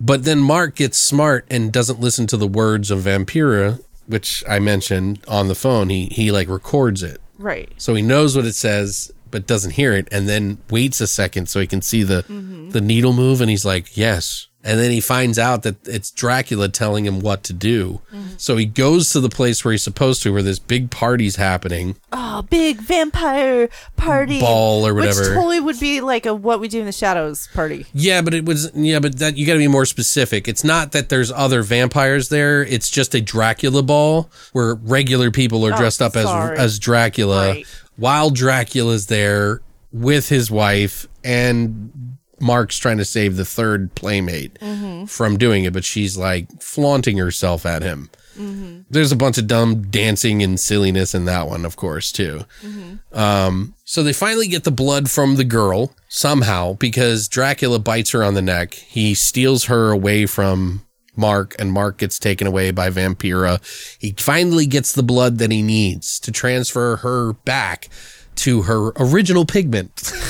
[0.00, 4.58] But then Mark gets smart and doesn't listen to the words of Vampira, which I
[4.58, 5.88] mentioned on the phone.
[5.88, 7.20] He he like records it.
[7.38, 7.70] Right.
[7.78, 11.48] So he knows what it says but doesn't hear it and then waits a second
[11.50, 12.70] so he can see the Mm-hmm.
[12.70, 16.68] the needle move and he's like, "Yes." And then he finds out that it's Dracula
[16.68, 18.02] telling him what to do.
[18.12, 18.34] Mm-hmm.
[18.36, 21.96] So he goes to the place where he's supposed to where this big party's happening.
[22.12, 25.20] Oh, big vampire party Ball or whatever.
[25.20, 27.86] Which totally would be like a what we do in the shadows party.
[27.94, 30.46] Yeah, but it was yeah, but that you got to be more specific.
[30.48, 32.62] It's not that there's other vampires there.
[32.62, 36.58] It's just a Dracula ball where regular people are dressed up as Oh, sorry.
[36.58, 37.66] as Dracula, Right.
[37.96, 39.62] while Dracula's there
[39.92, 42.07] with his wife and
[42.40, 45.04] Mark's trying to save the third playmate Mm-hmm.
[45.06, 48.10] from doing it, but she's like flaunting herself at him.
[48.38, 48.82] Mm-hmm.
[48.88, 52.44] There's a bunch of dumb dancing and silliness in that one, of course, too.
[52.62, 53.18] Mm-hmm.
[53.18, 58.22] Um, so they finally get the blood from the girl somehow because Dracula bites her
[58.22, 58.74] on the neck.
[58.74, 60.84] He steals her away from
[61.16, 63.60] Mark, and Mark gets taken away by Vampira.
[64.00, 67.88] He finally gets the blood that he needs to transfer her back
[68.36, 70.12] to her original pigment.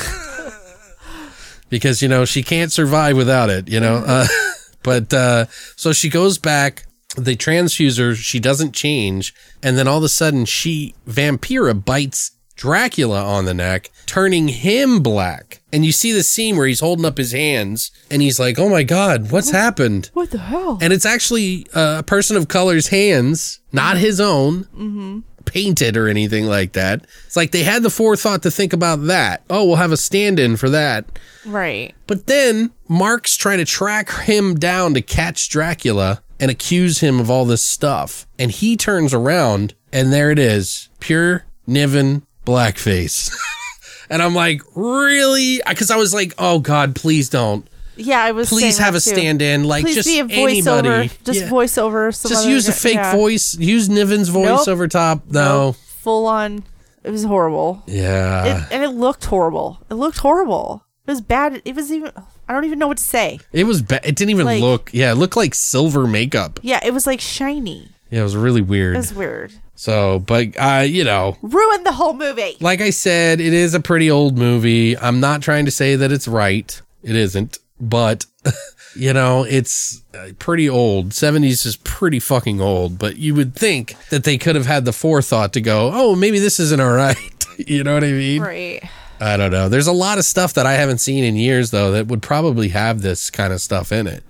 [1.69, 4.03] because, you know, she can't survive without it, you know?
[4.07, 4.27] Uh,
[4.83, 5.47] but uh,
[5.77, 6.87] so she goes back.
[7.17, 8.15] They transfuse her.
[8.15, 9.35] She doesn't change.
[9.63, 15.01] And then all of a sudden, she, Vampira, bites Dracula on the neck, turning him
[15.01, 15.63] black.
[15.73, 18.69] And you see the scene where he's holding up his hands and he's like, oh
[18.69, 20.11] my God, what's happened?
[20.13, 20.77] What the hell?
[20.83, 26.47] And it's actually uh, a person of color's hands, not his own, painted or anything
[26.47, 27.05] like that.
[27.27, 29.43] It's like they had the forethought to think about that.
[29.51, 31.05] Oh, we'll have a stand in for that.
[31.47, 31.95] right.
[32.07, 37.31] But then Mark's trying to track him down to catch Dracula and accuse him of
[37.31, 38.27] all this stuff.
[38.39, 43.35] And he turns around and there it is pure Niven blackface.
[44.11, 45.61] and I'm like, really?
[45.67, 47.69] Because I was like, oh God, please don't.
[47.99, 48.49] Yeah, I was.
[48.49, 49.17] Please saying have that a too.
[49.17, 49.65] stand in.
[49.65, 50.79] Like, Please just be a voiceover.
[50.79, 51.11] anybody.
[51.25, 51.49] Just Yeah.
[51.51, 52.15] voiceover.
[52.15, 53.13] Some Just use a fake yeah.
[53.15, 53.57] voice.
[53.59, 54.69] Use Niven's voice Nope.
[54.69, 55.23] over top.
[55.31, 55.41] No.
[55.69, 55.77] Nope.
[56.03, 56.63] Full on.
[57.05, 57.83] It was horrible.
[57.87, 58.45] Yeah.
[58.67, 59.79] It, and it looked horrible.
[59.91, 60.85] It looked horrible.
[61.07, 61.61] It was bad.
[61.65, 62.13] It was even.
[62.49, 63.41] I don't even know what to say.
[63.53, 64.01] It was bad.
[64.05, 64.91] It didn't even Like- look.
[64.93, 66.61] Yeah, it looked like silver makeup.
[66.63, 67.89] Yeah, it was like shiny.
[68.11, 68.95] Yeah, it was really weird.
[68.95, 69.53] It was weird.
[69.75, 72.57] so, but uh, you know, Ruined the whole movie.
[72.61, 74.97] like I said, it is a pretty old movie.
[74.97, 76.81] I'm not trying to say that it's right.
[77.03, 78.27] It isn't, but
[78.97, 81.11] you know, it's uh, pretty old.
[81.11, 84.93] 70s is pretty fucking old, but you would think that they could have had the
[84.93, 87.17] forethought to go, "Oh, maybe this isn't all right."
[87.59, 88.43] you know what I mean?
[88.43, 88.83] Right.
[89.21, 89.69] I don't know.
[89.69, 92.69] There's a lot of stuff that I haven't seen in years though that would probably
[92.69, 94.23] have this kind of stuff in it.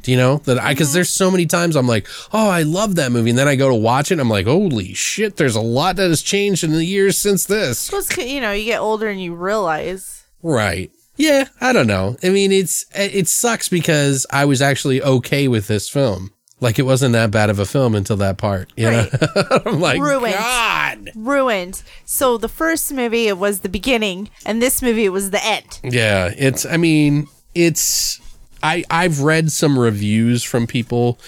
[0.00, 0.72] Do you know that I?
[0.72, 3.54] Because there's so many times I'm like, oh, I love that movie, and then I
[3.54, 6.64] go to watch it, and I'm like, holy shit, there's a lot that has changed
[6.64, 7.92] in the years since this.
[7.92, 10.24] Well, you know, you get older and you realize.
[10.42, 10.90] Right?
[11.16, 11.44] Yeah.
[11.60, 12.16] I don't know.
[12.22, 16.30] I mean, it's it sucks because I was actually okay with this film.
[16.60, 18.72] Like it wasn't that bad of a film until that part.
[18.76, 19.08] You know,
[19.66, 20.34] I'm like, Ruined.
[20.34, 21.10] God.
[21.16, 21.82] Ruined.
[22.04, 25.80] So the first movie, it was the beginning, and this movie, it was the end.
[25.82, 26.64] Yeah, it's.
[26.64, 28.20] I mean, it's.
[28.62, 31.18] I I've read some reviews from people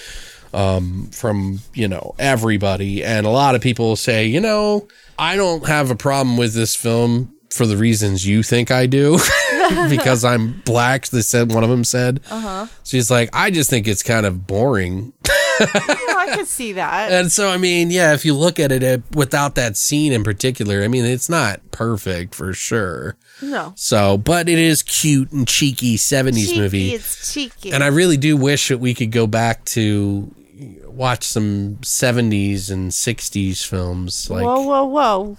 [0.53, 4.87] um from, you know, everybody and a lot of people say, you know,
[5.19, 9.19] I don't have a problem with this film for the reasons you think I do
[9.91, 11.07] because I'm black.
[11.07, 12.21] They said one of them said.
[12.31, 12.67] Uh-huh.
[12.85, 15.13] She's like, I just think it's kind of boring.
[15.61, 15.69] Yeah,
[16.17, 17.13] I could see that.
[17.13, 20.25] And so, I mean, yeah, if you look at it uh, without that scene in
[20.25, 23.17] particular, I mean, it's not perfect for sure.
[23.41, 23.73] no.
[23.77, 26.95] So, but it is cute and cheeky 70s Cheeky, movie.
[26.95, 27.71] It's cheeky.
[27.71, 30.35] And I really do wish that we could go back to
[30.87, 34.29] watch some 70s and 60s films.
[34.29, 35.39] Like, whoa, whoa, whoa.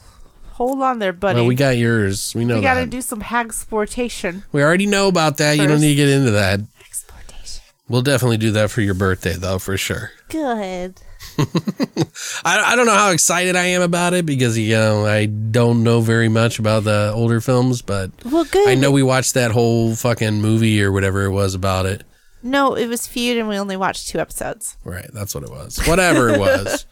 [0.56, 1.40] Hold on there, buddy.
[1.40, 2.34] well, we got yours.
[2.34, 4.44] We know we gotta do some hagsploitation.
[4.53, 5.57] we already know about that.
[5.57, 6.61] You don't need to get into that.
[6.80, 7.60] Hagsploitation.
[7.90, 10.11] We'll definitely do that for your birthday, though, for sure.
[10.30, 11.02] Good.
[11.38, 15.84] I, I don't know how excited I am about it because, you know, I don't
[15.84, 18.69] know very much about the older films, but Well, good.
[18.69, 22.03] I know we watched that whole fucking movie or whatever it was about it.
[22.41, 24.77] No, it was feud, and we only watched two episodes.
[24.86, 25.10] Right.
[25.14, 25.80] That's what it was.
[25.86, 26.86] Whatever it was.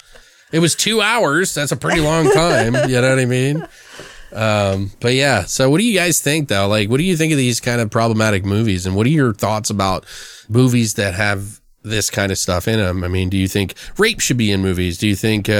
[0.53, 1.53] It was two hours.
[1.53, 2.75] That's a pretty long time.
[2.89, 3.67] You know what I mean?
[4.31, 5.43] Um, but yeah.
[5.43, 6.67] So what do you guys think though?
[6.67, 8.85] Like, what do you think of these kind of problematic movies?
[8.85, 10.05] And what are your thoughts about
[10.47, 13.03] movies that have this kind of stuff in them?
[13.03, 14.97] I mean, do you think rape should be in movies?
[14.97, 15.53] Do you think, uh,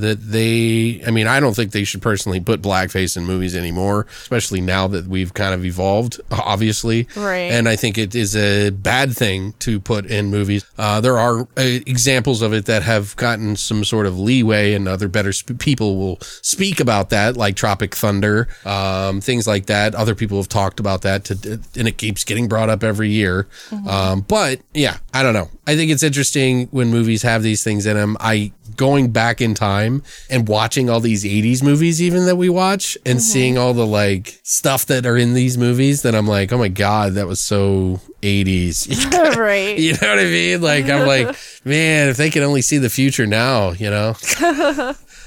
[0.00, 4.06] that they, I mean, I don't think they should personally put blackface in movies anymore,
[4.22, 7.08] especially now that we've kind of evolved, obviously.
[7.16, 7.50] Right.
[7.50, 10.64] And I think it is a bad thing to put in movies.
[10.78, 14.88] Uh, there are uh, examples of it that have gotten some sort of leeway, and
[14.88, 19.94] other better sp- people will speak about that, like Tropic Thunder, um, things like that.
[19.94, 23.48] Other people have talked about that, to, and it keeps getting brought up every year.
[23.88, 25.39] Um, but yeah, I don't know.
[25.66, 28.16] I think it's interesting when movies have these things in them.
[28.20, 32.96] I going back in time and watching all these 80s movies even that we watch
[33.04, 33.32] and mm-hmm.
[33.32, 36.68] seeing all the like stuff that are in these movies that I'm like, "Oh my
[36.68, 39.78] god, that was so 80s." right.
[39.78, 40.60] You know what I mean?
[40.60, 44.14] Like I'm like, man, if they could only see the future now, you know.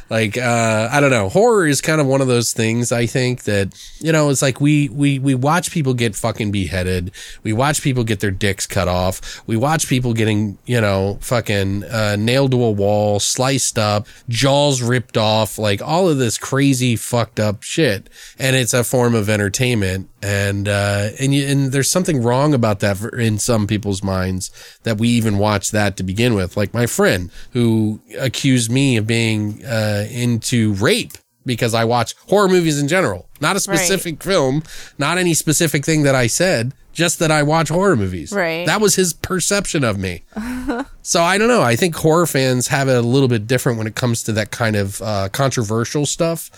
[0.10, 1.30] Like uh I don't know.
[1.30, 4.62] Horror is kind of one of those things I think that you know, it's like
[4.62, 7.12] we we we watch people get fucking beheaded.
[7.44, 9.42] We watch people get their dicks cut off.
[9.48, 14.82] We watch people getting, you know, fucking uh nailed to a wall, sliced up, jaws
[14.82, 18.10] ripped off, like all of this crazy fucked up shit.
[18.40, 22.80] And it's a form of entertainment and uh and you, and there's something wrong about
[22.80, 24.50] that for, in some people's minds
[24.84, 29.06] that we even watch that to begin with like my friend who accused me of
[29.06, 31.14] being uh into rape
[31.46, 33.28] because I watch horror movies in general.
[33.42, 34.64] Not a specific film
[34.98, 38.32] not any specific thing that I said just that I watch horror movies.
[38.32, 38.66] Right.
[38.68, 40.24] that was his perception of me.
[41.06, 41.62] So I don't know.
[41.62, 44.52] I think horror fans have it a little bit different when it comes to that
[44.52, 46.50] kind of uh, controversial stuff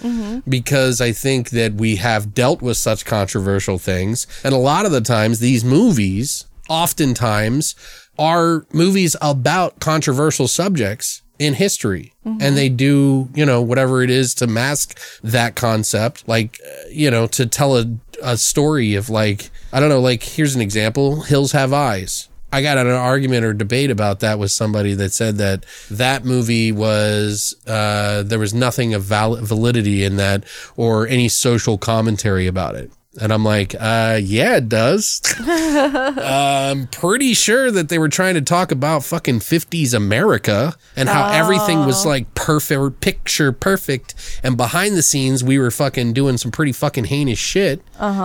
[0.47, 4.91] because I think that we have dealt with such controversial things, and a lot of
[4.91, 7.73] the times these movies, oftentimes,
[8.19, 12.13] are movies about controversial subjects in history.
[12.25, 17.11] And they do you know whatever it is to mask that concept like uh, you
[17.11, 17.85] know to tell a,
[18.23, 22.29] a story of like i don't know like here's an example hills have eyes.
[22.51, 26.71] I got an argument or debate about that with somebody that said that that movie
[26.71, 30.45] was uh, there was nothing of val- validity in that
[30.77, 32.91] or any social commentary about it.
[33.19, 35.21] And I'm like, uh, yeah, it does.
[35.39, 41.31] I'm pretty sure that they were trying to talk about fucking 50s America and how
[41.31, 44.15] everything was like perfect, picture perfect.
[44.43, 47.81] And behind the scenes, we were fucking doing some pretty fucking heinous shit.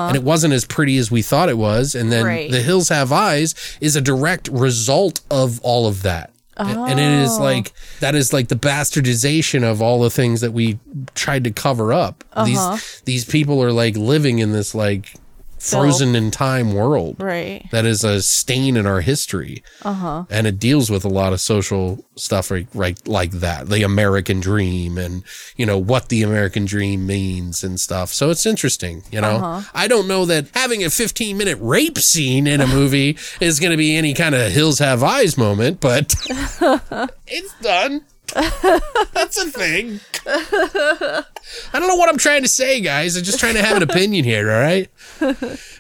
[0.09, 1.95] And it wasn't as pretty as we thought it was.
[1.95, 2.51] And then Right.
[2.51, 6.33] The Hills Have Eyes is a direct result of all of that.
[6.69, 7.43] And it is oh.
[7.43, 10.79] like that is like the bastardization of all the things that we
[11.15, 12.25] tried to cover up.
[12.45, 12.79] These uh-huh.
[13.05, 15.15] these people are like living in this like
[15.61, 17.67] frozen in time world Right.
[17.71, 19.63] that is a stain in our history.
[19.83, 20.25] Uh-huh.
[20.31, 23.69] And it deals with a lot of social stuff right, right like that.
[23.69, 25.23] The American dream and,
[25.57, 28.11] you know, what the American dream means and stuff.
[28.13, 29.63] So it's interesting, you know.
[29.75, 33.71] I don't know that having a 15 minute rape scene in a movie is going
[33.73, 36.15] to be any kind of Hills Have Eyes moment, but
[37.27, 38.05] it's done.
[38.33, 40.01] That's a thing.
[40.27, 41.25] I
[41.73, 43.17] don't know what I'm trying to say, guys.
[43.17, 44.89] I'm just trying to have an opinion here, all right?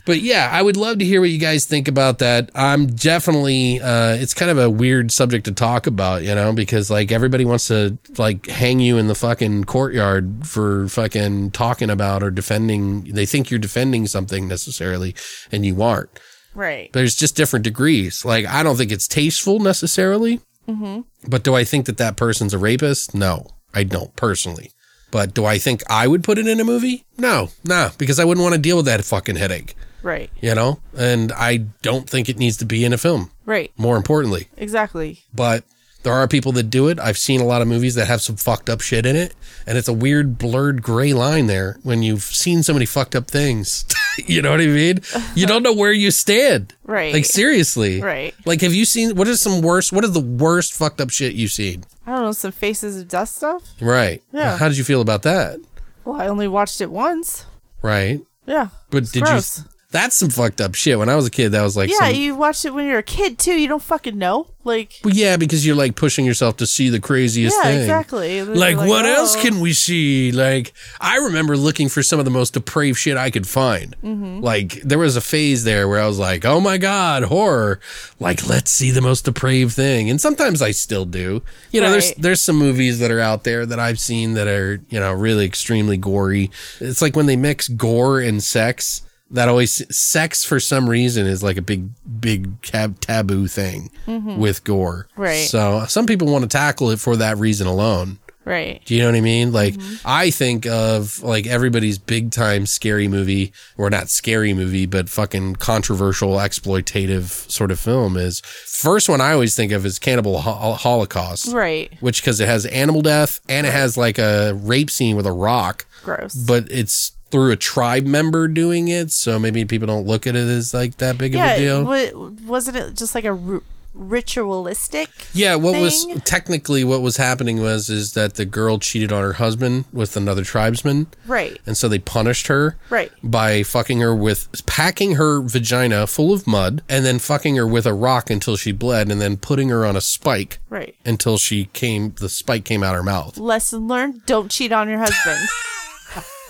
[0.06, 2.50] But yeah, I would love to hear what you guys think about that.
[2.54, 6.90] I'm definitely uh it's kind of a weird subject to talk about, you know, because
[6.90, 12.22] like everybody wants to like hang you in the fucking courtyard for fucking talking about
[12.22, 15.14] or defending they think you're defending something necessarily
[15.52, 16.18] and you aren't.
[16.54, 16.92] Right.
[16.92, 18.24] There's just different degrees.
[18.24, 20.40] Like I don't think it's tasteful necessarily.
[20.70, 21.00] Mm-hmm.
[21.28, 23.14] But do I think that that person's a rapist?
[23.14, 24.70] No, I don't personally.
[25.10, 27.04] But do I think I would put it in a movie?
[27.18, 29.74] No, nah, because I wouldn't want to deal with that fucking headache.
[30.02, 30.30] Right.
[30.40, 30.80] you know?
[30.96, 33.70] And I don't think it needs to be in a film, Right.
[33.76, 34.48] more importantly.
[34.56, 35.18] Exactly.
[35.34, 35.64] But
[36.04, 36.98] there are people that do it.
[36.98, 39.34] I've seen a lot of movies that have some fucked up shit in it,
[39.66, 43.28] and it's a weird blurred gray line there when you've seen so many fucked up
[43.30, 43.84] things.
[44.28, 45.00] you know what I mean?
[45.34, 46.74] You don't know where you stand.
[46.84, 47.12] Right.
[47.12, 48.00] Like seriously.
[48.00, 48.34] Right.
[48.44, 51.34] Like have you seen what is some worst what is the worst fucked up shit
[51.34, 51.84] you've seen?
[52.06, 53.62] I don't know, some Faces of death stuff?
[53.80, 54.22] Right.
[54.32, 54.56] Yeah.
[54.56, 55.60] How did you feel about that?
[56.04, 57.46] Well, I only watched it once.
[57.82, 58.20] Right.
[58.46, 58.68] Yeah.
[58.90, 59.58] But did gross.
[59.58, 60.98] you that's some fucked up shit.
[60.98, 62.98] When I was a kid, that was like Yeah, some, you watched it when you're
[62.98, 63.54] a kid too.
[63.54, 64.46] You don't fucking know.
[64.62, 67.80] Like Well, yeah, because you're like pushing yourself to see the craziest Yeah, thing.
[67.80, 68.42] exactly.
[68.42, 69.42] Like, like, what else oh.
[69.42, 70.30] can we see?
[70.30, 73.96] Like, I remember looking for some of the most depraved shit I could find.
[74.02, 74.40] Mm-hmm.
[74.40, 77.80] Like, there was a phase there where I was like, oh my God, horror.
[78.20, 80.08] Like, let's see the most depraved thing.
[80.08, 81.42] And sometimes I still do.
[81.72, 84.80] You know, there's there's some movies that are out there that I've seen that are,
[84.88, 86.50] you know, really extremely gory.
[86.78, 89.02] It's like when they mix gore and sex.
[89.32, 91.90] That always sex for some reason is like a big,
[92.20, 95.06] big tab- taboo thing with gore.
[95.12, 95.22] Mm-hmm.
[95.22, 95.46] Right.
[95.46, 98.18] So some people want to tackle it for that reason alone.
[98.44, 98.82] right.
[98.86, 99.52] Do you know what I mean?
[99.52, 99.94] Like, Mm-hmm.
[100.04, 105.56] I think of like everybody's big time scary movie, or not scary movie, but fucking
[105.56, 110.72] controversial, exploitative sort of film is first one I always think of is Cannibal Ho-
[110.72, 111.52] Holocaust.
[111.52, 111.92] Right.
[112.00, 115.32] Which, because it has animal death and it has like a rape scene with a
[115.32, 116.34] rock, Gross.
[116.34, 119.10] but it's through a tribe member doing it.
[119.12, 121.84] So maybe people don't look at it as like that big of a yeah, deal.
[121.84, 123.60] wa- wasn't it just like a
[123.92, 125.08] ritualistic?
[125.34, 129.34] Yeah, what was technically what was happening was is that the girl cheated on her
[129.34, 131.58] husband with another tribesman, Right.
[131.66, 133.10] and so they punished her Right.
[133.22, 137.84] by fucking her with packing her vagina full of mud and then fucking her with
[137.86, 140.94] a rock until she bled, and then putting her on a spike Right.
[141.04, 143.38] until she came the spike came out her mouth.
[143.38, 145.48] Lesson learned: don't cheat on your husband.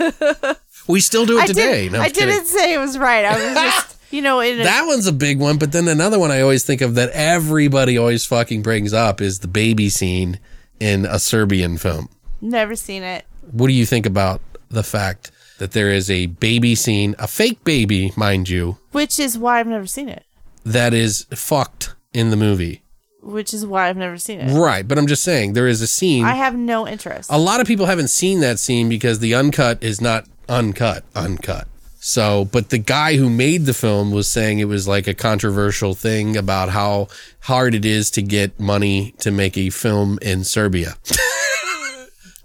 [0.87, 1.83] We still do it I today.
[1.83, 1.93] didn't.
[1.93, 2.29] No, I kidding.
[2.29, 3.25] didn't say it was right.
[3.25, 6.19] I was just, you know, in a, That one's a big one, but then another
[6.19, 10.39] one I always think of that everybody always fucking brings up is the baby scene
[10.81, 12.09] in a Serbian film.
[12.41, 13.25] never seen it.
[13.51, 14.41] what do you think about
[14.71, 19.37] the fact that there is a baby scene, a fake baby, mind you, Which is
[19.39, 20.25] why I've never seen it.
[20.65, 22.83] that is fucked in the movie?
[23.23, 24.51] Which is why I've never seen it.
[24.59, 26.25] Right, but I'm just saying there is a scene.
[26.25, 27.29] I have no interest.
[27.31, 31.67] a lot of people haven't seen that scene because the uncut is not uncut, uncut.
[32.03, 35.95] So, but the guy who made the film was saying it was like a controversial
[35.95, 37.09] thing about how
[37.41, 40.95] hard it is to get money to make a film in Serbia.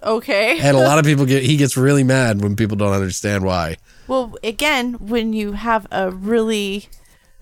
[0.06, 0.60] Okay.
[0.60, 3.78] And a lot of people get, he gets really mad when people don't understand why.
[4.08, 6.86] Well, again, when you have a really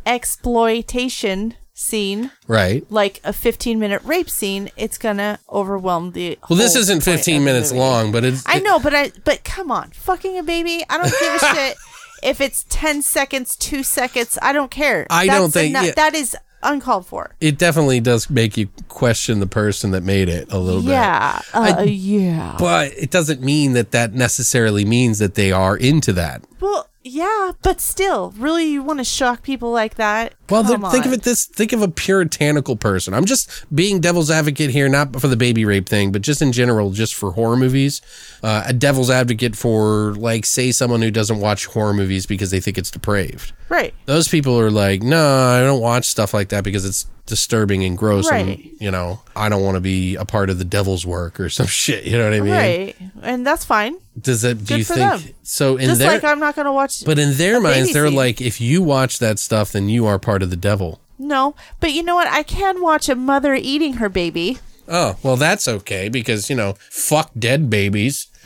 [0.05, 2.85] exploitation scene, Right.
[2.91, 6.37] like a 15 minute rape scene, it's gonna overwhelm the.
[6.49, 8.43] Well, this isn't 15 minutes long, but it's.
[8.45, 10.83] I know, but I but come on, fucking a baby.
[10.89, 11.77] I don't give a shit
[12.23, 14.37] if it's 10 seconds, two seconds.
[14.41, 15.07] I don't care.
[15.09, 15.91] I don't think- enough- yeah.
[15.95, 17.35] that is uncalled for.
[17.41, 20.91] it definitely does make you question the person that made it a little bit.
[20.91, 22.55] Yeah, uh, I- yeah.
[22.57, 26.41] But it doesn't mean that that necessarily means that they are into that.
[26.61, 30.33] Well, yeah, but still, really, you want to shock people like that?
[30.49, 33.13] Well, th- think of it this think of a puritanical person.
[33.13, 36.51] I'm just being devil's advocate here, not for the baby rape thing, but just in
[36.51, 38.01] general, just for horror movies.
[38.41, 42.59] Uh, a devil's advocate for, like, say, someone who doesn't watch horror movies because they
[42.59, 43.51] think it's depraved.
[43.73, 43.93] Right.
[44.05, 45.17] Those people are like, no,
[45.47, 49.49] I don't watch stuff like that because it's disturbing and gross, and you know, I
[49.49, 52.03] don't want to be a part of the devil's work or some shit.
[52.03, 52.51] You know what I mean?
[52.51, 52.95] Right.
[53.23, 53.95] And that's fine.
[54.21, 54.59] Does it?
[54.59, 55.33] Do Good you for think them.
[55.41, 55.77] so?
[55.77, 57.03] In Just their, like I'm not going to watch.
[57.03, 58.15] but in their minds, they're scene.
[58.15, 60.99] like, if you watch that stuff, then you are part of the devil.
[61.17, 62.27] No, but you know what?
[62.27, 64.59] I can watch a mother eating her baby.
[64.87, 68.27] Oh, well, that's okay because, you know, fuck dead babies.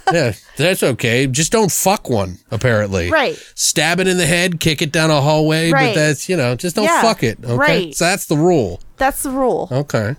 [0.12, 1.26] yeah, that's okay.
[1.26, 3.10] Just don't fuck one, apparently.
[3.10, 3.36] Right.
[3.54, 6.76] Stab it in the head, kick it down a hallway, but that's, you know, just
[6.76, 7.38] don't Yeah, fuck it.
[7.42, 7.54] Okay.
[7.56, 7.94] right.
[7.94, 8.80] So that's the rule.
[8.96, 9.68] That's the rule.
[9.70, 10.16] Okay.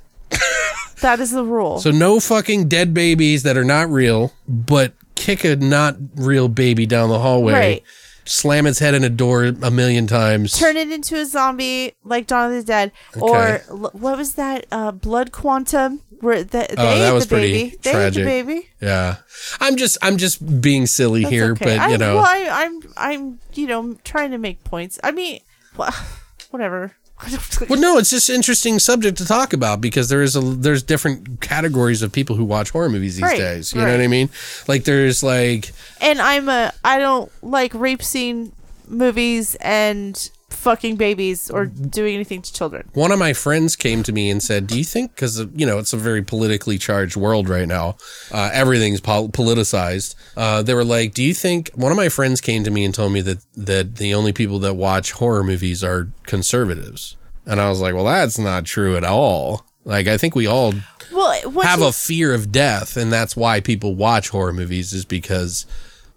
[1.02, 1.80] That is the rule.
[1.80, 6.86] So no fucking dead babies that are not real, but kick a not real baby
[6.86, 7.54] down the hallway.
[7.54, 7.84] Right.
[8.26, 10.58] Slam its head in a door a million times.
[10.58, 14.66] Turn it into a zombie like Dawn of the Dead, or l- what was that?
[14.72, 17.60] Uh, Blood Quantum, where the, oh, they Oh, that was the baby.
[17.70, 18.22] pretty They tragic.
[18.22, 18.70] ate the baby.
[18.82, 19.16] yeah.
[19.60, 21.66] I'm just I'm just being silly That's here, okay.
[21.78, 22.16] but you I, know.
[22.16, 25.00] well, I, I'm I'm you know trying to make points.
[25.04, 25.42] I mean,
[25.78, 25.92] wha-
[26.50, 26.94] whatever.
[27.70, 31.40] Well, no, it's just interesting subject to talk about because there is a there's different
[31.40, 33.74] categories of people who watch horror movies these Right, days.
[33.74, 34.30] You know what I mean?
[34.68, 35.72] Like there's like
[36.02, 38.52] and I'm a I don't like rape scene
[38.90, 42.90] movies and fucking babies or doing anything to children.
[42.94, 45.80] One of my friends came to me and said, "Do you think because you know
[45.80, 47.98] it's a very politically charged world right now,
[48.32, 52.42] uh, everything's pol- politicized." Uh, they were like, "Do you think?" One of my friends
[52.42, 55.84] came to me and told me that that the only people that watch horror movies
[55.84, 60.34] are conservatives, and I was like, "Well, that's not true at all." Like, I think
[60.36, 60.74] we all
[61.12, 65.04] Well, have you, a fear of death, and that's why people watch horror movies is
[65.04, 65.66] because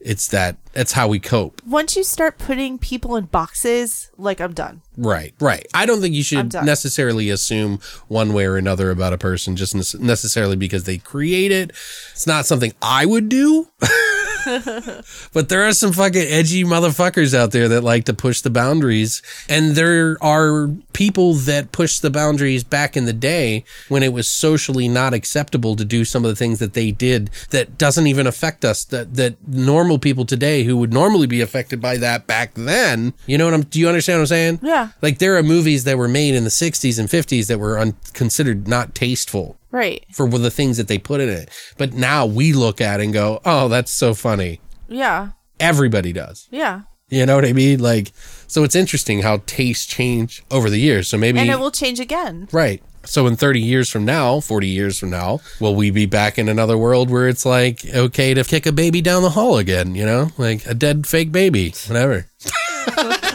[0.07, 1.61] it's that that's how we cope.
[1.67, 4.83] once you start putting people in boxes, like I'm done.
[4.97, 5.67] Right, right.
[5.75, 9.99] I don't think you should necessarily assume one way or another about a person just
[9.99, 11.71] necessarily because they create it.
[12.13, 13.69] It's not something I would do.
[15.33, 19.23] but there are some fucking edgy motherfuckers out there that like to push the boundaries.
[19.49, 24.29] And there are people that pushed the boundaries back in the day when it was
[24.29, 28.27] socially not acceptable to do some of the things that they did that doesn't even
[28.27, 28.85] affect us.
[28.85, 33.37] That, that normal people today who would normally be affected by that back then, you
[33.39, 34.61] know what I'm, do you understand what I'm saying?
[34.63, 34.91] Yeah.
[35.03, 37.97] Like there are movies that were made in the 60s and 50s that were un-
[38.13, 40.05] considered not tasteful Right.
[40.13, 41.51] for the things that they put in it.
[41.77, 45.31] But now we look at it and go, "Oh, that's so funny." Yeah.
[45.61, 46.49] Everybody does.
[46.51, 46.83] Yeah.
[47.09, 47.79] You know what I mean?
[47.81, 48.13] Like
[48.49, 51.09] so it's interesting how tastes change over the years.
[51.09, 52.49] So maybe And it will change again.
[52.53, 52.83] right.
[53.05, 56.49] So in 30 years from now, 40 years from now, will we be back in
[56.49, 60.05] another world where it's like okay to kick a baby down the hall again, you
[60.05, 60.31] know?
[60.37, 62.27] Like a dead fake baby, whatever.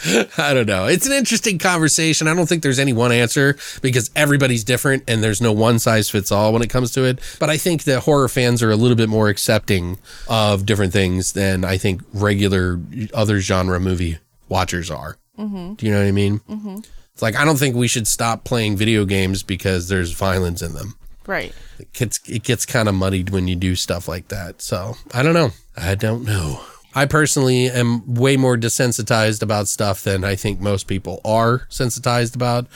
[0.38, 0.86] I don't know.
[0.86, 2.28] It's an interesting conversation.
[2.28, 6.08] I don't think there's any one answer because everybody's different and there's no one size
[6.08, 7.18] fits all when it comes to it.
[7.40, 9.98] But I think that horror fans are a little bit more accepting
[10.28, 12.80] of different things than I think regular
[13.12, 14.18] other genre movie
[14.48, 15.16] watchers are.
[15.38, 15.74] Mm-hmm.
[15.74, 16.40] Do you know what I mean?
[16.40, 16.78] Mm-hmm.
[17.12, 20.74] It's like I don't think we should stop playing video games because there's violence in
[20.74, 20.94] them.
[21.26, 21.52] Right.
[21.78, 24.62] It gets it gets kind of muddied when you do stuff like that.
[24.62, 25.50] So I don't know.
[25.76, 26.60] I don't know.
[26.98, 32.34] I personally am way more desensitized about stuff than I think most people are sensitized
[32.34, 32.66] about.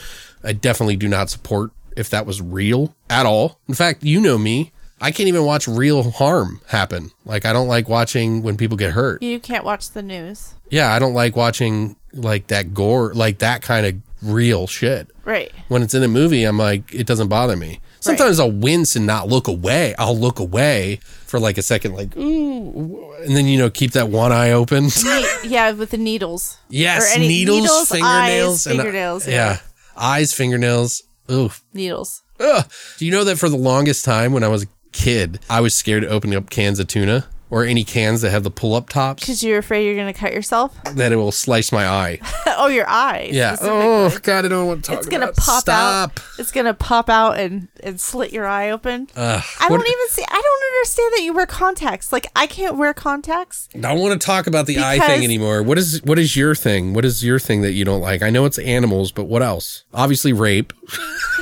[0.44, 3.59] I definitely do not support if that was real at all.
[3.69, 4.70] In fact, you know me.
[5.01, 7.11] I can't even watch real harm happen.
[7.24, 9.24] Like I don't like watching when people get hurt.
[9.24, 10.55] You can't watch the news.
[10.70, 15.51] Yeah, I don't like watching like that gore, like that kind of real shit Right.
[15.66, 17.81] when it's in a movie, I'm like, it doesn't bother me.
[18.03, 19.95] Sometimes I'll wince and not look away.
[19.99, 20.97] I'll look away
[21.27, 24.89] for like a second, like, ooh, and then, you know, keep that one eye open.
[25.45, 26.57] Yeah, with the needles.
[26.69, 28.55] yes, any- needles, needles, fingernails.
[28.55, 29.35] eyes, and- fingernails, yeah.
[29.35, 29.59] yeah.
[29.97, 31.03] Eyes, fingernails.
[31.31, 31.51] Ooh.
[31.74, 32.23] Needles.
[32.41, 32.65] Ugh.
[32.99, 35.74] Do you know that for the longest time when I was a kid, I was
[35.74, 38.89] scared to open up cans of tuna or any cans that have the pull up
[38.89, 40.74] tops Because you're afraid you're going to cut yourself?
[40.95, 42.19] that it will slice my eye.
[42.47, 43.29] oh, your eye.
[43.31, 43.57] Yeah.
[43.61, 46.11] Oh, God, I don't want to talk It's gonna about pop Stop.
[46.19, 46.24] out.
[46.39, 49.07] It's gonna pop out and and slit your eye open.
[49.15, 49.45] Ugh.
[49.61, 50.24] I don't even see.
[50.27, 52.11] I don't understand that you wear contacts.
[52.11, 53.69] Like I can't wear contacts.
[53.74, 55.62] I don't want to talk about the eye thing anymore.
[55.62, 56.95] What is what is your thing?
[56.95, 58.23] What is your thing that you don't like?
[58.23, 59.85] I know it's animals, but what else?
[59.93, 60.73] Obviously, rape.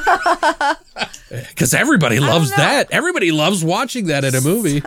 [1.31, 2.91] Because everybody loves that.
[2.91, 4.83] Everybody loves watching that in a movie.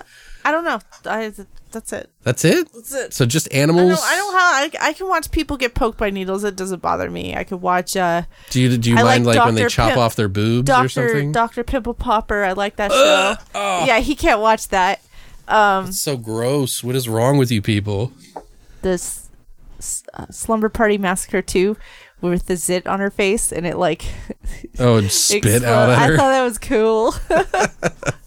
[0.46, 0.80] I don't know.
[1.06, 1.32] I,
[1.72, 2.10] that's it.
[2.24, 2.68] That's it.
[2.74, 3.14] That's it.
[3.14, 3.90] So just I animals.
[4.00, 4.04] don't.
[4.04, 4.34] I don't
[4.74, 4.82] have.
[4.84, 6.44] I, I can watch people get poked by needles.
[6.44, 7.36] It doesn't bother me.
[7.36, 7.96] I could watch.
[7.98, 10.28] Uh, do you do you I mind like, like when they chop Pimp- off their
[10.28, 11.32] boobs or Doctor something?
[11.32, 12.44] Doctor Pimple Popper.
[12.44, 13.36] I like that show.
[13.56, 13.86] oh.
[13.86, 15.02] Yeah, he can't watch that.
[15.48, 16.84] Um, It's so gross.
[16.84, 18.12] What is wrong with you people?
[18.82, 19.30] this
[20.14, 21.76] uh, Slumber Party Massacre two,
[22.22, 24.06] with the zit on her face, and it like
[24.80, 27.14] Oh, and spit explode- out at I thought that was cool.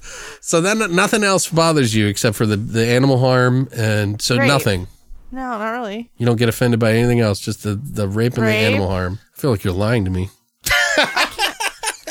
[0.47, 4.47] so then nothing else bothers you except for the the animal harm, and so Rape.
[4.49, 4.87] nothing.
[5.33, 6.09] no, not really.
[6.19, 8.67] You don't get offended by anything else, just the the rape and the Rape.
[8.69, 9.19] animal harm.
[9.37, 10.31] I feel like you're lying to me.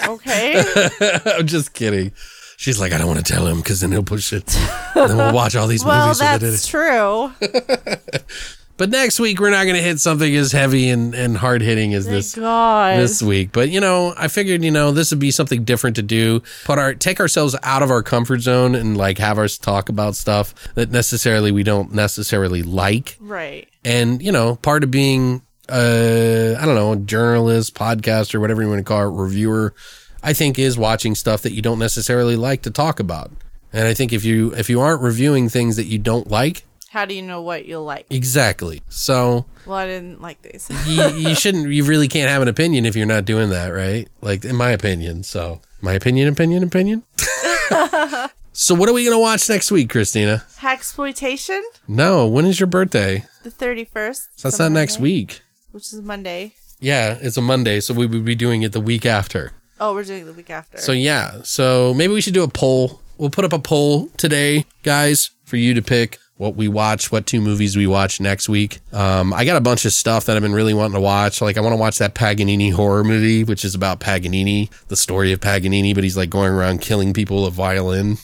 [0.07, 0.64] Okay.
[1.26, 2.12] I'm just kidding.
[2.57, 4.45] She's like, I don't want to tell him because then he'll push it.
[4.94, 6.20] then we'll watch all these well, movies.
[6.22, 7.32] with it in that's true.
[8.77, 11.93] But next week we're not going to hit something as heavy and, and hard hitting
[11.93, 12.99] as Thank this God.
[12.99, 13.52] this week.
[13.53, 16.41] But you know, I figured you know this would be something different to do.
[16.65, 20.15] Put our take ourselves out of our comfort zone and like have us talk about
[20.15, 23.18] stuff that necessarily we don't necessarily like.
[23.19, 23.69] right.
[23.85, 28.61] And you know, part of being uh I don't know, a journalist, podcast, or whatever
[28.61, 29.73] you want to call it, reviewer,
[30.22, 33.31] I think is watching stuff that you don't necessarily like to talk about.
[33.72, 36.65] And I think if you if you aren't reviewing things that you don't like,
[36.96, 38.06] How do you know what you'll like?
[38.10, 38.82] exactly.
[38.88, 40.70] So Well, I didn't like these.
[40.88, 44.08] you, you shouldn't you really can't have an opinion if you're not doing that, right?
[44.22, 45.24] Like in my opinion.
[45.24, 47.04] So my opinion, opinion, opinion.
[48.54, 50.46] so what are we gonna watch next week, Christina?
[50.60, 53.26] Hagsploitation, No, when is your birthday?
[53.44, 54.30] the thirty first.
[54.40, 55.42] So That's not next week.
[55.72, 56.54] which is Monday.
[56.80, 59.52] Yeah, it's a Monday, so we would be doing it the week after.
[59.82, 60.78] Oh, we're doing it the week after.
[60.78, 63.02] So yeah, so maybe we should do a poll.
[63.18, 67.26] We'll put up a poll today, guys, for you to pick what we watch, what
[67.26, 68.80] two movies we watch next week.
[68.91, 71.41] Um, I got a bunch of stuff that I've been really wanting to watch.
[71.41, 75.32] Like I want to watch that Paganini horror movie, which is about Paganini, the story
[75.32, 78.18] of Paganini, but he's like going around killing people with violin.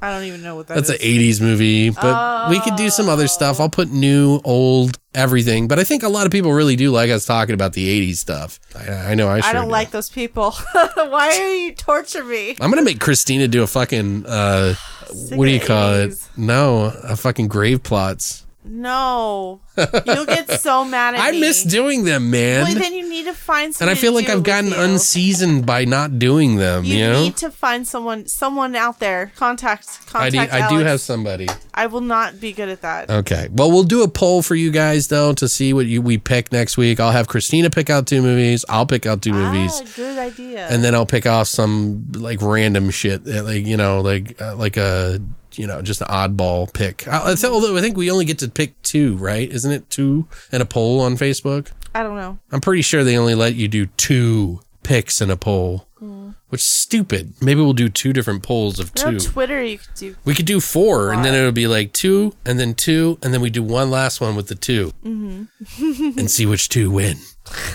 [0.00, 1.00] I don't even know what that That's is.
[1.00, 3.60] an 80s movie, but we could do some other stuff.
[3.60, 5.68] I'll put new, old, everything.
[5.68, 8.16] But I think a lot of people really do like us talking about the 80s
[8.16, 8.58] stuff.
[8.74, 9.70] I, I know I sure I don't do.
[9.70, 10.52] like those people.
[10.72, 12.56] Why are you torture me?
[12.58, 14.74] I'm gonna make Christina do a fucking uh,
[15.12, 16.14] what do you call it?
[16.36, 18.46] No, a fucking grave plots.
[18.62, 19.62] No,
[20.04, 21.38] you'll get so mad at I me.
[21.38, 22.64] I miss doing them, man.
[22.64, 23.88] Well, then you need to find and.
[23.88, 24.76] I feel like I've gotten you.
[24.78, 26.84] unseasoned by not doing them.
[26.84, 29.32] You, You know, need to find someone, someone out there.
[29.36, 30.36] Contact, I do.
[30.36, 30.52] contact.
[30.52, 31.48] I do have somebody.
[31.72, 33.08] I will not be good at that.
[33.10, 33.48] Okay.
[33.50, 36.52] Well, we'll do a poll for you guys though to see what you we pick
[36.52, 37.00] next week.
[37.00, 38.64] I'll have Christina pick out two movies.
[38.68, 39.80] I'll pick out two movies.
[39.82, 40.68] Ah, good idea.
[40.68, 44.76] and then I'll pick off some like random shit, like you know, like uh, like
[44.76, 45.20] a
[45.60, 47.06] you know just an oddball pick.
[47.06, 49.48] I, I th- although I think we only get to pick two, right?
[49.48, 51.70] Isn't it two and a poll on Facebook?
[51.94, 52.38] I don't know.
[52.50, 56.30] I'm pretty sure they only let you do two picks in a poll, hmm.
[56.48, 57.34] which is stupid.
[57.42, 59.28] Maybe we'll do two different polls of You know, two.
[59.28, 60.16] Twitter, you could do.
[60.24, 63.34] we could do four, and then it would be like two, and then two, and
[63.34, 66.18] then we do one last one with the 2 mm-hmm.
[66.18, 67.18] and see which two win.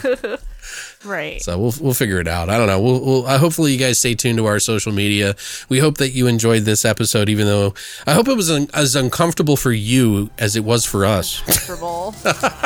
[1.05, 1.41] Right.
[1.41, 2.49] So we'll we'll figure it out.
[2.49, 2.81] I don't know.
[2.81, 5.35] We'll, we'll uh, hopefully you guys stay tuned to our social media.
[5.69, 7.73] We hope that you enjoyed this episode, even though
[8.07, 11.41] I hope it was un- as uncomfortable for you as it was for us.
[11.41, 12.15] Comfortable.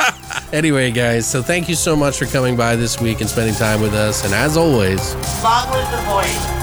[0.52, 3.80] anyway, guys, so thank you so much for coming by this week and spending time
[3.80, 4.24] with us.
[4.24, 6.59] And as always, Long live the void.